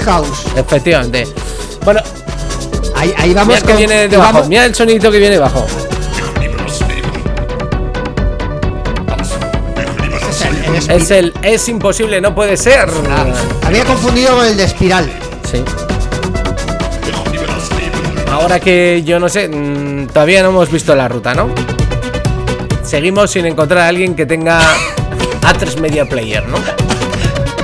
House. 0.05 0.44
Efectivamente. 0.56 1.27
Bueno, 1.85 1.98
Ahí, 2.94 3.12
ahí 3.18 3.35
vamos 3.35 3.48
mira 3.48 3.60
que 3.62 3.66
con- 3.66 3.77
viene 3.78 4.05
y 4.05 4.09
debajo. 4.09 4.32
vamos- 4.35 4.48
Mira 4.48 4.64
el 4.64 4.73
sonidito 4.73 5.10
que 5.10 5.18
viene 5.18 5.35
debajo. 5.35 5.66
Es 10.89 11.10
el 11.10 11.32
es 11.43 11.68
imposible, 11.68 12.20
no 12.20 12.32
puede 12.32 12.56
ser. 12.56 12.89
Ah, 13.10 13.27
había 13.66 13.85
confundido 13.85 14.36
con 14.36 14.47
el 14.47 14.56
de 14.56 14.62
espiral. 14.64 15.10
Sí. 15.51 15.64
Ahora 18.31 18.60
que 18.60 19.02
yo 19.05 19.18
no 19.18 19.28
sé, 19.28 19.48
mm, 19.48 20.06
todavía 20.09 20.44
no 20.44 20.51
hemos 20.51 20.70
visto 20.70 20.94
la 20.94 21.09
ruta, 21.09 21.35
¿no? 21.35 21.48
Seguimos 22.85 23.32
sin 23.32 23.47
encontrar 23.47 23.81
a 23.81 23.89
alguien 23.89 24.14
que 24.14 24.27
tenga 24.27 24.60
A3 25.47 25.78
Media 25.78 26.09
Player, 26.09 26.47
¿no? 26.48 26.59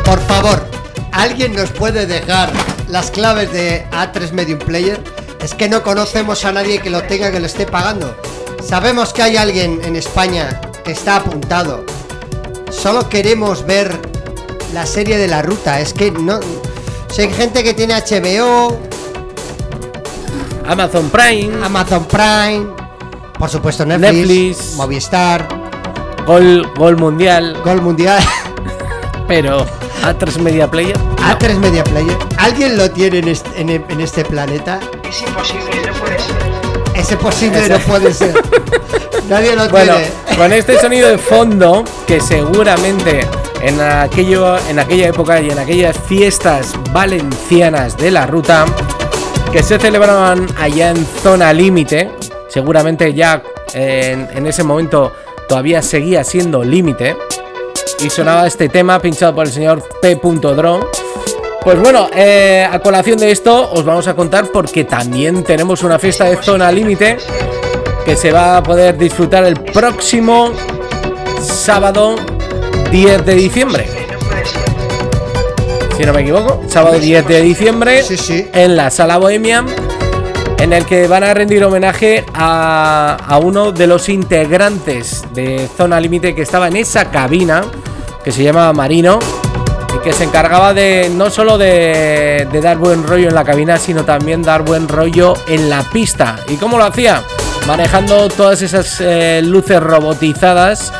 Por 0.04 0.20
favor, 0.26 0.64
¿alguien 1.10 1.52
nos 1.52 1.70
puede 1.70 2.06
dejar 2.06 2.52
las 2.86 3.10
claves 3.10 3.52
de 3.52 3.84
A3 3.90 4.30
Medium 4.30 4.60
Player? 4.60 5.02
Es 5.42 5.52
que 5.54 5.68
no 5.68 5.82
conocemos 5.82 6.44
a 6.44 6.52
nadie 6.52 6.78
que 6.78 6.90
lo 6.90 7.02
tenga 7.02 7.32
que 7.32 7.40
lo 7.40 7.46
esté 7.46 7.66
pagando. 7.66 8.16
Sabemos 8.64 9.12
que 9.12 9.22
hay 9.22 9.36
alguien 9.36 9.80
en 9.84 9.96
España 9.96 10.60
que 10.84 10.92
está 10.92 11.16
apuntado. 11.16 11.84
Solo 12.70 13.08
queremos 13.08 13.66
ver 13.66 13.98
la 14.72 14.86
serie 14.86 15.18
de 15.18 15.26
la 15.26 15.42
ruta. 15.42 15.80
Es 15.80 15.92
que 15.92 16.12
no. 16.12 16.38
Hay 17.18 17.32
gente 17.32 17.64
que 17.64 17.74
tiene 17.74 17.94
HBO, 17.94 18.78
Amazon 20.66 21.10
Prime, 21.10 21.64
Amazon 21.64 22.06
Prime, 22.06 22.66
por 23.38 23.50
supuesto 23.50 23.84
Netflix, 23.84 24.14
Netflix. 24.14 24.74
Movistar, 24.76 25.61
Gol, 26.26 26.66
Gol 26.76 26.96
Mundial, 26.96 27.56
Gol 27.64 27.80
Mundial, 27.82 28.22
pero 29.28 29.66
A3 30.04 30.38
Media 30.40 30.70
Player. 30.70 30.96
A3 31.18 31.56
Media 31.58 31.84
Player. 31.84 32.16
¿Alguien 32.38 32.76
lo 32.76 32.90
tiene 32.90 33.18
en 33.18 33.28
este, 33.28 33.60
en 33.60 33.70
en 33.70 34.00
planeta? 34.24 34.80
Es 35.08 35.22
imposible, 35.22 35.70
no 35.86 35.92
puede 35.94 36.18
ser. 36.18 36.36
Ese 36.94 37.16
posible 37.16 37.58
Ese- 37.60 37.68
no 37.72 37.78
puede 37.80 38.12
ser. 38.14 38.34
Nadie 39.28 39.54
lo 39.56 39.68
Bueno, 39.68 39.94
tiene. 39.94 40.36
con 40.36 40.52
este 40.52 40.78
sonido 40.80 41.08
de 41.08 41.18
fondo, 41.18 41.84
que 42.06 42.20
seguramente 42.20 43.26
en, 43.62 43.80
aquello, 43.80 44.58
en 44.68 44.78
aquella 44.78 45.08
época 45.08 45.40
y 45.40 45.50
en 45.50 45.58
aquellas 45.58 45.96
fiestas 45.96 46.74
valencianas 46.92 47.96
de 47.96 48.10
la 48.10 48.26
ruta, 48.26 48.64
que 49.52 49.62
se 49.62 49.78
celebraban 49.78 50.46
allá 50.58 50.90
en 50.90 51.06
zona 51.22 51.52
límite, 51.52 52.10
seguramente 52.48 53.14
ya 53.14 53.42
en, 53.74 54.28
en 54.34 54.46
ese 54.46 54.62
momento 54.64 55.12
todavía 55.52 55.82
seguía 55.82 56.24
siendo 56.24 56.64
límite, 56.64 57.14
y 58.02 58.08
sonaba 58.08 58.46
este 58.46 58.70
tema 58.70 58.98
pinchado 59.00 59.34
por 59.34 59.44
el 59.44 59.52
señor 59.52 59.86
P. 60.00 60.14
Dro. 60.14 60.90
Pues 61.62 61.78
bueno, 61.78 62.08
eh, 62.16 62.66
a 62.68 62.78
colación 62.78 63.18
de 63.18 63.30
esto 63.30 63.70
os 63.70 63.84
vamos 63.84 64.08
a 64.08 64.14
contar 64.14 64.46
porque 64.50 64.84
también 64.84 65.44
tenemos 65.44 65.82
una 65.82 65.98
fiesta 65.98 66.24
de 66.24 66.38
zona 66.42 66.72
límite 66.72 67.18
que 68.02 68.16
se 68.16 68.32
va 68.32 68.56
a 68.56 68.62
poder 68.62 68.96
disfrutar 68.96 69.44
el 69.44 69.60
próximo 69.60 70.52
sábado 71.42 72.16
10 72.90 73.26
de 73.26 73.34
diciembre. 73.34 73.90
Si 75.98 76.02
no 76.02 76.14
me 76.14 76.22
equivoco, 76.22 76.62
sábado 76.66 76.98
10 76.98 77.28
de 77.28 77.42
diciembre 77.42 78.02
Sí, 78.04 78.16
sí. 78.16 78.48
en 78.54 78.74
la 78.74 78.88
Sala 78.88 79.18
Bohemia, 79.18 79.66
en 80.58 80.72
el 80.72 80.86
que 80.86 81.06
van 81.08 81.24
a 81.24 81.34
rendir 81.34 81.62
homenaje 81.62 82.24
a, 82.32 83.18
a 83.22 83.36
uno 83.36 83.70
de 83.70 83.86
los 83.86 84.08
integrantes 84.08 85.21
de 85.32 85.68
Zona 85.76 86.00
Límite 86.00 86.34
que 86.34 86.42
estaba 86.42 86.68
en 86.68 86.76
esa 86.76 87.10
cabina, 87.10 87.62
que 88.24 88.32
se 88.32 88.42
llama 88.42 88.72
Marino, 88.72 89.18
y 89.94 89.98
que 90.02 90.12
se 90.12 90.24
encargaba 90.24 90.72
de 90.74 91.10
no 91.14 91.30
solo 91.30 91.58
de, 91.58 92.48
de 92.50 92.60
dar 92.60 92.78
buen 92.78 93.06
rollo 93.06 93.28
en 93.28 93.34
la 93.34 93.44
cabina, 93.44 93.78
sino 93.78 94.04
también 94.04 94.42
dar 94.42 94.62
buen 94.62 94.88
rollo 94.88 95.34
en 95.48 95.68
la 95.68 95.82
pista. 95.82 96.38
¿Y 96.48 96.56
cómo 96.56 96.78
lo 96.78 96.84
hacía? 96.84 97.22
Manejando 97.66 98.28
todas 98.28 98.62
esas 98.62 99.00
eh, 99.00 99.40
luces 99.44 99.80
robotizadas 99.80 100.92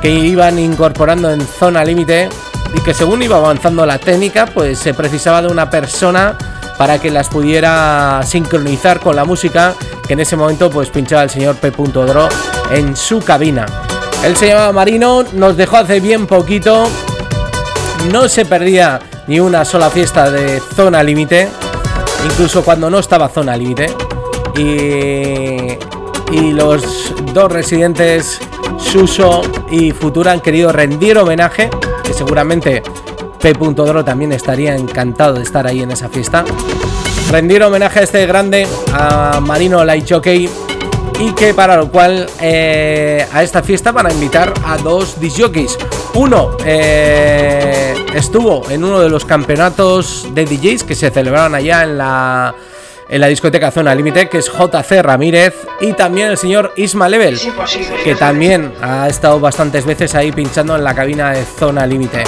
que 0.00 0.10
iban 0.10 0.58
incorporando 0.58 1.30
en 1.30 1.40
zona 1.40 1.84
límite 1.84 2.28
y 2.74 2.80
que 2.80 2.94
según 2.94 3.22
iba 3.22 3.36
avanzando 3.36 3.86
la 3.86 3.98
técnica, 3.98 4.46
pues 4.46 4.78
se 4.78 4.94
precisaba 4.94 5.42
de 5.42 5.48
una 5.48 5.70
persona 5.70 6.36
para 6.76 7.00
que 7.00 7.10
las 7.10 7.28
pudiera 7.28 8.20
sincronizar 8.24 9.00
con 9.00 9.16
la 9.16 9.24
música 9.24 9.74
que 10.08 10.14
en 10.14 10.20
ese 10.20 10.36
momento 10.36 10.70
pues 10.70 10.88
pinchaba 10.88 11.22
el 11.22 11.30
señor 11.30 11.56
P. 11.56 11.70
Dro 11.70 12.28
en 12.72 12.96
su 12.96 13.20
cabina. 13.20 13.66
Él 14.24 14.34
se 14.36 14.48
llamaba 14.48 14.72
Marino, 14.72 15.22
nos 15.34 15.56
dejó 15.56 15.76
hace 15.76 16.00
bien 16.00 16.26
poquito, 16.26 16.88
no 18.10 18.28
se 18.28 18.46
perdía 18.46 19.00
ni 19.26 19.38
una 19.38 19.66
sola 19.66 19.90
fiesta 19.90 20.30
de 20.30 20.60
zona 20.74 21.02
límite, 21.02 21.48
incluso 22.24 22.64
cuando 22.64 22.88
no 22.88 22.98
estaba 22.98 23.28
zona 23.28 23.56
límite. 23.56 23.94
Y, 24.56 25.76
los 26.52 27.14
dos 27.32 27.52
residentes, 27.52 28.40
Suso 28.78 29.42
y 29.70 29.92
Futura, 29.92 30.32
han 30.32 30.40
querido 30.40 30.72
rendir 30.72 31.16
homenaje, 31.18 31.70
que 32.02 32.12
seguramente 32.12 32.82
P. 33.40 33.52
Dro 33.52 34.04
también 34.04 34.32
estaría 34.32 34.74
encantado 34.74 35.34
de 35.34 35.42
estar 35.42 35.66
ahí 35.66 35.82
en 35.82 35.90
esa 35.90 36.08
fiesta. 36.08 36.44
Rendir 37.30 37.62
homenaje 37.62 38.00
a 38.00 38.02
este 38.04 38.26
grande, 38.26 38.66
a 38.92 39.40
Marino 39.40 39.84
Light 39.84 40.10
Jockey, 40.10 40.48
y 41.20 41.32
que 41.32 41.52
para 41.52 41.76
lo 41.76 41.90
cual 41.90 42.26
eh, 42.40 43.26
a 43.32 43.42
esta 43.42 43.62
fiesta 43.62 43.92
van 43.92 44.06
a 44.06 44.12
invitar 44.12 44.54
a 44.64 44.78
dos 44.78 45.20
disjockeys. 45.20 45.76
Uno 46.14 46.56
eh, 46.64 47.94
estuvo 48.14 48.68
en 48.70 48.82
uno 48.82 49.00
de 49.00 49.10
los 49.10 49.26
campeonatos 49.26 50.26
de 50.34 50.46
DJs 50.46 50.84
que 50.84 50.94
se 50.94 51.10
celebraron 51.10 51.54
allá 51.54 51.82
en 51.82 51.98
la, 51.98 52.54
en 53.08 53.20
la 53.20 53.26
discoteca 53.26 53.70
Zona 53.70 53.94
Límite, 53.94 54.30
que 54.30 54.38
es 54.38 54.50
JC 54.50 55.02
Ramírez, 55.02 55.54
y 55.82 55.92
también 55.92 56.28
el 56.28 56.38
señor 56.38 56.72
Isma 56.76 57.10
Level, 57.10 57.34
Es 57.34 57.44
imposible. 57.44 58.02
que 58.04 58.14
también 58.14 58.72
ha 58.80 59.06
estado 59.06 59.38
bastantes 59.38 59.84
veces 59.84 60.14
ahí 60.14 60.32
pinchando 60.32 60.76
en 60.76 60.82
la 60.82 60.94
cabina 60.94 61.32
de 61.32 61.44
Zona 61.44 61.86
Límite. 61.86 62.24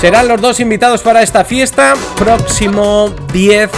Serán 0.00 0.28
los 0.28 0.40
dos 0.40 0.60
invitados 0.60 1.02
para 1.02 1.22
esta 1.22 1.44
fiesta, 1.44 1.94
próximo 2.16 3.12
10 3.32 3.68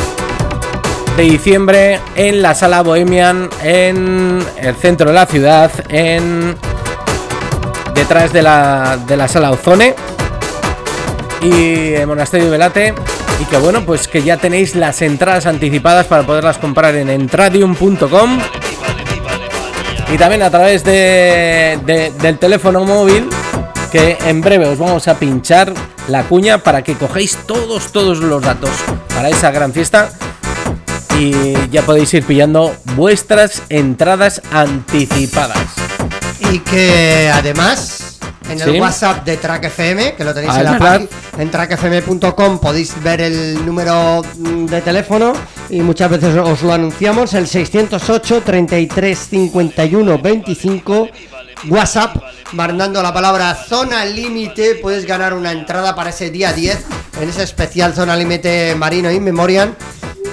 de 1.20 1.26
diciembre 1.30 2.00
en 2.16 2.40
la 2.40 2.54
sala 2.54 2.82
Bohemian 2.82 3.50
en 3.62 4.42
el 4.58 4.74
centro 4.76 5.08
de 5.08 5.12
la 5.14 5.26
ciudad, 5.26 5.70
en 5.90 6.56
detrás 7.94 8.32
de 8.32 8.40
la, 8.42 8.98
de 9.06 9.16
la 9.18 9.28
sala 9.28 9.50
Ozone 9.50 9.94
y 11.42 11.92
el 11.94 12.06
Monasterio 12.06 12.50
Velate. 12.50 12.94
Y 13.38 13.44
que 13.44 13.58
bueno, 13.58 13.84
pues 13.84 14.08
que 14.08 14.22
ya 14.22 14.38
tenéis 14.38 14.74
las 14.74 15.02
entradas 15.02 15.44
anticipadas 15.46 16.06
para 16.06 16.22
poderlas 16.24 16.56
comprar 16.56 16.94
en 16.94 17.10
entradium.com 17.10 18.38
y 20.12 20.16
también 20.18 20.42
a 20.42 20.50
través 20.50 20.84
de, 20.84 21.78
de- 21.84 22.12
del 22.20 22.38
teléfono 22.38 22.84
móvil 22.84 23.28
que 23.92 24.16
en 24.26 24.40
breve 24.40 24.66
os 24.68 24.78
vamos 24.78 25.06
a 25.08 25.14
pinchar 25.18 25.72
la 26.08 26.22
cuña 26.24 26.58
para 26.58 26.82
que 26.82 26.94
cogéis 26.94 27.36
todos 27.46 27.92
todos 27.92 28.18
los 28.20 28.42
datos 28.42 28.70
para 29.14 29.28
esa 29.28 29.50
gran 29.50 29.72
fiesta 29.72 30.10
y 31.20 31.52
ya 31.70 31.82
podéis 31.82 32.14
ir 32.14 32.24
pillando 32.24 32.74
vuestras 32.96 33.62
entradas 33.68 34.40
anticipadas. 34.50 35.58
Y 36.50 36.60
que 36.60 37.30
además 37.32 38.18
en 38.48 38.58
el. 38.58 38.80
WhatsApp 38.80 39.22
de 39.26 39.36
Track 39.36 39.64
FM, 39.64 40.14
que 40.14 40.24
lo 40.24 40.32
tenéis 40.32 40.54
Ah, 40.54 40.60
en 40.60 40.64
la 40.64 40.78
página, 40.78 41.10
en 41.38 41.50
trackfm.com 41.50 42.58
podéis 42.58 43.00
ver 43.02 43.20
el 43.20 43.66
número 43.66 44.22
mm, 44.38 44.64
de 44.64 44.80
teléfono 44.80 45.34
y 45.68 45.82
muchas 45.82 46.10
veces 46.10 46.34
os 46.36 46.62
lo 46.62 46.72
anunciamos, 46.72 47.34
el 47.34 47.46
608 47.46 48.42
33 48.42 49.18
51 49.18 50.18
25 50.18 51.08
WhatsApp, 51.68 52.16
mandando 52.52 53.02
la 53.02 53.12
palabra 53.12 53.54
zona 53.54 54.06
límite, 54.06 54.76
puedes 54.76 55.04
ganar 55.04 55.34
una 55.34 55.52
entrada 55.52 55.94
para 55.94 56.08
ese 56.08 56.30
día 56.30 56.54
10 56.54 56.78
en 57.20 57.28
ese 57.28 57.42
especial 57.42 57.92
zona 57.92 58.16
límite 58.16 58.74
marino 58.74 59.10
in 59.10 59.22
memoriam 59.22 59.74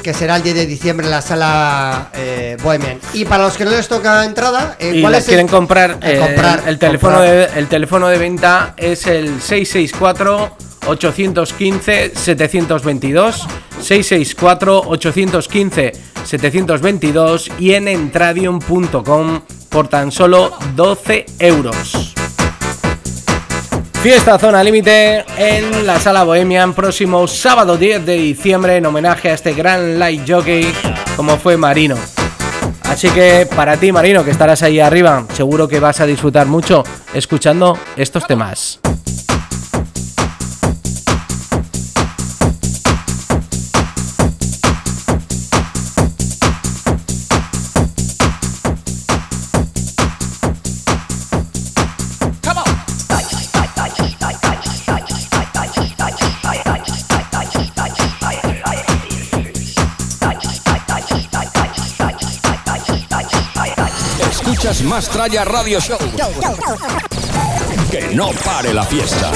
que 0.03 0.13
será 0.13 0.37
el 0.37 0.43
10 0.43 0.55
de 0.55 0.65
diciembre 0.65 1.05
en 1.05 1.11
la 1.11 1.21
sala 1.21 2.09
eh, 2.13 2.57
Bohemian. 2.63 2.99
Y 3.13 3.25
para 3.25 3.43
los 3.43 3.57
que 3.57 3.65
no 3.65 3.71
les 3.71 3.87
toca 3.87 4.23
entrada, 4.25 4.75
eh, 4.79 4.93
Y 4.95 5.01
¿cuál 5.01 5.11
las 5.13 5.23
es 5.23 5.27
el- 5.27 5.31
quieren 5.31 5.47
comprar, 5.47 5.97
Eh, 6.01 6.13
eh, 6.15 6.19
comprar, 6.19 6.63
el, 6.65 6.79
teléfono 6.79 7.15
comprar. 7.17 7.51
de, 7.53 7.59
el 7.59 7.67
teléfono 7.67 8.07
de 8.07 8.17
venta 8.17 8.73
es 8.77 9.05
el 9.07 9.41
664 9.41 10.55
815 10.87 12.11
722 12.15 13.45
664 13.81 14.81
815 14.87 15.91
722 16.25 17.51
y 17.59 17.73
en 17.73 17.87
entradium.com 17.89 19.41
por 19.69 19.87
tan 19.89 20.11
solo 20.11 20.53
12 20.75 21.25
euros. 21.39 22.13
Fiesta 24.01 24.37
Zona 24.37 24.63
Límite 24.63 25.25
en 25.37 25.85
la 25.85 25.99
Sala 25.99 26.23
Bohemian 26.23 26.73
próximo 26.73 27.27
sábado 27.27 27.77
10 27.77 28.05
de 28.05 28.13
diciembre 28.13 28.77
en 28.77 28.85
homenaje 28.85 29.29
a 29.29 29.33
este 29.33 29.53
gran 29.53 29.97
light 29.97 30.21
jockey 30.29 30.71
como 31.15 31.37
fue 31.37 31.57
Marino. 31.57 31.95
Así 32.83 33.09
que 33.09 33.47
para 33.55 33.77
ti 33.77 33.91
Marino 33.91 34.23
que 34.23 34.31
estarás 34.31 34.61
ahí 34.61 34.79
arriba 34.79 35.25
seguro 35.33 35.67
que 35.67 35.79
vas 35.79 35.99
a 35.99 36.05
disfrutar 36.05 36.45
mucho 36.45 36.83
escuchando 37.13 37.77
estos 37.97 38.27
temas. 38.27 38.79
Escuchas 64.67 64.85
Más 64.85 65.07
Tralla 65.07 65.45
Radio 65.45 65.79
Show. 65.79 65.97
Que 67.89 68.13
no 68.13 68.31
pare 68.43 68.73
la 68.73 68.83
fiesta. 68.83 69.31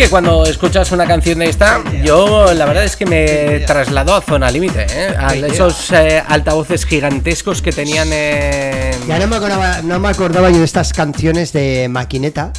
Que 0.00 0.08
cuando 0.08 0.44
escuchas 0.46 0.90
una 0.92 1.06
canción 1.06 1.40
de 1.40 1.50
esta, 1.50 1.82
yo 2.02 2.54
la 2.54 2.64
verdad 2.64 2.84
es 2.84 2.96
que 2.96 3.04
me 3.04 3.60
trasladó 3.66 4.14
a 4.14 4.22
zona 4.22 4.50
límite, 4.50 4.86
¿eh? 4.88 5.14
a 5.18 5.34
esos 5.34 5.92
eh, 5.92 6.22
altavoces 6.26 6.86
gigantescos 6.86 7.60
que 7.60 7.70
tenían 7.70 8.10
en... 8.10 9.06
Ya 9.06 9.18
no 9.18 9.26
me 9.26 9.36
acordaba, 9.36 9.82
no 9.82 9.98
me 10.00 10.08
acordaba 10.08 10.48
yo 10.48 10.56
de 10.56 10.64
estas 10.64 10.94
canciones 10.94 11.52
de 11.52 11.88
maquineta. 11.90 12.50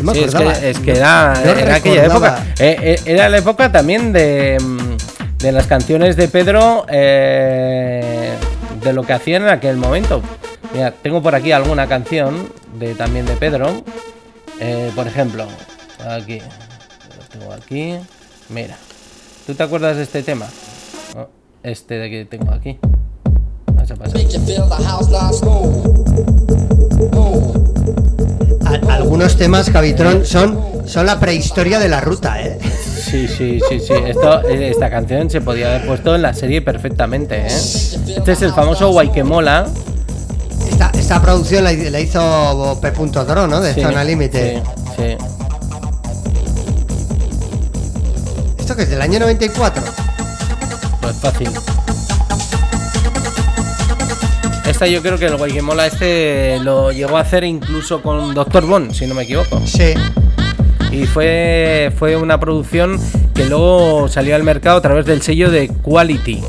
No 0.00 0.12
me 0.12 0.14
Sí, 0.18 0.24
es 0.24 0.32
acordaba. 0.32 0.60
que, 0.60 0.70
es 0.70 0.78
que 0.78 0.92
era, 0.92 1.34
No 1.44 1.50
era 1.50 1.74
aquella 1.74 2.04
época. 2.04 2.44
Eh, 2.60 2.76
eh, 2.82 3.00
era 3.04 3.28
la 3.28 3.38
época 3.38 3.72
también 3.72 4.12
de, 4.12 4.58
mm, 4.60 5.38
de 5.42 5.50
las 5.52 5.66
canciones 5.66 6.14
de 6.16 6.28
Pedro, 6.28 6.86
eh, 6.88 8.32
de 8.80 8.92
lo 8.92 9.02
que 9.02 9.12
hacían 9.12 9.42
en 9.42 9.48
aquel 9.48 9.76
momento. 9.76 10.22
Mira, 10.72 10.92
tengo 10.92 11.20
por 11.20 11.34
aquí 11.34 11.50
alguna 11.50 11.88
canción 11.88 12.48
de 12.78 12.94
también 12.94 13.26
de 13.26 13.34
Pedro. 13.34 13.82
Eh, 14.60 14.92
por 14.94 15.08
ejemplo, 15.08 15.46
aquí. 16.10 16.38
Lo 16.40 17.24
tengo 17.38 17.52
aquí. 17.52 17.94
Mira. 18.48 18.76
¿Tú 19.46 19.54
te 19.54 19.62
acuerdas 19.62 19.96
de 19.96 20.02
este 20.02 20.22
tema? 20.22 20.46
Oh, 21.16 21.26
Este 21.62 21.94
de 21.94 22.10
que 22.10 22.24
tengo 22.24 22.52
aquí. 22.52 22.78
Vamos 23.66 23.90
a 23.90 23.96
pasar. 23.96 24.20
A- 28.64 28.94
algunos 28.94 29.36
temas, 29.36 29.70
Javitron, 29.70 30.24
son, 30.26 30.82
son 30.86 31.06
la 31.06 31.18
prehistoria 31.18 31.78
de 31.78 31.88
la 31.88 32.00
ruta, 32.00 32.40
¿eh? 32.42 32.58
Sí, 32.62 33.26
sí, 33.26 33.60
sí, 33.68 33.80
sí. 33.80 33.92
Esto, 34.06 34.40
esta 34.48 34.90
canción 34.90 35.30
se 35.30 35.40
podía 35.40 35.68
haber 35.74 35.86
puesto 35.86 36.14
en 36.14 36.22
la 36.22 36.34
serie 36.34 36.60
perfectamente, 36.60 37.36
¿eh? 37.38 37.46
Este 37.46 38.32
es 38.32 38.42
el 38.42 38.52
famoso 38.52 38.90
Guayquemola. 38.90 39.66
Esta, 40.70 40.90
esta 40.94 41.22
producción 41.22 41.64
la, 41.64 41.72
la 41.72 42.00
hizo 42.00 42.78
P. 42.82 42.90
Dro, 42.90 43.46
¿no? 43.46 43.60
De 43.62 43.72
Sí, 43.72 43.80
Zona 43.80 44.04
Límite. 44.04 44.56
Sí, 44.62 44.77
que 48.78 48.84
es 48.84 48.90
del 48.90 49.02
año 49.02 49.18
94? 49.18 49.82
Pues 51.00 51.16
fácil. 51.16 51.50
Esta 54.68 54.86
yo 54.86 55.02
creo 55.02 55.18
que 55.18 55.26
el 55.26 55.36
Guayquemola 55.36 55.88
este 55.88 56.60
lo 56.60 56.92
llegó 56.92 57.16
a 57.16 57.22
hacer 57.22 57.42
incluso 57.42 58.00
con 58.02 58.34
Doctor 58.34 58.66
Bond, 58.66 58.92
si 58.92 59.08
no 59.08 59.16
me 59.16 59.24
equivoco. 59.24 59.60
Sí. 59.66 59.94
Y 60.92 61.06
fue, 61.06 61.92
fue 61.98 62.14
una 62.14 62.38
producción 62.38 63.00
que 63.34 63.46
luego 63.46 64.06
salió 64.06 64.36
al 64.36 64.44
mercado 64.44 64.78
a 64.78 64.80
través 64.80 65.06
del 65.06 65.22
sello 65.22 65.50
de 65.50 65.68
Quality. 65.68 66.40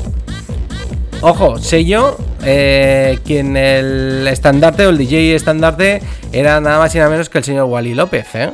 Ojo, 1.22 1.58
sello, 1.58 2.16
eh, 2.44 3.18
quien 3.24 3.56
el 3.56 4.28
estandarte 4.28 4.86
o 4.86 4.90
el 4.90 4.98
DJ 4.98 5.34
estandarte 5.34 6.00
era 6.30 6.60
nada 6.60 6.78
más 6.78 6.94
y 6.94 6.98
nada 6.98 7.10
menos 7.10 7.28
que 7.28 7.38
el 7.38 7.44
señor 7.44 7.64
Wally 7.64 7.94
López, 7.94 8.26
¿eh? 8.34 8.50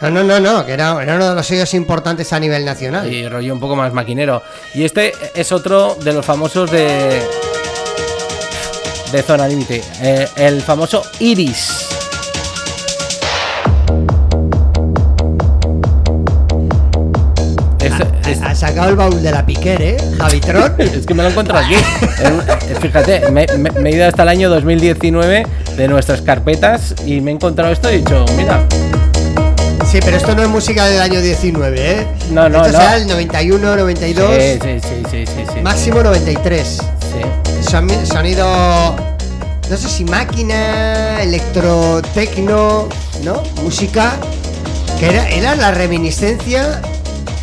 No, 0.00 0.10
no, 0.10 0.22
no, 0.22 0.38
no, 0.40 0.66
que 0.66 0.72
era, 0.72 1.02
era 1.02 1.16
uno 1.16 1.30
de 1.30 1.34
los 1.34 1.46
sellos 1.46 1.72
importantes 1.74 2.32
a 2.32 2.38
nivel 2.38 2.64
nacional. 2.64 3.10
Y 3.12 3.26
rollo 3.28 3.52
un 3.52 3.60
poco 3.60 3.76
más 3.76 3.92
maquinero. 3.92 4.42
Y 4.74 4.84
este 4.84 5.12
es 5.34 5.52
otro 5.52 5.96
de 6.02 6.12
los 6.12 6.24
famosos 6.24 6.70
de. 6.70 7.22
de 9.12 9.22
Zona 9.22 9.48
Límite. 9.48 9.82
eh, 10.02 10.28
el 10.36 10.60
famoso 10.62 11.02
Iris. 11.20 11.86
Este- 17.80 18.06
Ha 18.44 18.54
sacado 18.54 18.88
el 18.90 18.96
baúl 18.96 19.22
de 19.22 19.30
la 19.30 19.44
Piquer, 19.46 19.80
¿eh? 19.82 19.96
Javitron. 20.18 20.74
Es 20.78 21.06
que 21.06 21.14
me 21.14 21.22
lo 21.22 21.28
encuentro 21.30 21.56
aquí. 21.56 21.74
Eh, 21.74 22.76
Fíjate, 22.80 23.30
me, 23.30 23.46
me- 23.58 23.70
me 23.70 23.90
he 23.90 23.94
ido 23.94 24.06
hasta 24.06 24.22
el 24.24 24.28
año 24.28 24.50
2019 24.50 25.46
de 25.76 25.88
nuestras 25.88 26.22
carpetas 26.22 26.94
y 27.04 27.20
me 27.20 27.30
he 27.30 27.34
encontrado 27.34 27.72
esto 27.72 27.90
y 27.90 27.94
he 27.96 27.98
dicho, 27.98 28.24
mira, 28.36 28.66
Sí, 29.96 30.02
pero 30.04 30.18
esto 30.18 30.34
no 30.34 30.42
es 30.42 30.48
música 30.50 30.84
del 30.84 31.00
año 31.00 31.22
19, 31.22 31.74
¿eh? 31.80 32.06
No, 32.30 32.50
no, 32.50 32.58
esto 32.66 32.72
no. 32.76 32.78
será 32.84 32.96
el 32.96 33.06
91, 33.06 33.76
92, 33.76 34.30
sí, 34.30 34.58
sí, 34.62 34.80
sí, 34.82 35.02
sí, 35.10 35.24
sí, 35.26 35.44
sí. 35.54 35.60
máximo 35.62 36.02
93. 36.02 36.68
Sí. 36.68 37.62
Son- 37.70 38.06
Sonido, 38.06 38.94
no 39.70 39.76
sé 39.78 39.88
si 39.88 40.04
máquina, 40.04 41.22
electrotecno, 41.22 42.90
¿no? 43.24 43.42
Música 43.62 44.12
que 45.00 45.06
era, 45.08 45.30
era 45.30 45.54
la 45.56 45.70
reminiscencia, 45.70 46.82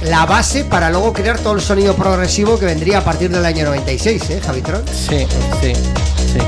la 0.03 0.27
base 0.27 0.63
para 0.63 0.91
luego 0.91 1.11
crear 1.11 1.39
todo 1.39 1.53
el 1.55 1.61
sonido 1.61 1.95
progresivo 1.95 2.59
que 2.59 2.67
vendría 2.67 2.99
a 2.99 3.03
partir 3.03 3.31
del 3.31 3.47
año 3.47 3.65
96, 3.65 4.29
¿eh, 4.29 4.39
Javitron? 4.45 4.83
Sí, 4.89 5.25
sí, 5.59 5.73
sí. 5.73 6.39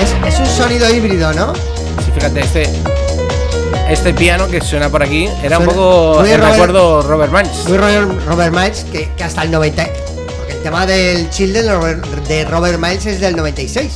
Es, 0.00 0.34
es 0.34 0.38
un 0.38 0.46
sonido 0.46 0.88
híbrido, 0.88 1.32
¿no? 1.32 1.52
Sí, 1.52 2.12
fíjate, 2.14 2.40
este, 2.42 2.70
este 3.88 4.14
piano 4.14 4.48
que 4.48 4.60
suena 4.60 4.88
por 4.88 5.02
aquí 5.02 5.28
era 5.42 5.58
un 5.58 5.66
poco 5.66 6.22
el 6.24 6.38
Robert- 6.38 6.52
recuerdo 6.52 7.02
Robert 7.02 7.32
Miles. 7.32 7.68
Muy 7.68 7.76
Robert, 7.78 8.54
Miles, 8.54 8.86
que, 8.90 9.10
que 9.16 9.24
hasta 9.24 9.42
el 9.42 9.50
90. 9.50 9.86
Porque 10.38 10.52
el 10.54 10.62
tema 10.62 10.86
del 10.86 11.28
chill 11.30 11.52
de 11.52 11.62
Robert, 12.44 12.78
Miles 12.78 13.06
es 13.06 13.20
del 13.20 13.36
96. 13.36 13.90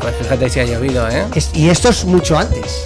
Pues 0.00 0.14
fíjate 0.22 0.48
si 0.48 0.60
ha 0.60 0.64
llovido, 0.64 1.08
¿eh? 1.08 1.24
Es- 1.34 1.50
y 1.54 1.68
esto 1.68 1.90
es 1.90 2.04
mucho 2.04 2.38
antes. 2.38 2.84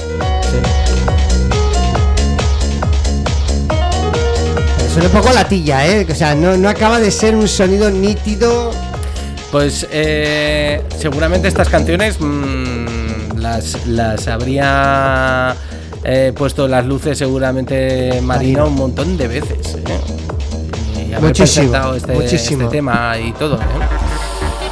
Suena 4.93 5.09
un 5.09 5.13
poco 5.15 5.33
latilla, 5.33 5.87
¿eh? 5.87 6.07
O 6.11 6.15
sea, 6.15 6.35
no, 6.35 6.57
no 6.57 6.69
acaba 6.69 7.01
de 7.01 7.11
ser 7.11 7.35
un 7.35 7.49
sonido 7.49 7.91
nítido. 7.91 8.73
Pues 9.51 9.87
eh, 9.91 10.83
seguramente 10.99 11.47
estas 11.49 11.69
canciones 11.69 12.17
mm, 12.19 13.37
las, 13.39 13.87
las 13.87 14.27
habría 14.29 15.55
eh, 16.05 16.33
puesto 16.37 16.67
las 16.69 16.85
luces 16.87 17.19
seguramente 17.19 18.21
Marina 18.23 18.65
un 18.65 18.75
montón 18.75 19.17
de 19.17 19.29
veces. 19.29 19.75
¿eh? 19.77 20.01
Y 21.09 21.13
haber 21.13 21.21
Muchísimo, 21.29 21.71
presentado 21.73 21.95
este, 21.97 22.13
muchísimo. 22.13 22.63
este 22.65 22.77
tema 22.77 23.19
y 23.19 23.33
todo. 23.33 23.57
¿eh? 23.57 23.59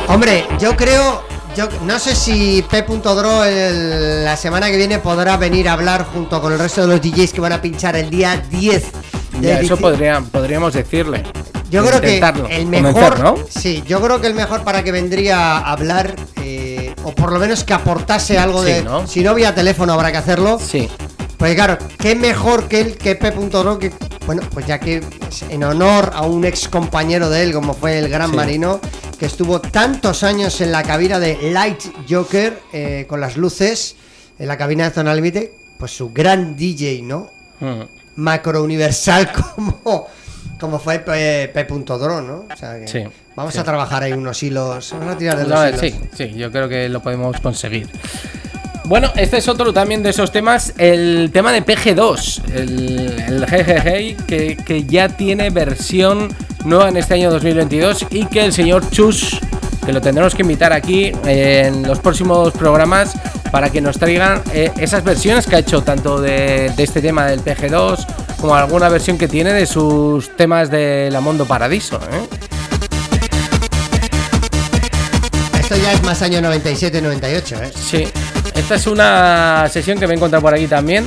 Hombre, 0.08 0.46
yo 0.58 0.76
creo. 0.76 1.22
Yo 1.56 1.68
no 1.84 1.98
sé 1.98 2.14
si 2.14 2.64
P.Dro 2.70 3.42
la 3.44 4.36
semana 4.36 4.70
que 4.70 4.76
viene 4.76 5.00
podrá 5.00 5.36
venir 5.36 5.68
a 5.68 5.72
hablar 5.72 6.06
junto 6.06 6.40
con 6.40 6.52
el 6.52 6.58
resto 6.60 6.82
de 6.82 6.86
los 6.86 7.02
DJs 7.02 7.32
que 7.32 7.40
van 7.40 7.52
a 7.52 7.60
pinchar 7.60 7.96
el 7.96 8.08
día 8.08 8.40
10 8.50 8.84
de 9.40 9.48
Ya, 9.48 9.60
eso 9.60 9.76
podría, 9.76 10.20
podríamos 10.20 10.72
decirle. 10.74 11.24
Yo 11.68 11.84
creo 11.84 12.00
que 12.00 12.20
el 12.50 12.66
mejor, 12.66 13.18
¿no? 13.20 13.34
sí, 13.48 13.82
yo 13.86 14.00
creo 14.00 14.20
que 14.20 14.28
el 14.28 14.34
mejor 14.34 14.62
para 14.62 14.84
que 14.84 14.92
vendría 14.92 15.58
a 15.58 15.72
hablar 15.72 16.14
eh, 16.40 16.94
o 17.02 17.12
por 17.12 17.32
lo 17.32 17.40
menos 17.40 17.64
que 17.64 17.74
aportase 17.74 18.38
algo 18.38 18.64
Sí, 18.64 18.70
de, 18.72 18.82
¿no? 18.82 19.06
si 19.08 19.22
no 19.22 19.34
vía 19.34 19.52
teléfono 19.54 19.92
habrá 19.92 20.12
que 20.12 20.18
hacerlo. 20.18 20.58
Sí, 20.64 20.88
Pues 21.40 21.54
claro, 21.54 21.78
qué 21.98 22.14
mejor 22.14 22.68
que 22.68 22.80
él 22.82 22.96
que 22.98 23.16
P.Ro 23.16 23.78
que 23.78 23.90
bueno, 24.26 24.42
pues 24.52 24.66
ya 24.66 24.78
que 24.78 25.02
en 25.48 25.64
honor 25.64 26.10
a 26.14 26.22
un 26.26 26.44
ex 26.44 26.68
compañero 26.68 27.30
de 27.30 27.42
él 27.42 27.52
como 27.54 27.72
fue 27.74 27.98
el 27.98 28.08
Gran 28.10 28.30
Sí. 28.30 28.36
Marino 28.36 28.78
que 29.18 29.24
estuvo 29.26 29.58
tantos 29.60 30.22
años 30.22 30.60
en 30.60 30.70
la 30.70 30.82
cabina 30.82 31.18
de 31.18 31.50
Light 31.50 31.80
Joker 32.08 32.60
eh, 32.74 33.06
con 33.08 33.20
las 33.22 33.36
luces 33.38 33.96
en 34.38 34.48
la 34.48 34.56
cabina 34.58 34.84
de 34.84 34.90
Zona 34.94 35.14
Límite, 35.14 35.52
pues 35.78 35.96
su 35.96 36.12
gran 36.12 36.56
DJ, 36.56 37.00
¿no? 37.02 37.30
Mm. 37.60 37.82
macro 38.16 38.62
universal 38.62 39.30
como, 39.56 40.06
como 40.60 40.78
fue 40.78 40.98
P- 41.00 41.48
P.Dro, 41.54 42.20
¿no? 42.20 42.44
O 42.52 42.56
sea 42.56 42.78
que 42.78 42.86
Sí, 42.86 43.02
vamos 43.34 43.54
sí. 43.54 43.58
a 43.60 43.64
trabajar 43.64 44.02
ahí 44.02 44.12
unos 44.12 44.42
hilos. 44.42 44.90
Vamos 44.92 45.14
a 45.14 45.18
tirar 45.18 45.36
de 45.38 45.44
los 45.46 45.58
No, 45.58 45.66
hilos. 45.68 45.80
sí, 45.80 45.94
sí, 46.16 46.32
yo 46.34 46.50
creo 46.52 46.68
que 46.68 46.88
lo 46.90 47.00
podemos 47.02 47.40
conseguir. 47.40 47.88
Bueno, 48.90 49.12
este 49.14 49.36
es 49.36 49.46
otro 49.46 49.72
también 49.72 50.02
de 50.02 50.10
esos 50.10 50.32
temas, 50.32 50.74
el 50.76 51.30
tema 51.32 51.52
de 51.52 51.64
PG2, 51.64 52.42
el, 52.52 53.46
el 53.46 54.16
que, 54.26 54.56
que 54.56 54.82
ya 54.82 55.08
tiene 55.08 55.50
versión 55.50 56.34
nueva 56.64 56.88
en 56.88 56.96
este 56.96 57.14
año 57.14 57.30
2022 57.30 58.06
y 58.10 58.26
que 58.26 58.44
el 58.44 58.52
señor 58.52 58.90
Chus, 58.90 59.38
que 59.86 59.92
lo 59.92 60.00
tendremos 60.00 60.34
que 60.34 60.42
invitar 60.42 60.72
aquí 60.72 61.12
en 61.24 61.84
los 61.86 62.00
próximos 62.00 62.52
programas 62.52 63.14
para 63.52 63.70
que 63.70 63.80
nos 63.80 63.96
traigan 63.96 64.42
eh, 64.52 64.72
esas 64.76 65.04
versiones 65.04 65.46
que 65.46 65.54
ha 65.54 65.60
hecho 65.60 65.82
tanto 65.82 66.20
de, 66.20 66.72
de 66.76 66.82
este 66.82 67.00
tema 67.00 67.26
del 67.26 67.44
PG2 67.44 68.04
como 68.40 68.56
alguna 68.56 68.88
versión 68.88 69.16
que 69.16 69.28
tiene 69.28 69.52
de 69.52 69.66
sus 69.66 70.36
temas 70.36 70.68
de 70.68 71.10
La 71.12 71.20
Mondo 71.20 71.46
Paradiso. 71.46 72.00
¿eh? 72.12 72.28
Esto 75.60 75.76
ya 75.76 75.92
es 75.92 76.02
más 76.02 76.20
año 76.22 76.40
97-98, 76.40 77.62
¿eh? 77.62 77.72
Sí, 77.72 78.08
esta 78.60 78.74
es 78.76 78.86
una 78.86 79.68
sesión 79.70 79.98
que 79.98 80.06
me 80.06 80.14
he 80.14 80.16
encontrado 80.16 80.42
por 80.42 80.54
aquí 80.54 80.66
también 80.66 81.06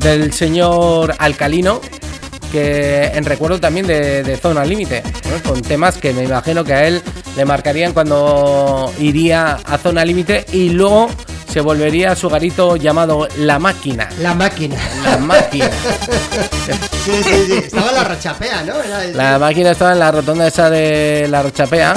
del 0.00 0.32
señor 0.32 1.14
Alcalino, 1.18 1.80
que 2.52 3.06
en 3.06 3.24
recuerdo 3.24 3.58
también 3.58 3.86
de, 3.86 4.22
de 4.22 4.36
Zona 4.36 4.64
Límite, 4.64 5.02
¿no? 5.30 5.48
con 5.50 5.60
temas 5.62 5.96
que 5.96 6.12
me 6.12 6.24
imagino 6.24 6.62
que 6.64 6.74
a 6.74 6.86
él 6.86 7.02
le 7.36 7.44
marcarían 7.44 7.92
cuando 7.92 8.92
iría 8.98 9.58
a 9.64 9.78
Zona 9.78 10.04
Límite 10.04 10.46
y 10.52 10.68
luego 10.70 11.10
se 11.52 11.60
volvería 11.60 12.12
a 12.12 12.16
su 12.16 12.28
garito 12.28 12.76
llamado 12.76 13.28
La 13.38 13.58
Máquina. 13.58 14.08
La 14.20 14.34
máquina. 14.34 14.76
La 15.04 15.16
Máquina. 15.18 15.70
Sí, 17.04 17.12
sí, 17.22 17.34
sí. 17.46 17.52
Estaba 17.64 17.90
en 17.90 17.94
la 17.94 18.04
rachapea, 18.04 18.62
¿no? 18.62 18.74
El- 18.82 19.16
La 19.16 19.38
máquina 19.38 19.70
estaba 19.70 19.92
en 19.92 19.98
la 20.00 20.10
rotonda 20.10 20.46
esa 20.48 20.68
de 20.70 21.26
la 21.30 21.42
Rochapea. 21.42 21.94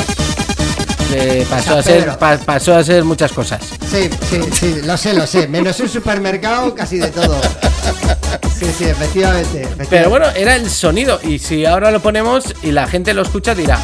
Eh, 1.13 1.45
pasó, 1.49 1.77
a 1.77 1.83
ser, 1.83 2.17
pa- 2.17 2.37
pasó 2.37 2.75
a 2.75 2.83
ser 2.83 3.03
muchas 3.03 3.31
cosas. 3.31 3.61
Sí, 3.89 4.09
sí, 4.29 4.39
sí, 4.51 4.81
lo 4.83 4.97
sé, 4.97 5.13
lo 5.13 5.25
sé. 5.25 5.47
Menos 5.47 5.79
un 5.79 5.89
supermercado, 5.89 6.73
casi 6.75 6.97
de 6.97 7.07
todo. 7.09 7.39
Sí, 8.59 8.65
sí, 8.77 8.85
efectivamente. 8.85 9.61
efectivamente. 9.63 9.87
Pero 9.89 10.09
bueno, 10.09 10.25
era 10.35 10.55
el 10.55 10.69
sonido. 10.69 11.19
Y 11.23 11.39
si 11.39 11.65
ahora 11.65 11.91
lo 11.91 12.01
ponemos 12.01 12.53
y 12.63 12.71
la 12.71 12.87
gente 12.87 13.13
lo 13.13 13.21
escucha, 13.21 13.55
dirá. 13.55 13.79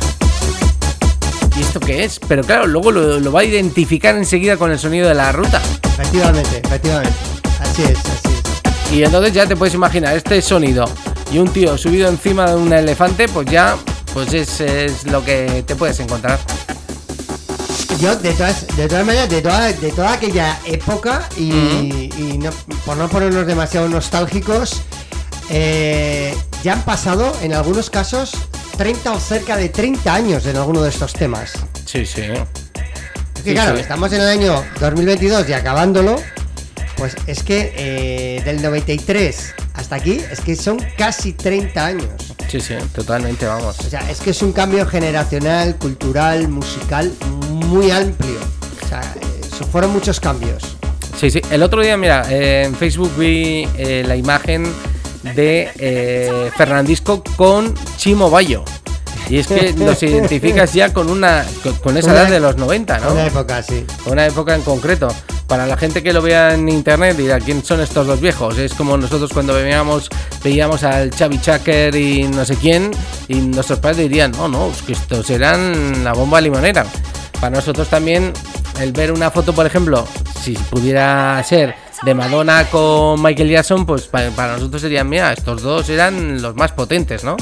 ¿Y 1.56 1.62
esto 1.62 1.80
qué 1.80 2.04
es? 2.04 2.20
Pero 2.28 2.44
claro, 2.44 2.66
luego 2.68 2.92
lo, 2.92 3.20
lo 3.20 3.32
va 3.32 3.42
a 3.42 3.44
identificar 3.44 4.16
enseguida 4.18 4.58
con 4.58 4.72
el 4.72 4.80
sonido 4.80 5.08
de 5.08 5.14
la 5.14 5.32
ruta. 5.32 5.62
Efectivamente, 5.84 6.62
efectivamente. 6.64 7.14
Así 7.60 7.84
es, 7.84 7.98
así 8.00 8.30
es. 8.34 8.92
Y 8.94 9.04
entonces 9.04 9.34
ya 9.34 9.46
te 9.46 9.56
puedes 9.56 9.74
imaginar 9.76 10.16
este 10.18 10.42
sonido 10.42 10.86
y 11.32 11.38
un 11.38 11.48
tío 11.54 11.78
subido 11.78 12.10
encima 12.10 12.48
de 12.50 12.56
un 12.56 12.74
elefante, 12.74 13.28
pues 13.28 13.48
ya 13.50 13.76
pues 14.14 14.34
es, 14.34 14.60
es 14.62 15.06
lo 15.06 15.24
que 15.24 15.64
te 15.66 15.76
puedes 15.76 16.00
encontrar. 16.00 16.40
Yo, 18.00 18.16
de 18.16 18.34
todas, 18.34 18.68
de 18.76 18.88
todas 18.88 19.06
maneras, 19.06 19.30
de 19.30 19.42
toda, 19.42 19.72
de 19.72 19.92
toda 19.92 20.14
aquella 20.14 20.60
época, 20.66 21.30
y, 21.38 22.10
y 22.18 22.38
no- 22.42 22.52
por 22.86 22.98
no 22.98 23.08
ponernos 23.08 23.46
demasiado 23.48 23.88
nostálgicos, 23.88 24.82
eh, 25.50 26.36
ya 26.64 26.74
han 26.74 26.82
pasado, 26.84 27.36
en 27.42 27.54
algunos 27.54 27.90
casos, 27.90 28.32
30 28.78 29.12
o 29.12 29.20
cerca 29.20 29.56
de 29.58 29.70
30 29.70 30.14
años 30.14 30.46
en 30.46 30.58
alguno 30.58 30.82
de 30.82 30.90
estos 30.90 31.14
temas. 31.14 31.54
Sí, 31.86 32.06
sí. 32.06 32.22
Es 32.22 33.42
que 33.44 33.50
Sí, 33.50 33.54
claro, 33.54 33.76
sí. 33.76 33.82
estamos 33.82 34.12
en 34.14 34.22
el 34.22 34.28
año 34.28 34.64
2022 34.80 35.48
y 35.50 35.54
acabándolo, 35.54 36.16
pues 36.98 37.16
es 37.28 37.44
que 37.44 37.74
eh, 37.76 38.42
del 38.46 38.62
93 38.62 39.54
hasta 39.74 39.96
aquí, 39.96 40.22
es 40.32 40.40
que 40.42 40.56
son 40.56 40.78
casi 40.98 41.34
30 41.34 41.86
años. 41.86 42.10
Sí, 42.50 42.60
sí, 42.62 42.76
totalmente, 42.94 43.46
vamos. 43.46 43.80
O 43.80 43.90
sea, 43.90 44.10
es 44.10 44.20
que 44.20 44.30
es 44.32 44.42
un 44.42 44.52
cambio 44.54 44.86
generacional, 44.86 45.76
cultural, 45.78 46.48
musical 46.48 47.12
muy 47.50 47.90
amplio. 47.92 48.40
O 48.84 48.88
sea, 48.88 49.02
eh, 49.02 49.66
fueron 49.72 49.92
muchos 49.92 50.20
cambios. 50.20 50.78
Sí, 51.20 51.32
sí. 51.32 51.42
El 51.52 51.64
otro 51.64 51.82
día, 51.82 51.96
mira, 51.98 52.26
eh, 52.30 52.64
en 52.66 52.76
Facebook 52.76 53.12
vi 53.18 53.68
eh, 53.78 54.04
la 54.06 54.16
imagen 54.16 54.66
de 55.36 55.70
eh, 55.80 56.52
Fernandisco 56.58 57.24
con 57.36 57.74
Chimo 57.98 58.30
Bayo. 58.30 58.64
Y 59.30 59.38
es 59.40 59.48
que 59.48 59.74
los 59.74 60.04
identificas 60.04 60.74
ya 60.74 60.92
con 60.94 61.10
una 61.10 61.46
con, 61.64 61.74
con 61.76 61.98
esa 61.98 62.12
Una- 62.12 62.22
edad 62.24 62.30
de 62.30 62.40
los 62.42 62.58
90, 62.58 63.00
¿no? 63.00 63.14
Una 63.14 63.26
época 63.28 63.58
así. 63.58 63.86
Una 64.06 64.26
época 64.28 64.54
en 64.54 64.62
concreto. 64.64 65.08
Para 65.54 65.68
la 65.68 65.78
gente 65.78 66.02
que 66.02 66.12
lo 66.14 66.24
vea 66.24 66.56
en 66.56 66.68
internet 66.68 67.16
dirá 67.16 67.40
quién 67.40 67.64
son 67.64 67.80
estos 67.80 68.08
dos 68.08 68.20
viejos. 68.20 68.58
Es 68.58 68.74
como 68.74 68.98
nosotros 68.98 69.30
cuando 69.32 69.54
veíamos, 69.54 70.10
veíamos 70.44 70.82
al 70.82 71.12
Chavi 71.12 71.40
Chaker 71.40 71.94
y 71.96 72.24
no 72.24 72.44
sé 72.44 72.56
quién, 72.56 72.90
y 73.28 73.36
nuestros 73.36 73.78
padres 73.78 74.00
dirían, 74.00 74.32
no, 74.32 74.48
no, 74.48 74.72
es 74.72 74.82
que 74.82 74.94
estos 74.94 75.30
eran 75.30 76.04
la 76.04 76.14
bomba 76.14 76.42
limonera. 76.42 76.88
Para 77.40 77.58
nosotros 77.58 77.88
también, 77.88 78.34
el 78.82 78.94
ver 78.94 79.12
una 79.12 79.30
foto, 79.30 79.54
por 79.54 79.68
ejemplo, 79.68 80.08
si 80.42 80.54
pudiera 80.54 81.40
ser 81.48 81.76
de 82.02 82.16
Madonna 82.16 82.66
con 82.72 83.22
Michael 83.22 83.50
Jackson, 83.52 83.86
pues 83.86 84.08
pa- 84.08 84.32
para, 84.36 84.54
nosotros 84.54 84.82
serían, 84.82 85.08
mira, 85.08 85.34
estos 85.34 85.62
dos 85.62 85.88
eran 85.88 86.42
los 86.42 86.56
más 86.56 86.72
potentes, 86.72 87.24
¿no? 87.24 87.38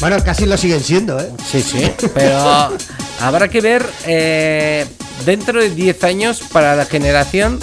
Bueno, 0.00 0.16
casi 0.24 0.46
lo 0.46 0.56
siguen 0.56 0.80
siendo, 0.82 1.20
¿eh? 1.20 1.28
Sí, 1.46 1.60
sí, 1.62 1.92
pero 2.14 2.70
habrá 3.20 3.48
que 3.48 3.60
ver 3.60 3.86
eh, 4.06 4.86
dentro 5.24 5.60
de 5.60 5.70
10 5.70 6.04
años 6.04 6.42
para 6.52 6.74
la 6.76 6.84
generación 6.86 7.58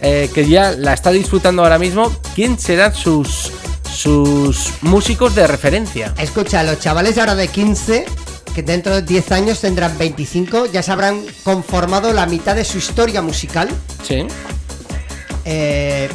eh, 0.00 0.30
que 0.34 0.46
ya 0.46 0.72
la 0.72 0.92
está 0.92 1.10
disfrutando 1.10 1.62
ahora 1.62 1.78
mismo, 1.78 2.12
quién 2.34 2.58
serán 2.58 2.94
sus, 2.94 3.52
sus 3.90 4.70
músicos 4.82 5.34
de 5.34 5.46
referencia. 5.46 6.12
Escucha, 6.18 6.62
los 6.62 6.78
chavales 6.80 7.16
ahora 7.16 7.34
de 7.34 7.48
15, 7.48 8.04
que 8.54 8.62
dentro 8.62 8.94
de 8.96 9.02
10 9.02 9.32
años 9.32 9.60
tendrán 9.60 9.96
25, 9.96 10.66
ya 10.66 10.82
se 10.82 10.92
habrán 10.92 11.24
conformado 11.42 12.12
la 12.12 12.26
mitad 12.26 12.54
de 12.54 12.64
su 12.64 12.78
historia 12.78 13.22
musical. 13.22 13.68
Sí, 14.06 14.26
Eh, 15.46 16.08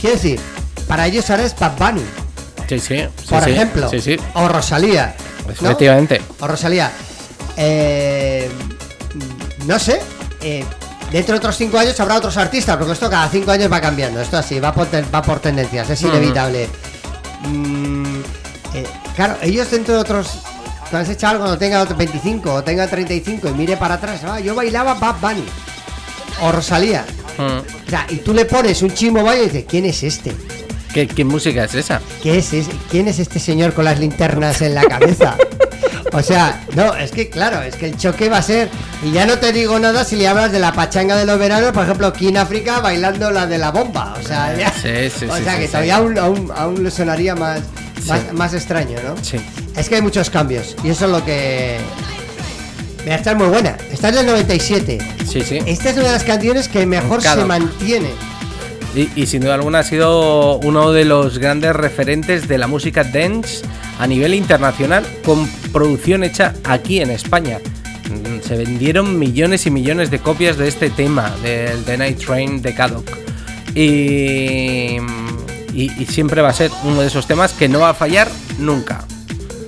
quiero 0.00 0.16
decir, 0.16 0.40
para 0.88 1.06
ellos 1.06 1.28
ahora 1.30 1.44
es 1.44 1.56
Bad 1.58 1.76
Bunny, 1.78 2.02
sí, 2.68 2.78
sí. 2.78 2.96
sí, 2.98 3.28
por 3.28 3.44
sí, 3.44 3.50
ejemplo, 3.50 3.88
Sí, 3.90 4.00
sí, 4.00 4.16
o 4.34 4.48
Rosalía. 4.48 5.14
¿no? 5.46 5.52
efectivamente. 5.52 6.20
O 6.40 6.46
Rosalía. 6.46 6.90
Eh, 7.56 8.48
no 9.66 9.78
sé. 9.78 10.00
eh, 10.42 10.64
dentro 11.12 11.32
de 11.34 11.38
otros 11.38 11.56
5 11.56 11.76
años 11.78 11.98
habrá 12.00 12.16
otros 12.16 12.36
artistas, 12.36 12.76
porque 12.76 12.92
esto 12.92 13.10
cada 13.10 13.28
5 13.28 13.50
años 13.50 13.70
va 13.72 13.80
cambiando. 13.80 14.20
Esto 14.20 14.36
así, 14.38 14.60
va 14.60 14.72
por, 14.72 14.86
va 15.14 15.22
por 15.22 15.40
tendencias, 15.40 15.90
es 15.90 16.02
inevitable. 16.02 16.68
Mm, 17.42 18.20
eh, 18.74 18.86
claro, 19.16 19.36
ellos 19.42 19.70
dentro 19.70 19.94
de 19.94 20.00
otros. 20.00 20.28
Cuando 20.90 21.08
ese 21.10 21.16
chaval 21.20 21.38
cuando 21.38 21.56
tenga 21.58 21.80
otros 21.82 21.96
25 21.98 22.52
o 22.52 22.62
tenga 22.64 22.86
35 22.86 23.48
y 23.48 23.52
mire 23.52 23.76
para 23.76 23.94
atrás, 23.94 24.22
ah, 24.24 24.40
yo 24.40 24.54
bailaba 24.54 24.94
Bad 24.94 25.16
Bunny. 25.20 25.44
O 26.42 26.50
Rosalía. 26.52 27.04
Mm. 27.38 27.86
O 27.86 27.90
sea, 27.90 28.06
y 28.08 28.16
tú 28.16 28.34
le 28.34 28.44
pones 28.44 28.82
un 28.82 28.92
chimo 28.92 29.22
baile 29.22 29.44
y 29.44 29.46
dices, 29.46 29.64
¿quién 29.68 29.84
es 29.86 30.02
este? 30.02 30.34
¿Qué, 30.92 31.06
qué 31.06 31.24
música 31.24 31.64
es 31.64 31.74
esa? 31.74 32.00
¿Qué 32.22 32.38
es, 32.38 32.52
es- 32.52 32.66
¿Quién 32.90 33.06
es 33.06 33.18
este 33.20 33.38
señor 33.38 33.72
con 33.74 33.84
las 33.84 33.98
linternas 34.00 34.60
en 34.62 34.74
la 34.74 34.82
cabeza? 34.84 35.36
O 36.12 36.22
sea, 36.22 36.64
no, 36.74 36.94
es 36.94 37.10
que 37.10 37.28
claro, 37.30 37.62
es 37.62 37.76
que 37.76 37.86
el 37.86 37.96
choque 37.96 38.28
va 38.28 38.38
a 38.38 38.42
ser. 38.42 38.68
Y 39.02 39.12
ya 39.12 39.26
no 39.26 39.38
te 39.38 39.52
digo 39.52 39.78
nada 39.78 40.04
si 40.04 40.16
le 40.16 40.28
hablas 40.28 40.52
de 40.52 40.58
la 40.58 40.72
pachanga 40.72 41.16
de 41.16 41.24
los 41.26 41.38
veranos, 41.38 41.72
por 41.72 41.84
ejemplo, 41.84 42.06
aquí 42.08 42.28
en 42.28 42.36
África 42.36 42.80
bailando 42.80 43.30
la 43.30 43.46
de 43.46 43.58
la 43.58 43.70
bomba. 43.70 44.14
O 44.18 44.26
sea, 44.26 44.56
ya- 44.56 44.72
Sí, 44.72 45.10
sí, 45.16 45.26
o 45.30 45.36
sí, 45.36 45.44
sea 45.44 45.58
que 45.58 45.66
todavía 45.68 45.96
aún, 45.96 46.18
aún, 46.18 46.52
aún 46.56 46.82
le 46.84 46.90
sonaría 46.90 47.34
más, 47.34 47.60
más, 48.06 48.32
más 48.32 48.54
extraño, 48.54 48.98
¿no? 49.04 49.14
Sí. 49.22 49.38
Es 49.76 49.88
que 49.88 49.96
hay 49.96 50.02
muchos 50.02 50.30
cambios 50.30 50.76
y 50.84 50.90
eso 50.90 51.04
es 51.06 51.10
lo 51.12 51.24
que. 51.24 51.78
Mira, 53.04 53.16
esta 53.16 53.30
es 53.32 53.36
muy 53.38 53.46
buena. 53.48 53.76
Esta 53.90 54.10
es 54.10 54.14
del 54.16 54.26
97. 54.26 54.98
Sí, 55.26 55.40
sí. 55.42 55.58
Esta 55.64 55.90
es 55.90 55.96
una 55.96 56.06
de 56.08 56.12
las 56.12 56.24
canciones 56.24 56.68
que 56.68 56.84
mejor 56.84 57.22
se 57.22 57.28
mantiene. 57.46 58.10
Y, 58.94 59.26
sin 59.26 59.42
duda 59.42 59.54
alguna 59.54 59.78
ha 59.80 59.84
sido 59.84 60.58
uno 60.58 60.90
de 60.92 61.04
los 61.04 61.38
grandes 61.38 61.76
referentes 61.76 62.48
de 62.48 62.58
la 62.58 62.66
música 62.66 63.04
dance 63.04 63.64
a 64.00 64.06
nivel 64.08 64.34
internacional 64.34 65.06
con 65.24 65.46
producción 65.72 66.24
hecha 66.24 66.54
aquí 66.64 67.00
en 67.00 67.10
España. 67.10 67.58
Mm, 68.10 68.40
Se 68.46 68.56
vendieron 68.56 69.16
millones 69.16 69.66
y 69.66 69.70
millones 69.70 70.10
de 70.10 70.18
copias 70.18 70.56
de 70.56 70.66
este 70.66 70.90
tema, 70.90 71.32
del 71.42 71.84
The 71.84 71.98
Night 71.98 72.18
Train 72.24 72.62
de 72.62 72.74
Caddock. 72.74 73.08
Y, 73.76 74.96
y- 75.72 75.92
y 76.02 76.06
siempre 76.06 76.42
va 76.42 76.48
a 76.48 76.52
ser 76.52 76.72
uno 76.82 77.00
de 77.00 77.06
esos 77.06 77.26
temas 77.28 77.52
que 77.52 77.68
no 77.68 77.78
va 77.80 77.90
a 77.90 77.94
fallar 77.94 78.28
nunca. 78.58 79.04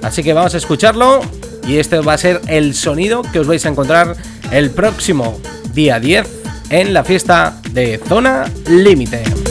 Así 0.03 0.25
que 0.25 0.33
vamos 0.33 0.55
a 0.55 0.59
escucharlo 0.59 1.21
y 1.69 1.77
este 1.77 2.01
va 2.01 2.15
a 2.15 2.19
ser 2.19 2.41
el 2.49 2.75
sonido 2.75 3.23
que 3.23 3.39
os 3.39 3.47
vais 3.47 3.65
a 3.67 3.69
encontrar 3.69 4.17
el 4.51 4.71
próximo 4.71 5.39
día 5.73 6.01
10 6.01 6.27
en 6.73 6.95
la 6.95 7.05
fiesta 7.05 7.61
de 7.73 8.01
Zona 8.09 8.51
Límite. 8.67 9.42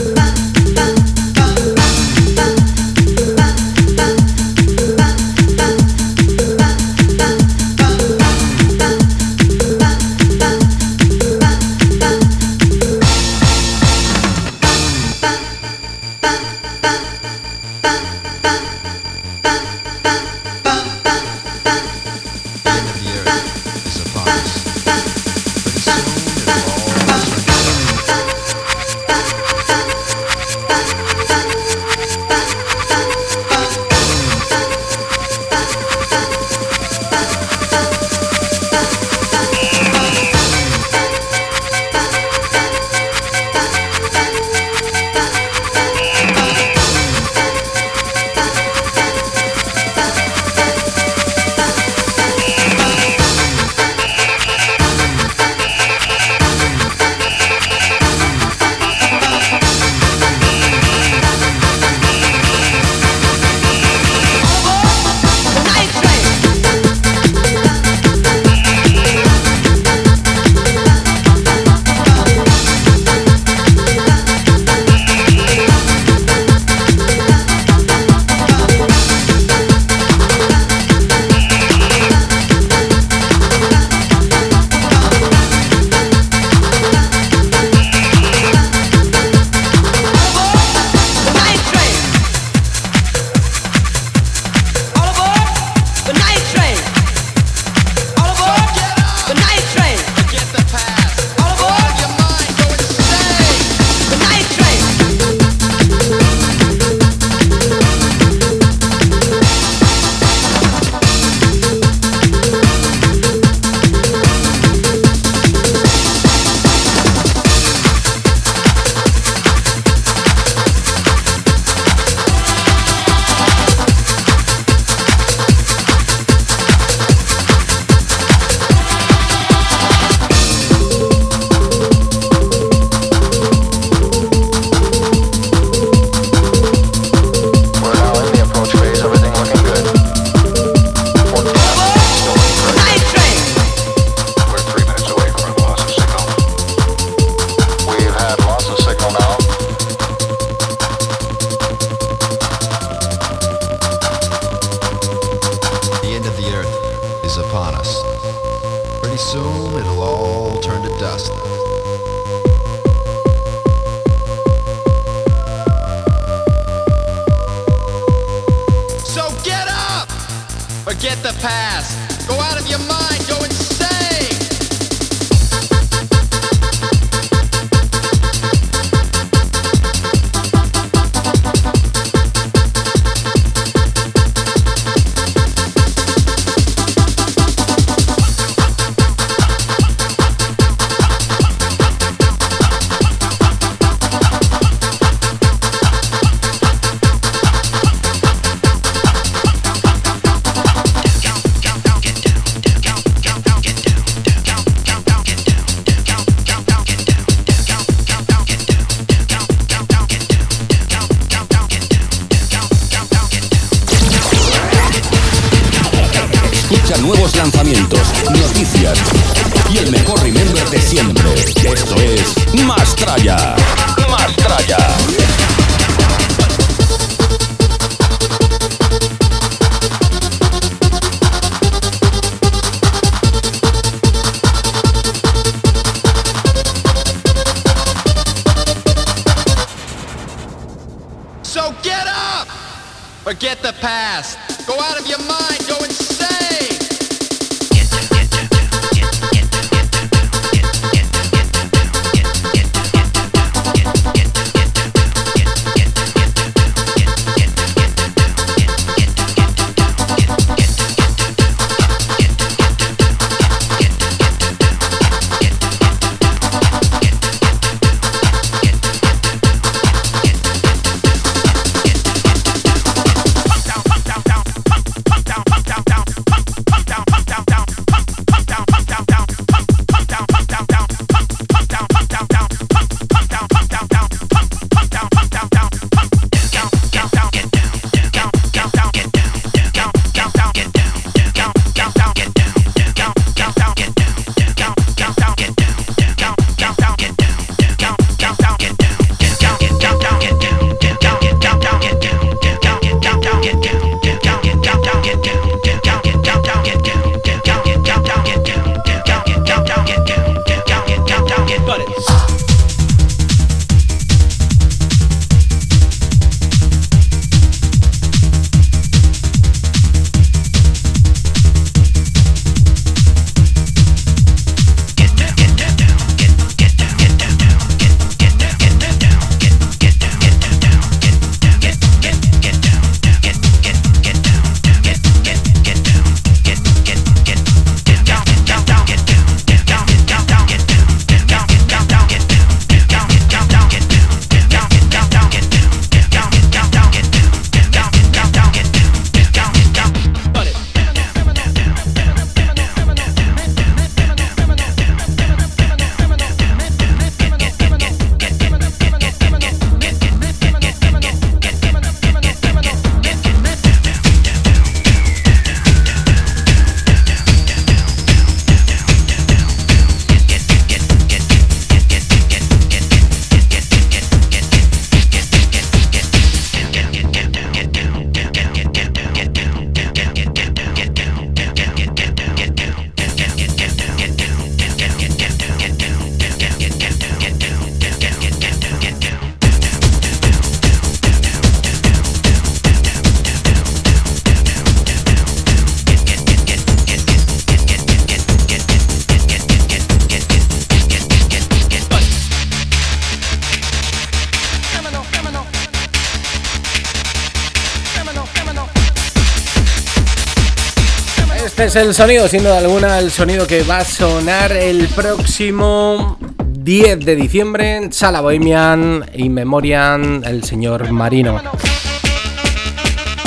Es 411.72 411.76
el 411.76 411.94
sonido, 411.94 412.28
sin 412.28 412.42
duda 412.42 412.58
alguna, 412.58 412.98
el 412.98 413.10
sonido 413.10 413.46
que 413.46 413.62
va 413.62 413.78
a 413.78 413.84
sonar 413.84 414.52
el 414.52 414.88
próximo 414.88 416.18
10 416.46 417.00
de 417.00 417.16
diciembre 417.16 417.76
en 417.76 417.92
Sala 417.94 418.20
Bohemian 418.20 419.06
y 419.14 419.30
Memoriam 419.30 420.22
el 420.22 420.44
señor 420.44 420.90
Marino. 420.92 421.40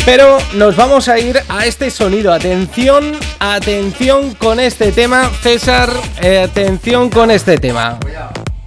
Pero 0.05 0.38
nos 0.53 0.76
vamos 0.76 1.07
a 1.07 1.17
ir 1.17 1.41
a 1.49 1.65
este 1.65 1.89
sonido. 1.89 2.31
Atención, 2.31 3.13
atención 3.39 4.35
con 4.35 4.59
este 4.59 4.91
tema. 4.91 5.27
César, 5.41 5.89
eh, 6.22 6.41
atención 6.47 7.09
con 7.09 7.31
este 7.31 7.57
tema. 7.57 7.97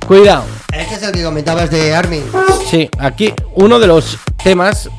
Cuidado. 0.09 0.45
Este 0.73 0.97
es 0.97 1.03
el 1.05 1.13
que 1.13 1.23
comentabas 1.23 1.71
de 1.71 1.95
Armin. 1.95 2.25
Sí, 2.69 2.91
aquí 2.99 3.33
uno 3.55 3.79
de 3.79 3.87
los 3.87 4.19
temas 4.43 4.91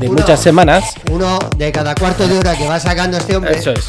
de 0.00 0.08
Uno. 0.08 0.20
muchas 0.20 0.40
semanas. 0.40 0.94
Uno 1.14 1.38
de 1.56 1.70
cada 1.70 1.94
cuarto 1.94 2.26
de 2.26 2.36
hora 2.36 2.56
que 2.56 2.66
va 2.66 2.80
sacando 2.80 3.16
este 3.16 3.36
hombre. 3.36 3.56
Eso 3.56 3.70
es. 3.70 3.84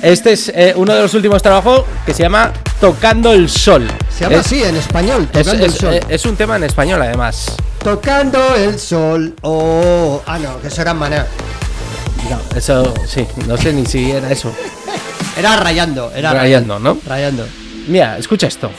Este 0.00 0.32
es 0.32 0.48
eh, 0.54 0.74
uno 0.76 0.94
de 0.94 1.02
los 1.02 1.12
últimos 1.14 1.42
trabajos 1.42 1.82
que 2.04 2.14
se 2.14 2.22
llama 2.22 2.52
Tocando 2.80 3.32
el 3.32 3.48
Sol. 3.48 3.88
Se 4.16 4.22
llama 4.24 4.36
Es- 4.36 4.46
así 4.46 4.62
en 4.62 4.76
español, 4.76 5.28
Es, 5.32 5.42
tocando 5.44 5.64
el 5.64 5.70
es- 5.72 5.76
sol. 5.76 5.94
eh, 5.94 6.00
es 6.08 6.24
un 6.24 6.36
tema 6.36 6.54
en 6.54 6.62
español, 6.62 7.02
además. 7.02 7.46
Tocando 7.82 8.54
el 8.54 8.78
sol. 8.78 9.34
Oh, 9.42 10.22
ah, 10.26 10.38
no, 10.38 10.60
que 10.60 10.68
eso 10.68 10.82
era 10.82 10.94
maná. 10.94 11.26
No, 12.30 12.38
eso 12.56 12.94
sí, 13.08 13.26
no 13.48 13.56
sé 13.56 13.72
ni 13.72 13.84
si 13.84 14.12
era 14.12 14.30
eso. 14.30 14.52
Era 15.36 15.56
rayando, 15.56 16.12
era 16.14 16.32
Rayando, 16.32 16.78
¿no? 16.78 16.96
Rayando. 17.06 17.44
Mira, 17.88 18.18
escucha 18.18 18.46
esto. 18.46 18.70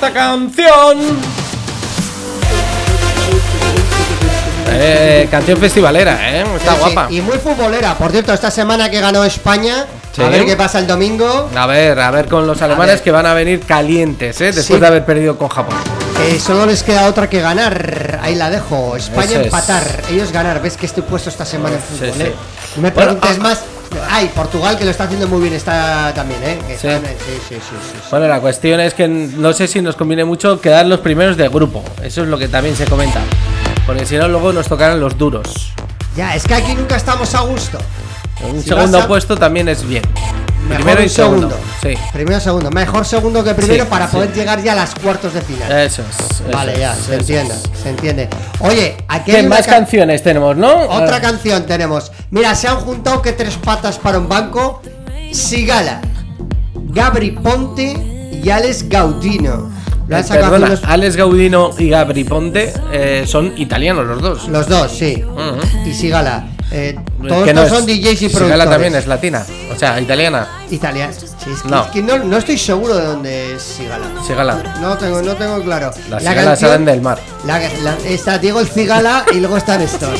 Esta 0.00 0.12
canción. 0.14 0.98
Eh, 4.72 5.28
canción 5.30 5.58
festivalera, 5.58 6.18
¿eh? 6.30 6.44
Está 6.56 6.72
Sí, 6.72 6.76
sí, 6.76 6.92
guapa. 6.94 7.06
Y 7.12 7.20
muy 7.20 7.36
futbolera. 7.36 7.94
Por 7.98 8.10
cierto, 8.10 8.32
esta 8.32 8.50
semana 8.50 8.88
que 8.90 8.98
ganó 9.00 9.22
España, 9.24 9.84
Sí. 10.16 10.22
a 10.22 10.28
ver 10.30 10.46
qué 10.46 10.56
pasa 10.56 10.78
el 10.78 10.86
domingo. 10.86 11.50
A 11.54 11.66
ver, 11.66 12.00
a 12.00 12.10
ver 12.10 12.28
con 12.28 12.46
los 12.46 12.62
alemanes 12.62 13.02
que 13.02 13.10
van 13.10 13.26
a 13.26 13.34
venir 13.34 13.60
calientes, 13.60 14.40
¿eh? 14.40 14.52
Después 14.52 14.80
de 14.80 14.86
haber 14.86 15.04
perdido 15.04 15.36
con 15.36 15.48
Japón. 15.48 15.76
Que 16.16 16.40
solo 16.40 16.64
les 16.64 16.82
queda 16.82 17.06
otra 17.06 17.28
que 17.28 17.40
ganar. 17.42 18.20
Ahí 18.22 18.36
la 18.36 18.48
dejo. 18.48 18.96
España 18.96 19.24
Eso 19.32 19.40
es. 19.40 19.44
empatar. 19.46 19.82
Ellos 20.10 20.32
ganar. 20.32 20.62
¿Ves 20.62 20.78
que 20.78 20.86
estoy 20.86 21.02
puesto 21.02 21.28
esta 21.28 21.44
semana 21.44 21.76
en 21.76 21.82
fútbol? 21.82 22.20
eh? 22.22 22.34
No 22.76 22.82
me 22.82 22.90
Bueno, 22.90 23.18
preguntes 23.20 23.38
ah. 24.10 24.16
Ay, 24.16 24.30
Portugal 24.34 24.76
que 24.76 24.84
lo 24.84 24.90
está 24.90 25.04
haciendo 25.04 25.28
muy 25.28 25.40
bien 25.40 25.54
está 25.54 26.12
también, 26.14 26.42
¿eh? 26.42 26.58
Que 26.66 26.76
Sí. 26.78 26.88
están- 26.88 27.02
sí, 27.48 27.54
sí. 27.56 27.56
Bueno, 28.10 28.26
la 28.28 28.40
cuestión 28.40 28.80
es 28.80 28.92
que 28.94 29.06
no 29.08 29.52
sé 29.52 29.66
si 29.68 29.80
nos 29.80 29.96
conviene 29.96 30.24
mucho 30.24 30.60
quedar 30.60 30.86
los 30.86 31.00
primeros 31.00 31.36
de 31.36 31.48
grupo. 31.48 31.82
Eso 32.02 32.22
es 32.22 32.28
lo 32.28 32.36
que 32.38 32.48
también 32.48 32.74
se 32.76 32.86
comenta. 32.86 33.20
Porque 33.86 34.04
si 34.06 34.16
no, 34.16 34.28
luego 34.28 34.52
nos 34.52 34.66
tocarán 34.68 35.00
los 35.00 35.16
duros. 35.16 35.72
Ya, 36.16 36.34
es 36.34 36.42
que 36.44 36.54
aquí 36.54 36.74
nunca 36.74 36.96
estamos 36.96 37.34
a 37.34 37.40
gusto. 37.40 37.78
Un 38.42 38.62
Si 38.62 38.68
segundo 38.68 38.98
a- 38.98 39.06
puesto 39.06 39.36
también 39.36 39.68
es 39.68 39.86
bien. 39.86 40.02
Mejor 40.70 40.84
Primero 40.84 41.00
y 41.00 41.04
un 41.04 41.10
segundo. 41.10 41.58
Sí. 41.82 41.94
Primero 42.12 42.38
y 42.38 42.40
segundo. 42.40 42.70
Mejor 42.70 43.04
segundo 43.04 43.44
que 43.44 43.54
primero 43.54 43.84
Sí, 43.84 43.90
para 43.90 44.06
sí. 44.08 44.16
poder 44.16 44.32
llegar 44.32 44.62
ya 44.62 44.72
a 44.72 44.76
las 44.76 44.94
cuartos 44.94 45.34
de 45.34 45.40
final. 45.42 45.70
Eso 45.72 46.02
es. 46.08 46.30
eso 46.30 46.44
vale, 46.52 46.78
ya, 46.78 46.92
es, 46.94 46.98
se 47.00 47.14
entiende, 47.16 47.54
se 47.82 47.88
entiende. 47.90 48.28
Oye, 48.60 48.96
aquí 49.08 49.30
¿Qué 49.32 49.36
hay 49.38 49.46
más 49.46 49.66
ca- 49.66 49.72
canciones 49.74 50.22
tenemos, 50.22 50.56
no? 50.56 50.72
Otra 50.84 51.16
Ah, 51.16 51.20
canción 51.20 51.66
tenemos. 51.66 52.10
Mira, 52.30 52.54
se 52.54 52.68
han 52.68 52.76
juntado 52.76 53.20
que 53.20 53.32
tres 53.32 53.56
patas 53.56 53.98
para 53.98 54.18
un 54.18 54.28
banco. 54.28 54.80
Sigala, 55.32 56.00
Gabri 56.74 57.32
Ponte 57.32 57.92
y 58.42 58.48
Alex 58.50 58.88
Gaudino. 58.88 59.70
Lo 60.08 60.16
han 60.16 60.24
eh, 60.24 60.26
perdona, 60.28 60.66
unos- 60.66 60.84
Alex 60.84 61.16
Gaudino 61.16 61.70
y 61.78 61.88
Gabri 61.88 62.24
Ponte 62.24 62.72
eh, 62.92 63.24
son 63.26 63.54
italianos 63.56 64.06
los 64.06 64.20
dos. 64.20 64.48
Los 64.48 64.66
dos, 64.68 64.90
sí. 64.90 65.22
Ujú. 65.24 65.88
Y 65.88 65.94
Sigala. 65.94 66.46
Eh, 66.72 66.96
todos 67.26 67.44
Que 67.44 67.52
no 67.52 67.62
estos 67.62 67.78
es- 67.78 67.84
son 67.84 67.86
DJs 67.86 68.12
y 68.12 68.16
Sigala 68.28 68.38
productores. 68.38 68.70
también 68.70 68.94
es 68.94 69.06
latina. 69.08 69.44
O 69.74 69.78
sea, 69.78 70.00
italiana. 70.00 70.48
Italianos. 70.70 71.16
Sí, 71.16 71.50
es 71.52 71.62
que, 71.62 71.68
No. 71.68 71.84
es 71.84 71.90
que 71.90 72.02
no, 72.02 72.18
no 72.18 72.36
estoy 72.36 72.58
seguro 72.58 72.96
de 72.96 73.04
dónde 73.06 73.54
es 73.56 73.62
Sigala. 73.62 74.06
Sigala. 74.26 74.76
No 74.80 74.96
tengo, 74.96 75.20
no 75.22 75.34
tengo 75.34 75.60
claro. 75.62 75.90
Las 76.08 76.22
La 76.22 76.30
cigalas 76.30 76.60
salen 76.60 76.84
del 76.84 77.00
mar. 77.00 77.18
La, 77.46 77.58
la- 77.82 77.96
está 78.06 78.38
Diego 78.38 78.60
el 78.60 78.68
Cigala 78.68 79.24
y 79.32 79.36
luego 79.40 79.56
están 79.56 79.80
estos. 79.80 80.10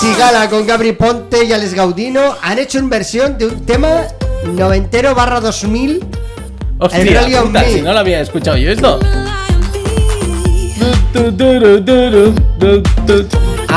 Sigala 0.00 0.48
con 0.48 0.66
Gabri 0.66 0.92
Ponte 0.92 1.44
y 1.44 1.52
Alex 1.52 1.74
Gaudino 1.74 2.36
han 2.42 2.58
hecho 2.58 2.78
una 2.78 2.88
versión 2.88 3.36
de 3.38 3.46
un 3.46 3.66
tema 3.66 4.02
noventero 4.44 5.14
barra 5.14 5.40
2000. 5.40 6.04
Hostia, 6.78 7.00
El 7.00 7.14
Rally 7.14 7.34
on 7.34 7.46
puta, 7.48 7.60
Me. 7.60 7.72
si 7.72 7.82
no 7.82 7.92
lo 7.92 7.98
había 7.98 8.20
escuchado 8.20 8.56
yo 8.56 8.70
esto. 8.70 8.98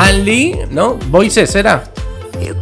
Ali, 0.00 0.56
¿no? 0.70 0.94
Voices 1.08 1.54
era. 1.56 1.82
eh, 2.40 2.54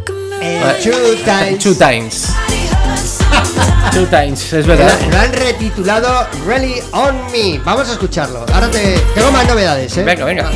Ah, 0.63 0.73
Two 0.83 1.15
Times. 1.23 1.63
Two 1.63 1.75
times. 1.75 2.27
Two 3.93 4.05
times, 4.07 4.53
es 4.53 4.65
verdad. 4.67 4.97
Lo, 5.05 5.09
lo 5.11 5.17
han 5.19 5.33
retitulado 5.33 6.27
Rally 6.47 6.75
on 6.93 7.15
Me. 7.31 7.59
Vamos 7.63 7.89
a 7.89 7.93
escucharlo. 7.93 8.45
Ahora 8.53 8.69
te 8.69 8.97
tengo 9.13 9.31
más 9.31 9.47
novedades, 9.47 9.95
¿eh? 9.97 10.03
Venga, 10.03 10.25
venga. 10.25 10.49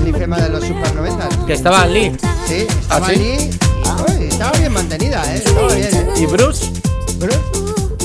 el 0.00 0.08
IFEMA 0.10 0.40
de 0.40 0.50
los 0.50 0.64
Super 0.64 0.94
90. 0.94 1.28
Que 1.48 1.54
estaba 1.54 1.84
Lee. 1.84 2.12
Sí, 2.46 2.66
estaba 2.80 3.08
¿Ah, 3.08 3.10
sí? 3.12 3.50
y 3.50 4.12
uy, 4.20 4.28
estaba 4.28 4.52
bien 4.56 4.72
mantenida, 4.72 5.20
¿eh? 5.34 5.38
Estaba 5.44 5.74
bien, 5.74 5.88
¿eh? 5.92 6.06
Y 6.16 6.26
Bruce. 6.26 6.70
Bruce, 7.18 7.38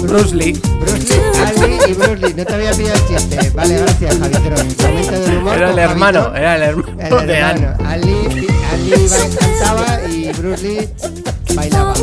Bruce 0.08 0.36
Lee. 0.36 0.54
Bruce 0.80 1.00
Lee, 1.00 1.22
Ali 1.46 1.78
y 1.92 1.94
Bruce 1.94 2.18
Lee. 2.18 2.34
No 2.36 2.46
te 2.46 2.54
había 2.54 2.72
pillado 2.72 2.96
el 2.96 3.08
chiste. 3.08 3.50
Vale, 3.52 3.78
gracias, 3.80 4.18
Javitron. 4.18 4.68
Momento 4.78 5.12
del 5.20 5.38
humor 5.38 5.56
Era 5.56 5.72
el 5.72 5.80
hermano, 5.80 6.20
Javitron. 6.22 6.38
era 6.38 6.56
el 6.56 6.62
hermano. 6.64 7.20
El 7.22 7.28
de 7.28 7.42
Anne. 7.42 7.62
hermano. 7.66 7.90
Ali, 7.90 8.48
Ali 8.72 9.08
ba- 9.08 9.40
cantaba 9.40 10.02
y 10.10 10.32
Bruce 10.34 10.64
Lee 10.64 10.90
bailaba. 11.56 11.94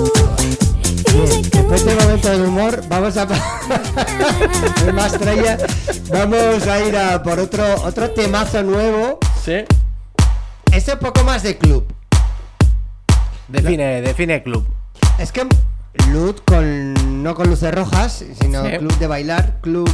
Después 1.52 1.84
del 1.84 1.96
momento 1.98 2.28
del 2.30 2.42
humor, 2.42 2.82
vamos 2.88 3.16
a. 3.16 3.22
Es 4.86 4.94
más 4.94 5.12
estrella. 5.12 5.58
Vamos 6.10 6.66
a 6.66 6.80
ir 6.80 6.96
a 6.96 7.22
por 7.22 7.38
otro, 7.38 7.64
otro 7.84 8.10
temazo 8.10 8.62
nuevo 8.62 9.18
Sí. 9.44 9.64
Este 10.72 10.92
un 10.94 10.98
poco 11.00 11.22
más 11.24 11.42
de 11.42 11.56
club. 11.58 11.84
Define, 13.48 14.00
define 14.00 14.42
club. 14.42 14.66
Es 15.18 15.30
que 15.32 15.46
Lud 16.10 16.36
con 16.46 17.22
no 17.22 17.34
con 17.34 17.48
luces 17.48 17.72
rojas, 17.74 18.24
sino 18.40 18.64
Sí. 18.64 18.78
club 18.78 18.98
de 18.98 19.06
bailar, 19.06 19.58
club 19.60 19.90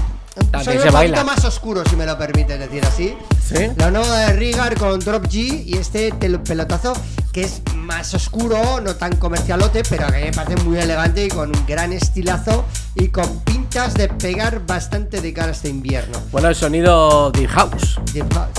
También 0.52 0.64
soy 0.64 0.78
se 0.78 0.86
un 0.88 0.94
baila. 0.94 1.16
poquito 1.22 1.34
más 1.36 1.44
oscuro 1.44 1.82
si 1.88 1.96
me 1.96 2.06
lo 2.06 2.16
permites 2.16 2.58
decir 2.58 2.84
así. 2.84 3.16
Sí. 3.44 3.68
La 3.76 3.90
nueva 3.90 4.18
de 4.20 4.32
Rigar 4.34 4.76
con 4.78 5.00
Drop 5.00 5.24
G 5.26 5.64
y 5.66 5.76
este 5.76 6.12
pelotazo 6.12 6.92
que 7.32 7.42
es 7.42 7.60
más 7.74 8.14
oscuro, 8.14 8.80
no 8.80 8.94
tan 8.96 9.16
comercialote, 9.16 9.82
pero 9.88 10.06
que 10.06 10.26
me 10.26 10.30
parece 10.32 10.62
muy 10.64 10.78
elegante 10.78 11.24
y 11.24 11.28
con 11.28 11.48
un 11.54 11.66
gran 11.66 11.92
estilazo 11.92 12.64
y 12.94 13.08
con 13.08 13.40
pintas 13.40 13.94
de 13.94 14.08
pegar 14.08 14.64
bastante 14.66 15.20
de 15.20 15.32
cara 15.32 15.50
este 15.52 15.68
invierno. 15.68 16.18
Bueno, 16.30 16.48
el 16.48 16.54
sonido 16.54 17.30
Deep 17.32 17.50
House, 17.50 18.00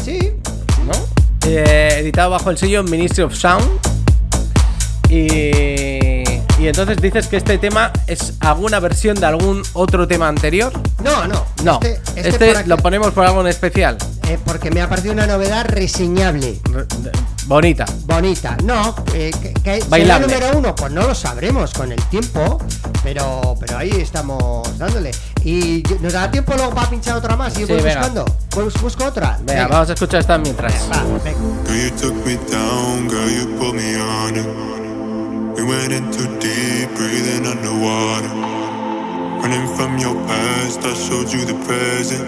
Sí, 0.03 0.33
¿no? 0.85 0.93
Eh, 1.47 1.95
editado 1.99 2.31
bajo 2.31 2.49
el 2.51 2.57
sello 2.57 2.83
Ministry 2.83 3.23
of 3.23 3.33
Sound. 3.33 3.65
Y, 5.09 6.18
y 6.59 6.67
entonces 6.67 6.97
dices 7.01 7.27
que 7.27 7.37
este 7.37 7.57
tema 7.57 7.91
es 8.07 8.33
alguna 8.41 8.79
versión 8.79 9.19
de 9.19 9.25
algún 9.25 9.63
otro 9.73 10.07
tema 10.07 10.27
anterior. 10.27 10.71
no, 11.03 11.27
no. 11.27 11.45
No, 11.63 11.79
Este, 11.81 11.99
este, 12.15 12.29
este 12.29 12.57
aquí- 12.57 12.69
lo 12.69 12.77
ponemos 12.77 13.11
por 13.11 13.25
algo 13.25 13.41
en 13.41 13.47
especial. 13.47 13.97
eh, 14.27 14.37
porque 14.45 14.69
me 14.71 14.81
ha 14.81 14.87
parecido 14.87 15.13
una 15.13 15.25
novedad 15.27 15.65
reseñable. 15.65 16.59
Re- 16.71 16.85
Bonita. 17.47 17.85
Bonita, 18.05 18.55
no, 18.63 18.95
eh, 19.13 19.31
que, 19.41 19.53
que 19.55 19.81
será 19.81 20.19
número 20.19 20.57
uno, 20.57 20.75
pues 20.75 20.91
no 20.91 21.01
lo 21.07 21.15
sabremos 21.15 21.73
con 21.73 21.91
el 21.91 22.01
tiempo, 22.05 22.59
pero, 23.03 23.55
pero 23.59 23.77
ahí 23.77 23.89
estamos 23.89 24.77
dándole. 24.77 25.11
Y 25.43 25.81
yo- 25.81 25.97
nos 25.99 26.13
da 26.13 26.29
tiempo 26.29 26.53
luego 26.55 26.73
para 26.75 26.89
pinchar 26.89 27.15
otra 27.17 27.35
más 27.35 27.53
y 27.53 27.65
Sí, 27.65 27.65
voy 27.65 27.81
venga. 27.81 27.95
buscando. 27.95 28.25
Pues 28.51 28.73
busco 28.81 29.03
otra. 29.05 29.39
Venga, 29.43 29.67
vamos 29.67 29.89
a 29.89 29.93
escuchar 29.93 30.19
esta 30.21 30.37
mientras. 30.37 30.73
Va, 30.91 31.03
venga. 31.23 31.39
We 35.57 35.63
went 35.63 35.91
in 35.91 36.11
too 36.11 36.27
deep, 36.39 36.89
breathing 36.95 37.45
underwater. 37.45 38.29
Running 39.41 39.67
from 39.75 39.97
your 39.97 40.15
past, 40.27 40.79
I 40.83 40.93
showed 40.93 41.31
you 41.33 41.45
the 41.45 41.55
present. 41.65 42.23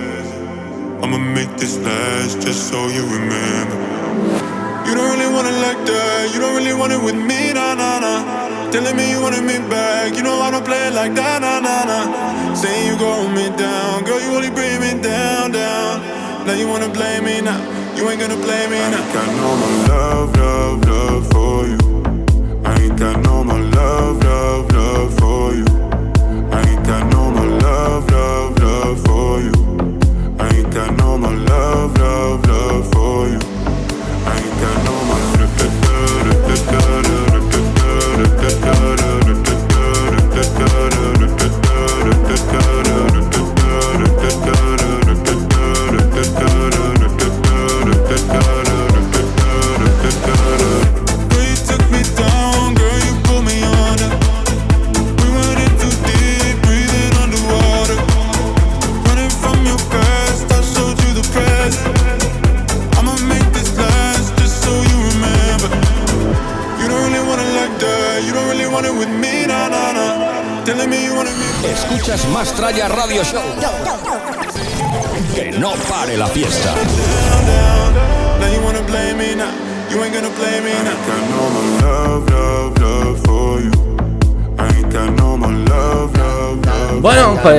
I'ma 1.03 1.17
make 1.17 1.55
this 1.57 1.77
last 1.79 2.41
just 2.41 2.69
so 2.69 2.87
you 2.87 3.03
remember. 3.03 3.77
You 4.87 4.95
don't 4.95 5.09
really 5.13 5.31
want 5.33 5.47
it 5.47 5.59
like 5.61 5.85
that, 5.85 6.31
you 6.33 6.39
don't 6.41 6.55
really 6.55 6.73
want 6.73 6.93
it 6.93 7.01
with 7.01 7.15
me, 7.15 7.53
nah, 7.53 7.75
nah, 7.75 7.99
nah. 7.99 8.71
Telling 8.71 8.95
me 8.95 9.11
you 9.11 9.21
wanted 9.21 9.43
me 9.43 9.59
back, 9.69 10.15
you 10.15 10.23
know 10.23 10.41
I 10.41 10.51
don't 10.51 10.65
play 10.65 10.87
it 10.87 10.93
like 10.93 11.13
that, 11.15 11.41
nah, 11.41 11.59
nah, 11.59 11.85
nah. 11.85 12.53
Saying 12.55 12.87
you 12.87 12.97
gon' 12.99 13.33
me 13.33 13.49
down, 13.57 14.03
girl, 14.03 14.19
you 14.19 14.29
only 14.35 14.49
bring 14.51 14.81
me 14.81 15.01
down, 15.01 15.51
down. 15.51 16.01
Now 16.47 16.53
you 16.53 16.67
wanna 16.67 16.89
blame 16.89 17.25
me 17.25 17.41
now, 17.41 17.61
you 17.95 18.09
ain't 18.09 18.19
gonna 18.19 18.35
blame 18.35 18.71
me 18.71 18.79
now. 18.79 19.03
I 19.03 19.13
got 19.13 19.27
no 19.37 19.49
more 19.61 19.87
love, 19.87 20.37
love, 20.37 20.85
love 20.85 21.31
for 21.31 21.67
you. 21.67 22.00
Love, 31.45 31.97
love, 31.97 32.50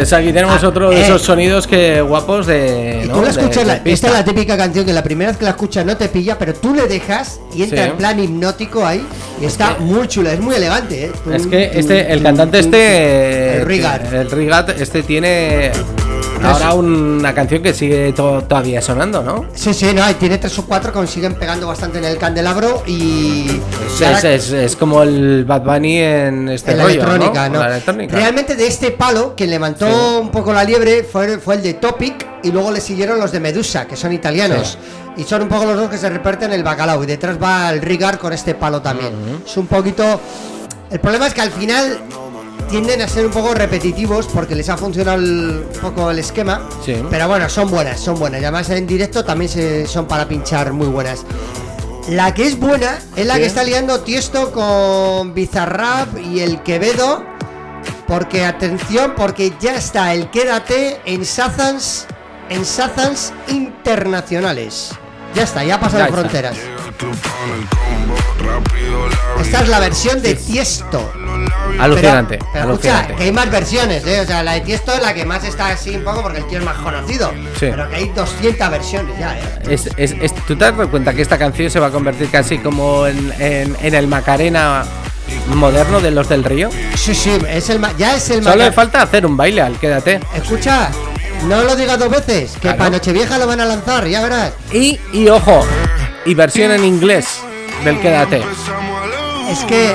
pues 0.03 0.13
aquí 0.15 0.33
tenemos 0.33 0.63
Ah, 0.65 0.67
otro 0.69 0.91
de 0.91 0.97
eh. 0.97 1.03
esos 1.05 1.23
sonidos 1.23 1.67
que 1.69 2.01
guapos 2.01 2.47
de. 2.47 3.05
¿no? 3.07 3.15
tú 3.15 3.23
la 3.23 3.31
escuchas, 3.31 3.57
de 3.57 3.65
la- 3.67 3.75
pista. 3.85 3.91
esta 3.91 4.07
es 4.09 4.13
la 4.15 4.25
típica 4.25 4.57
canción 4.57 4.85
que 4.85 4.93
la 4.93 5.05
primera 5.05 5.31
vez 5.31 5.39
que 5.39 5.45
la 5.45 5.51
escuchas 5.51 5.87
no 5.87 5.97
te 5.97 6.09
pilla, 6.09 6.37
pero 6.39 6.55
tú 6.55 6.75
le 6.75 6.89
dejas 6.89 7.39
y 7.55 7.63
entra 7.63 7.85
Sí. 7.85 7.91
en 7.91 7.97
plan 7.97 8.19
hipnótico 8.19 8.85
ahí 8.85 9.07
y 9.41 9.45
está 9.45 9.77
muy 9.79 10.09
chula, 10.09 10.33
es 10.33 10.41
muy 10.41 10.57
elegante. 10.57 11.05
¿eh? 11.05 11.13
Es 11.33 11.47
que 11.47 11.71
este, 11.75 12.13
el 12.13 12.21
cantante 12.21 12.59
este. 12.59 13.59
El 13.59 13.67
Rigat. 13.67 14.13
El 14.13 14.29
Rigat, 14.31 14.71
este 14.81 15.05
tiene. 15.05 15.71
Ahora 16.45 16.75
una 16.75 17.35
canción 17.35 17.63
que 17.63 17.73
sigue 17.73 18.13
to- 18.13 18.43
todavía 18.43 18.81
sonando, 18.83 19.23
¿no? 19.23 19.47
Sí, 19.55 19.73
sí, 19.73 19.93
no, 19.95 20.09
y 20.11 20.15
tiene 20.15 20.39
tres 20.39 20.59
o 20.59 20.65
cuatro, 20.67 20.93
consiguen 20.93 21.35
pegando 21.35 21.67
bastante 21.67 21.99
en 21.99 22.05
el 22.05 22.19
candelabro 22.19 22.83
y. 22.87 23.47
Es, 23.95 24.01
y 24.01 24.05
ahora- 24.05 24.19
es- 24.19 24.25
es- 24.25 24.53
es 24.53 24.77
como 24.77 25.03
el 25.03 25.45
Bad 25.45 25.63
Bunny 25.63 25.99
en 25.99 26.49
este 26.49 26.73
en 26.73 26.79
la 26.79 26.85
rollo, 26.85 26.95
electrónica, 27.03 27.49
¿no? 27.49 27.55
¿no? 27.55 27.61
La 27.61 27.69
electrónica. 27.69 28.17
Realmente 28.17 28.57
de 28.57 28.67
este 28.67 28.91
palo, 28.91 29.35
quien 29.37 29.51
levantó 29.51 29.87
Sí. 29.87 30.21
un 30.23 30.31
poco 30.31 30.53
la 30.53 30.65
liebre 30.65 31.05
fue, 31.05 31.39
fue 31.39 31.55
el 31.57 31.63
de 31.63 31.75
Topic 31.75 32.27
y 32.43 32.51
luego 32.51 32.71
le 32.71 32.81
siguieron 32.81 33.19
los 33.19 33.31
de 33.33 33.41
Medusa, 33.41 33.87
que 33.87 33.97
son 33.97 34.13
italianos. 34.13 34.79
Y 35.17 35.25
son 35.25 35.43
un 35.43 35.49
poco 35.49 35.67
los 35.67 35.77
dos 35.77 35.91
que 35.91 35.99
se 35.99 36.09
reparten 36.09 36.53
el 36.53 36.63
bacalao. 36.65 37.03
Y 37.05 37.07
detrás 37.07 37.37
va 37.41 37.71
el 37.71 37.83
Rigar 37.83 38.19
con 38.19 38.33
este 38.33 38.55
palo 38.55 38.81
también. 38.81 39.13
Es 39.47 39.57
un 39.59 39.67
poquito. 39.67 40.19
El 40.91 41.01
problema 41.01 41.27
es 41.27 41.35
que 41.35 41.41
al 41.43 41.51
final 41.51 41.99
tienden 42.73 43.03
a 43.03 43.07
ser 43.09 43.27
un 43.27 43.33
poco 43.33 43.53
repetitivos 43.53 44.27
porque 44.33 44.55
les 44.55 44.67
ha 44.71 44.79
funcionado 44.79 45.19
el- 45.19 45.67
un 45.75 45.81
poco 45.81 46.11
el 46.11 46.19
esquema. 46.19 46.67
Sí. 46.85 46.97
Pero 47.11 47.29
bueno, 47.29 47.47
son 47.51 47.71
buenas, 47.71 48.01
son 48.01 48.19
buenas. 48.19 48.41
Y 48.41 48.45
además 48.45 48.71
en 48.71 48.87
directo 48.87 49.23
también 49.25 49.51
se- 49.51 49.87
son 49.87 50.07
para 50.07 50.27
pinchar 50.27 50.73
muy 50.73 50.87
buenas. 50.87 51.25
La 52.09 52.33
que 52.33 52.47
es 52.47 52.59
buena 52.59 52.99
es 53.15 53.27
la 53.27 53.35
Sí. 53.35 53.41
que 53.41 53.47
está 53.47 53.63
liando 53.63 54.01
Tiesto 54.01 54.51
con 54.53 55.35
Bizarrap 55.35 56.17
y 56.19 56.41
el 56.41 56.63
Quevedo. 56.63 57.23
Porque 58.07 58.45
atención, 58.47 59.13
porque 59.17 59.53
ya 59.61 59.77
está 59.77 60.15
el 60.15 60.31
Quédate 60.31 60.99
en 61.05 61.27
Sazans, 61.27 62.07
en 62.49 62.65
Sazans 62.65 63.35
internacionales. 63.49 64.93
Ya 65.35 65.43
está, 65.43 65.63
ya 65.63 65.75
ha 65.75 65.81
pasado 65.81 65.99
Ya 65.99 66.07
está. 66.07 66.53
Esta 69.41 69.61
es 69.63 69.69
la 69.69 69.81
versión 69.81 70.23
de 70.23 70.35
Tiesto. 70.35 71.13
Alucinante, 71.79 72.39
Pero, 72.39 72.51
pero 72.53 72.65
alucinante. 72.65 72.89
escucha, 73.03 73.17
que 73.17 73.25
hay 73.25 73.33
más 73.33 73.51
versiones, 73.51 74.07
¿eh? 74.07 74.21
O 74.21 74.27
sea, 74.27 74.43
la 74.43 74.53
de 74.53 74.61
Tiesto 74.61 74.93
es 74.93 75.03
la 75.03 75.13
que 75.15 75.25
más 75.25 75.43
está 75.45 75.69
así 75.69 75.97
un 75.97 76.05
poco 76.05 76.23
porque 76.23 76.39
el 76.39 76.47
tío 76.47 76.59
es 76.59 76.65
más 76.65 76.77
conocido. 76.79 77.31
Sí. 77.59 77.67
Pero 77.71 77.89
que 77.89 77.97
hay 77.97 78.09
200 78.11 78.71
versiones 78.71 79.19
ya, 79.19 79.37
¿eh? 79.39 79.43
Es- 79.69 79.89
es- 79.97 80.13
es- 80.21 80.35
¿Tú 80.47 80.57
te 80.57 80.65
has 80.65 80.77
dado 80.77 80.91
cuenta 80.91 81.13
que 81.15 81.23
esta 81.23 81.39
canción 81.39 81.71
se 81.71 81.81
va 81.81 81.89
a 81.89 81.91
convertir 81.91 82.31
casi 82.31 82.59
como 82.59 83.07
en, 83.07 83.33
en- 83.39 83.77
en 83.83 83.95
el 83.95 84.07
Macarena 84.07 84.85
moderno 85.49 86.01
de 86.01 86.11
los 86.13 86.29
del 86.29 86.45
río? 86.45 86.71
Sí, 86.95 87.15
sí, 87.15 87.33
es 87.49 87.69
el 87.71 87.81
ya 87.99 88.15
es 88.17 88.31
el 88.31 88.45
Solo 88.45 88.57
le 88.57 88.73
falta 88.73 89.03
hacer 89.03 89.27
un 89.27 89.37
baile 89.37 89.63
al 89.63 89.79
quédate. 89.79 90.21
Escucha, 90.35 90.91
no 91.47 91.63
lo 91.65 91.75
digas 91.75 91.99
dos 91.99 92.11
veces, 92.11 92.53
que 92.53 92.61
Claro. 92.61 92.79
para 92.79 92.91
Nochevieja 92.91 93.39
lo 93.39 93.47
van 93.47 93.61
a 93.61 93.65
lanzar, 93.65 94.07
ya 94.07 94.23
verás. 94.23 94.53
Y, 94.73 95.01
y 95.13 95.29
ojo, 95.29 95.67
y 96.25 96.35
versión 96.35 96.71
en 96.73 96.85
inglés 96.85 97.41
del 97.85 98.01
quédate. 98.01 98.43
Es 99.51 99.61
que 99.65 99.95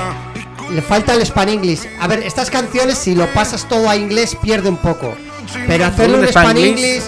le 0.72 0.82
falta 0.82 1.14
el 1.14 1.22
span 1.26 1.50
English. 1.50 1.88
A 2.00 2.08
ver, 2.08 2.20
estas 2.24 2.50
canciones, 2.50 2.98
si 2.98 3.16
lo 3.16 3.28
pasas 3.34 3.68
todo 3.68 3.90
a 3.90 3.96
inglés, 3.96 4.36
pierde 4.42 4.70
un 4.70 4.78
poco. 4.78 5.16
Pero 5.68 5.86
hacerlo 5.86 6.18
¿Un 6.18 6.24
en 6.26 6.30
span? 6.30 6.58
English. 6.58 7.04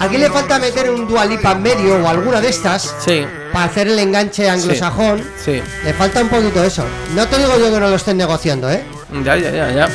¿A 0.00 0.06
quién 0.06 0.20
le 0.20 0.30
falta 0.30 0.60
meter 0.60 0.90
un 0.90 1.08
Dualipa 1.08 1.52
en 1.52 1.62
medio 1.62 1.96
o 1.96 2.08
alguna 2.08 2.40
de 2.40 2.50
estas 2.50 2.94
Sí, 3.04 3.24
para 3.52 3.64
hacer 3.64 3.88
el 3.88 3.98
enganche 3.98 4.48
anglosajón? 4.48 5.24
sí. 5.44 5.60
Le 5.84 5.92
falta 5.92 6.20
un 6.22 6.28
poquito 6.28 6.62
eso. 6.62 6.84
No 7.16 7.26
te 7.26 7.36
digo 7.38 7.58
yo 7.58 7.72
que 7.72 7.80
no 7.80 7.88
lo 7.90 7.96
estén 7.96 8.16
negociando, 8.16 8.70
¿eh? 8.70 8.84
Ya, 9.24 9.36
ya, 9.36 9.50
ya, 9.50 9.72
ya. 9.72 9.88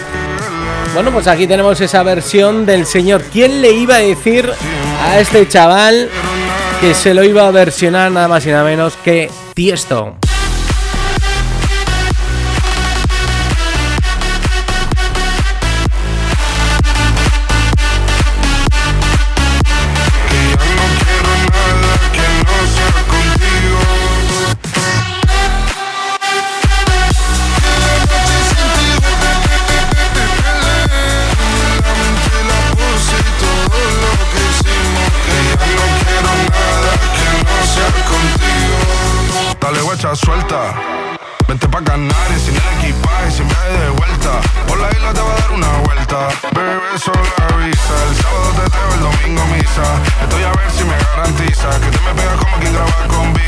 Bueno, 0.93 1.09
pues 1.11 1.25
aquí 1.27 1.47
tenemos 1.47 1.79
esa 1.79 2.03
versión 2.03 2.65
del 2.65 2.85
señor. 2.85 3.23
¿Quién 3.31 3.61
le 3.61 3.71
iba 3.71 3.95
a 3.95 3.99
decir 3.99 4.51
a 5.07 5.19
este 5.19 5.47
chaval 5.47 6.09
que 6.83 6.93
se 6.93 7.13
lo 7.13 7.23
iba 7.23 7.47
a 7.47 7.51
versionar 7.51 8.11
nada 8.11 8.27
más 8.27 8.45
y 8.45 8.49
nada 8.49 8.65
menos 8.65 8.97
que 9.05 9.29
Tiesto? 9.53 10.17
Estoy 49.73 50.43
a 50.43 50.51
ver 50.51 50.69
si 50.69 50.83
me 50.83 50.95
garantiza 50.97 51.67
que 51.79 51.89
te 51.89 51.99
me 52.01 52.13
pegas 52.13 52.37
como 52.37 52.57
quien 52.57 52.73
graba 52.73 53.07
con 53.07 53.33
B. 53.33 53.39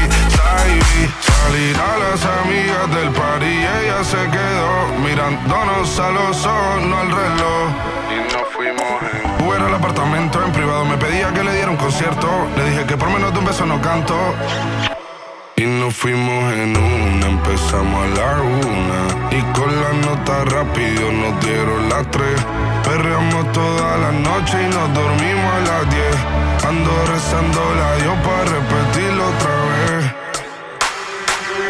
Salir 1.21 1.77
a 1.77 1.97
las 1.97 2.25
amigas 2.41 2.95
del 2.95 3.11
party 3.11 3.45
y 3.45 3.59
ella 3.59 4.03
se 4.03 4.17
quedó 4.31 4.87
mirándonos 5.03 5.99
a 5.99 6.09
los 6.09 6.43
ojos, 6.43 6.81
no 6.81 6.97
al 6.97 7.11
reloj. 7.11 7.69
Y 8.09 8.33
nos 8.33 8.47
fuimos 8.55 9.03
en 9.13 9.45
Uber 9.45 9.61
al 9.61 9.75
apartamento 9.75 10.43
en 10.43 10.51
privado. 10.51 10.83
Me 10.85 10.97
pedía 10.97 11.31
que 11.31 11.43
le 11.43 11.53
diera 11.53 11.69
un 11.69 11.77
concierto. 11.77 12.27
Le 12.57 12.71
dije 12.71 12.85
que 12.85 12.97
por 12.97 13.09
menos 13.11 13.31
de 13.31 13.39
un 13.39 13.45
beso 13.45 13.65
no 13.67 13.79
canto. 13.79 14.15
Y 15.57 15.63
nos 15.63 15.93
fuimos 15.93 16.53
en 16.53 16.75
una, 16.75 17.27
empezamos 17.27 18.03
a 18.03 18.07
la 18.17 18.41
una. 18.41 19.01
Y 19.31 19.41
con 19.53 19.73
la 19.73 19.93
nota 20.05 20.43
rápido 20.53 21.09
nos 21.13 21.39
dieron 21.39 21.87
las 21.87 22.11
tres. 22.11 22.41
Perreamos 22.83 23.53
toda 23.53 23.97
la 23.97 24.11
noche 24.11 24.57
y 24.61 24.67
nos 24.67 24.93
dormimos 24.93 25.53
a 25.53 25.59
las 25.61 25.89
diez. 25.91 26.17
Ando 26.67 26.91
rezando 27.05 27.61
la 27.73 27.97
yo 28.03 28.13
para 28.25 28.43
repetirlo 28.43 29.27
otra 29.29 29.55
vez. 29.71 30.03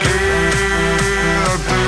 Quédate, 0.01 1.79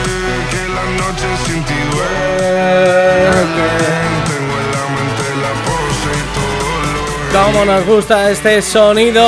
que 0.52 0.64
la 0.78 0.86
noche 1.02 1.28
sin 1.48 1.64
ti 1.64 1.80
duele. 1.92 3.42
Tengo 4.30 4.54
en 4.62 4.70
la 4.72 4.86
mente 4.94 5.26
la 5.42 5.52
pose 5.66 6.12
y 6.14 6.24
todo 6.38 6.70
lo 6.94 7.44
Cómo 7.44 7.66
nos 7.66 7.84
gusta 7.88 8.30
este 8.30 8.62
sonido 8.62 9.28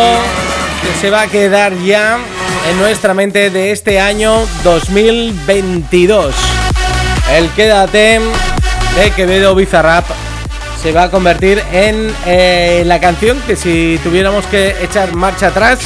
que 0.83 1.01
se 1.01 1.09
va 1.09 1.21
a 1.23 1.27
quedar 1.27 1.73
ya 1.79 2.19
en 2.69 2.77
nuestra 2.77 3.15
mente 3.15 3.49
de 3.49 3.71
este 3.71 3.99
año 3.99 4.45
2022. 4.63 6.35
El 7.31 7.49
Quédate 7.49 8.19
de 8.95 9.11
Quevedo 9.15 9.55
Bizarrap 9.55 10.05
se 10.81 10.91
va 10.91 11.03
a 11.03 11.11
convertir 11.11 11.63
en 11.71 12.13
eh, 12.27 12.83
la 12.85 12.99
canción 12.99 13.41
que 13.47 13.55
si 13.55 13.99
tuviéramos 14.03 14.45
que 14.45 14.75
echar 14.83 15.15
marcha 15.15 15.47
atrás 15.47 15.79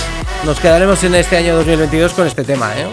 nos 0.44 0.60
quedaremos 0.60 1.02
en 1.06 1.16
este 1.16 1.38
año 1.38 1.56
2022 1.56 2.12
con 2.12 2.28
este 2.28 2.44
tema, 2.44 2.74
¿eh? 2.78 2.88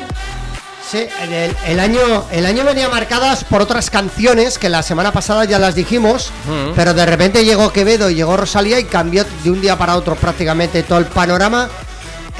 Sí, 0.88 1.06
el, 1.22 1.56
el 1.66 1.80
año, 1.80 2.24
el 2.30 2.46
año 2.46 2.64
venía 2.64 2.88
marcadas 2.88 3.42
por 3.42 3.60
otras 3.60 3.90
canciones 3.90 4.58
que 4.58 4.68
la 4.68 4.84
semana 4.84 5.12
pasada 5.12 5.44
ya 5.44 5.58
las 5.58 5.74
dijimos, 5.74 6.32
pero 6.76 6.94
de 6.94 7.06
repente 7.06 7.44
llegó 7.44 7.72
Quevedo 7.72 8.08
y 8.10 8.14
llegó 8.14 8.36
Rosalía 8.36 8.78
y 8.78 8.84
cambió 8.84 9.24
de 9.42 9.50
un 9.50 9.60
día 9.60 9.76
para 9.76 9.96
otro 9.96 10.14
prácticamente 10.14 10.82
todo 10.84 10.98
el 10.98 11.06
panorama. 11.06 11.68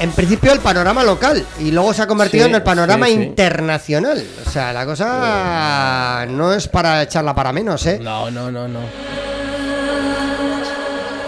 En 0.01 0.11
principio 0.13 0.51
el 0.51 0.59
panorama 0.59 1.03
local 1.03 1.45
y 1.59 1.69
luego 1.71 1.93
se 1.93 2.01
ha 2.01 2.07
convertido 2.07 2.45
Sí, 2.45 2.49
en 2.49 2.55
el 2.55 2.63
panorama 2.63 3.05
sí, 3.05 3.13
sí. 3.13 3.21
internacional. 3.21 4.25
O 4.45 4.49
sea, 4.49 4.73
la 4.73 4.85
cosa 4.85 6.25
no 6.27 6.51
es 6.53 6.67
para 6.67 7.03
echarla 7.03 7.35
para 7.35 7.53
menos, 7.53 7.85
¿eh? 7.85 7.99
No, 8.01 8.31
no, 8.31 8.49
no, 8.51 8.67
no. 8.67 8.79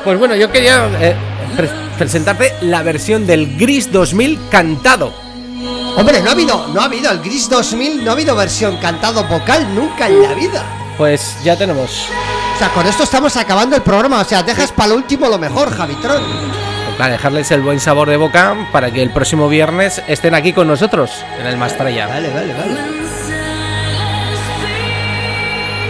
Pues 0.04 0.18
bueno, 0.20 0.36
yo 0.36 0.52
quería 0.52 0.88
eh, 1.00 1.16
pre- 1.56 1.70
presentarte 1.98 2.54
la 2.62 2.82
versión 2.84 3.26
del 3.28 3.58
Gris 3.58 3.92
2000 3.92 4.40
cantado. 4.50 5.14
Hombre, 5.96 6.22
no 6.22 6.30
ha 6.30 6.34
habido, 6.34 6.68
no 6.74 6.82
ha 6.82 6.86
habido 6.86 7.12
el 7.12 7.20
Gris 7.20 7.48
2000, 7.50 8.04
no 8.04 8.10
ha 8.10 8.14
habido 8.14 8.36
versión 8.36 8.78
cantado 8.78 9.24
vocal 9.26 9.74
nunca 9.76 10.08
en 10.08 10.22
la 10.24 10.34
vida. 10.34 10.64
Pues 10.98 11.36
ya 11.44 11.56
tenemos. 11.56 12.08
O 12.56 12.60
sea, 12.60 12.70
con 12.74 12.86
esto 12.88 13.04
estamos 13.04 13.38
acabando 13.38 13.76
el 13.76 13.82
programa. 13.84 14.20
O 14.22 14.26
sea, 14.26 14.42
dejas 14.44 14.72
para 14.72 14.90
lo 14.90 14.96
último 14.96 15.30
lo 15.30 15.38
mejor, 15.38 15.72
Javitron. 15.72 16.22
Para 16.98 17.12
dejarles 17.14 17.50
el 17.52 17.62
buen 17.62 17.80
sabor 17.80 18.10
de 18.10 18.18
boca 18.18 18.56
para 18.72 18.92
que 18.92 19.02
el 19.02 19.10
próximo 19.10 19.50
viernes 19.50 20.02
estén 20.08 20.36
aquí 20.36 20.54
con 20.54 20.68
nosotros 20.68 21.26
en 21.40 21.48
el 21.48 21.58
Mastraya. 21.58 22.08
Vale, 22.08 22.30
vale, 22.30 22.54
vale. 22.54 22.76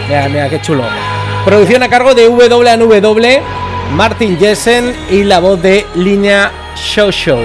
Mira, 0.08 0.28
mira, 0.28 0.48
qué 0.48 0.60
chulo. 0.60 0.84
Producción 1.44 1.82
a 1.82 1.88
cargo 1.88 2.14
de 2.14 2.28
WNW, 2.28 3.42
Martin 3.94 4.38
Jessen 4.38 4.94
y 5.10 5.24
la 5.24 5.40
voz 5.40 5.60
de 5.60 5.86
Línea 5.94 6.50
Show 6.74 7.10
Show. 7.10 7.40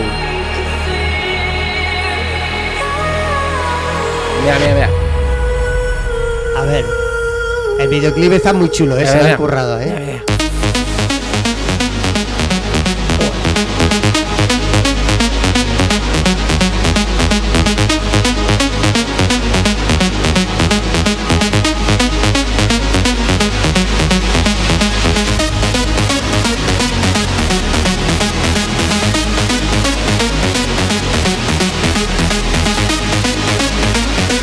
Mira, 4.41 4.57
mira, 4.59 4.73
mira. 4.73 4.89
A 6.57 6.61
ver. 6.65 6.85
El 7.79 7.87
videoclip 7.87 8.33
está 8.33 8.51
muy 8.53 8.69
chulo, 8.69 8.97
¿eh? 8.97 9.05
Se 9.05 9.17
lo 9.17 9.23
han 9.25 9.35
currado, 9.37 9.77
Mira, 9.79 9.91
¿eh? 9.97 10.03
mira. 10.05 10.23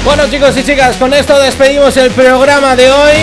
Bueno 0.07 0.25
chicos 0.31 0.57
y 0.57 0.63
chicas, 0.63 0.97
con 0.99 1.13
esto 1.13 1.37
despedimos 1.37 1.97
el 1.97 2.13
programa 2.13 2.77
de 2.77 2.89
hoy 2.89 3.15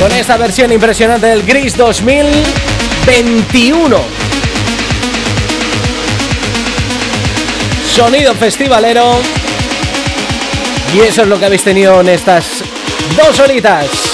con 0.00 0.10
esta 0.12 0.38
versión 0.38 0.72
impresionante 0.72 1.26
del 1.26 1.42
Gris 1.42 1.76
2021. 1.76 3.98
Sonido 7.94 8.34
festivalero. 8.34 9.18
Y 10.94 11.00
eso 11.00 11.20
es 11.20 11.28
lo 11.28 11.38
que 11.38 11.44
habéis 11.44 11.64
tenido 11.64 12.00
en 12.00 12.08
estas 12.08 12.64
dos 13.18 13.38
horitas. 13.40 14.13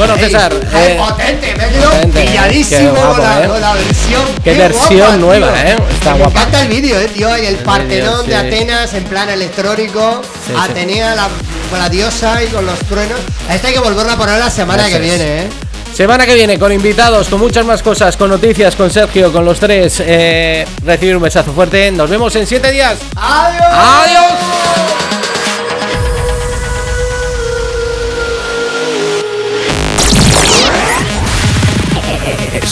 Bueno, 0.00 0.14
Ey, 0.14 0.24
César, 0.30 0.50
eh, 0.54 0.96
potente, 0.98 1.54
me 1.58 1.68
quedado 1.68 1.90
potente, 1.90 2.22
pilladísimo 2.22 2.88
con, 2.94 3.00
guapo, 3.06 3.22
la, 3.22 3.44
eh. 3.44 3.48
con 3.48 3.60
la 3.60 3.74
versión. 3.74 4.22
Qué 4.42 4.54
versión 4.54 4.98
guapa, 4.98 5.16
nueva, 5.16 5.52
tío. 5.52 5.62
eh, 5.62 5.76
está 5.92 6.12
me 6.12 6.18
guapa. 6.20 6.38
encanta 6.40 6.60
el 6.62 6.68
vídeo, 6.68 6.98
eh, 6.98 7.08
tío. 7.12 7.36
Y 7.36 7.44
el 7.46 7.56
Partenón 7.56 8.24
sí. 8.24 8.30
de 8.30 8.36
Atenas 8.36 8.94
en 8.94 9.04
plan 9.04 9.28
electrónico. 9.28 10.22
Sí, 10.46 10.52
sí. 10.54 10.58
Atenea, 10.58 11.14
la, 11.14 11.28
con 11.68 11.78
la 11.78 11.90
diosa 11.90 12.42
y 12.42 12.46
con 12.46 12.64
los 12.64 12.78
truenos. 12.78 13.20
Esta 13.50 13.68
hay 13.68 13.74
que 13.74 13.80
volverla 13.80 14.14
a 14.14 14.16
poner 14.16 14.38
la 14.38 14.48
semana 14.48 14.88
que 14.88 14.98
viene, 15.00 15.42
eh. 15.42 15.48
Semana 15.94 16.24
que 16.24 16.34
viene 16.34 16.58
con 16.58 16.72
invitados, 16.72 17.28
con 17.28 17.38
muchas 17.38 17.66
más 17.66 17.82
cosas, 17.82 18.16
con 18.16 18.30
noticias, 18.30 18.74
con 18.76 18.90
Sergio, 18.90 19.30
con 19.30 19.44
los 19.44 19.60
tres. 19.60 20.00
eh, 20.00 20.66
recibir 20.82 21.14
un 21.14 21.22
besazo 21.22 21.52
fuerte. 21.52 21.90
Nos 21.90 22.08
vemos 22.08 22.34
en 22.36 22.46
siete 22.46 22.72
días. 22.72 22.96
¡Adiós! 23.16 23.66
¡Adiós! 23.70 24.59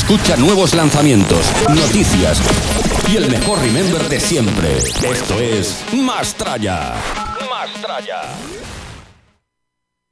Escucha 0.08 0.38
nuevos 0.38 0.74
lanzamientos, 0.74 1.52
noticias 1.68 2.40
y 3.12 3.16
el 3.16 3.30
mejor 3.30 3.60
remember 3.60 4.08
de 4.08 4.18
siempre. 4.18 4.78
Esto 4.78 5.38
es 5.38 5.84
Mastraya. 5.92 6.94
Mastraya. 7.50 8.22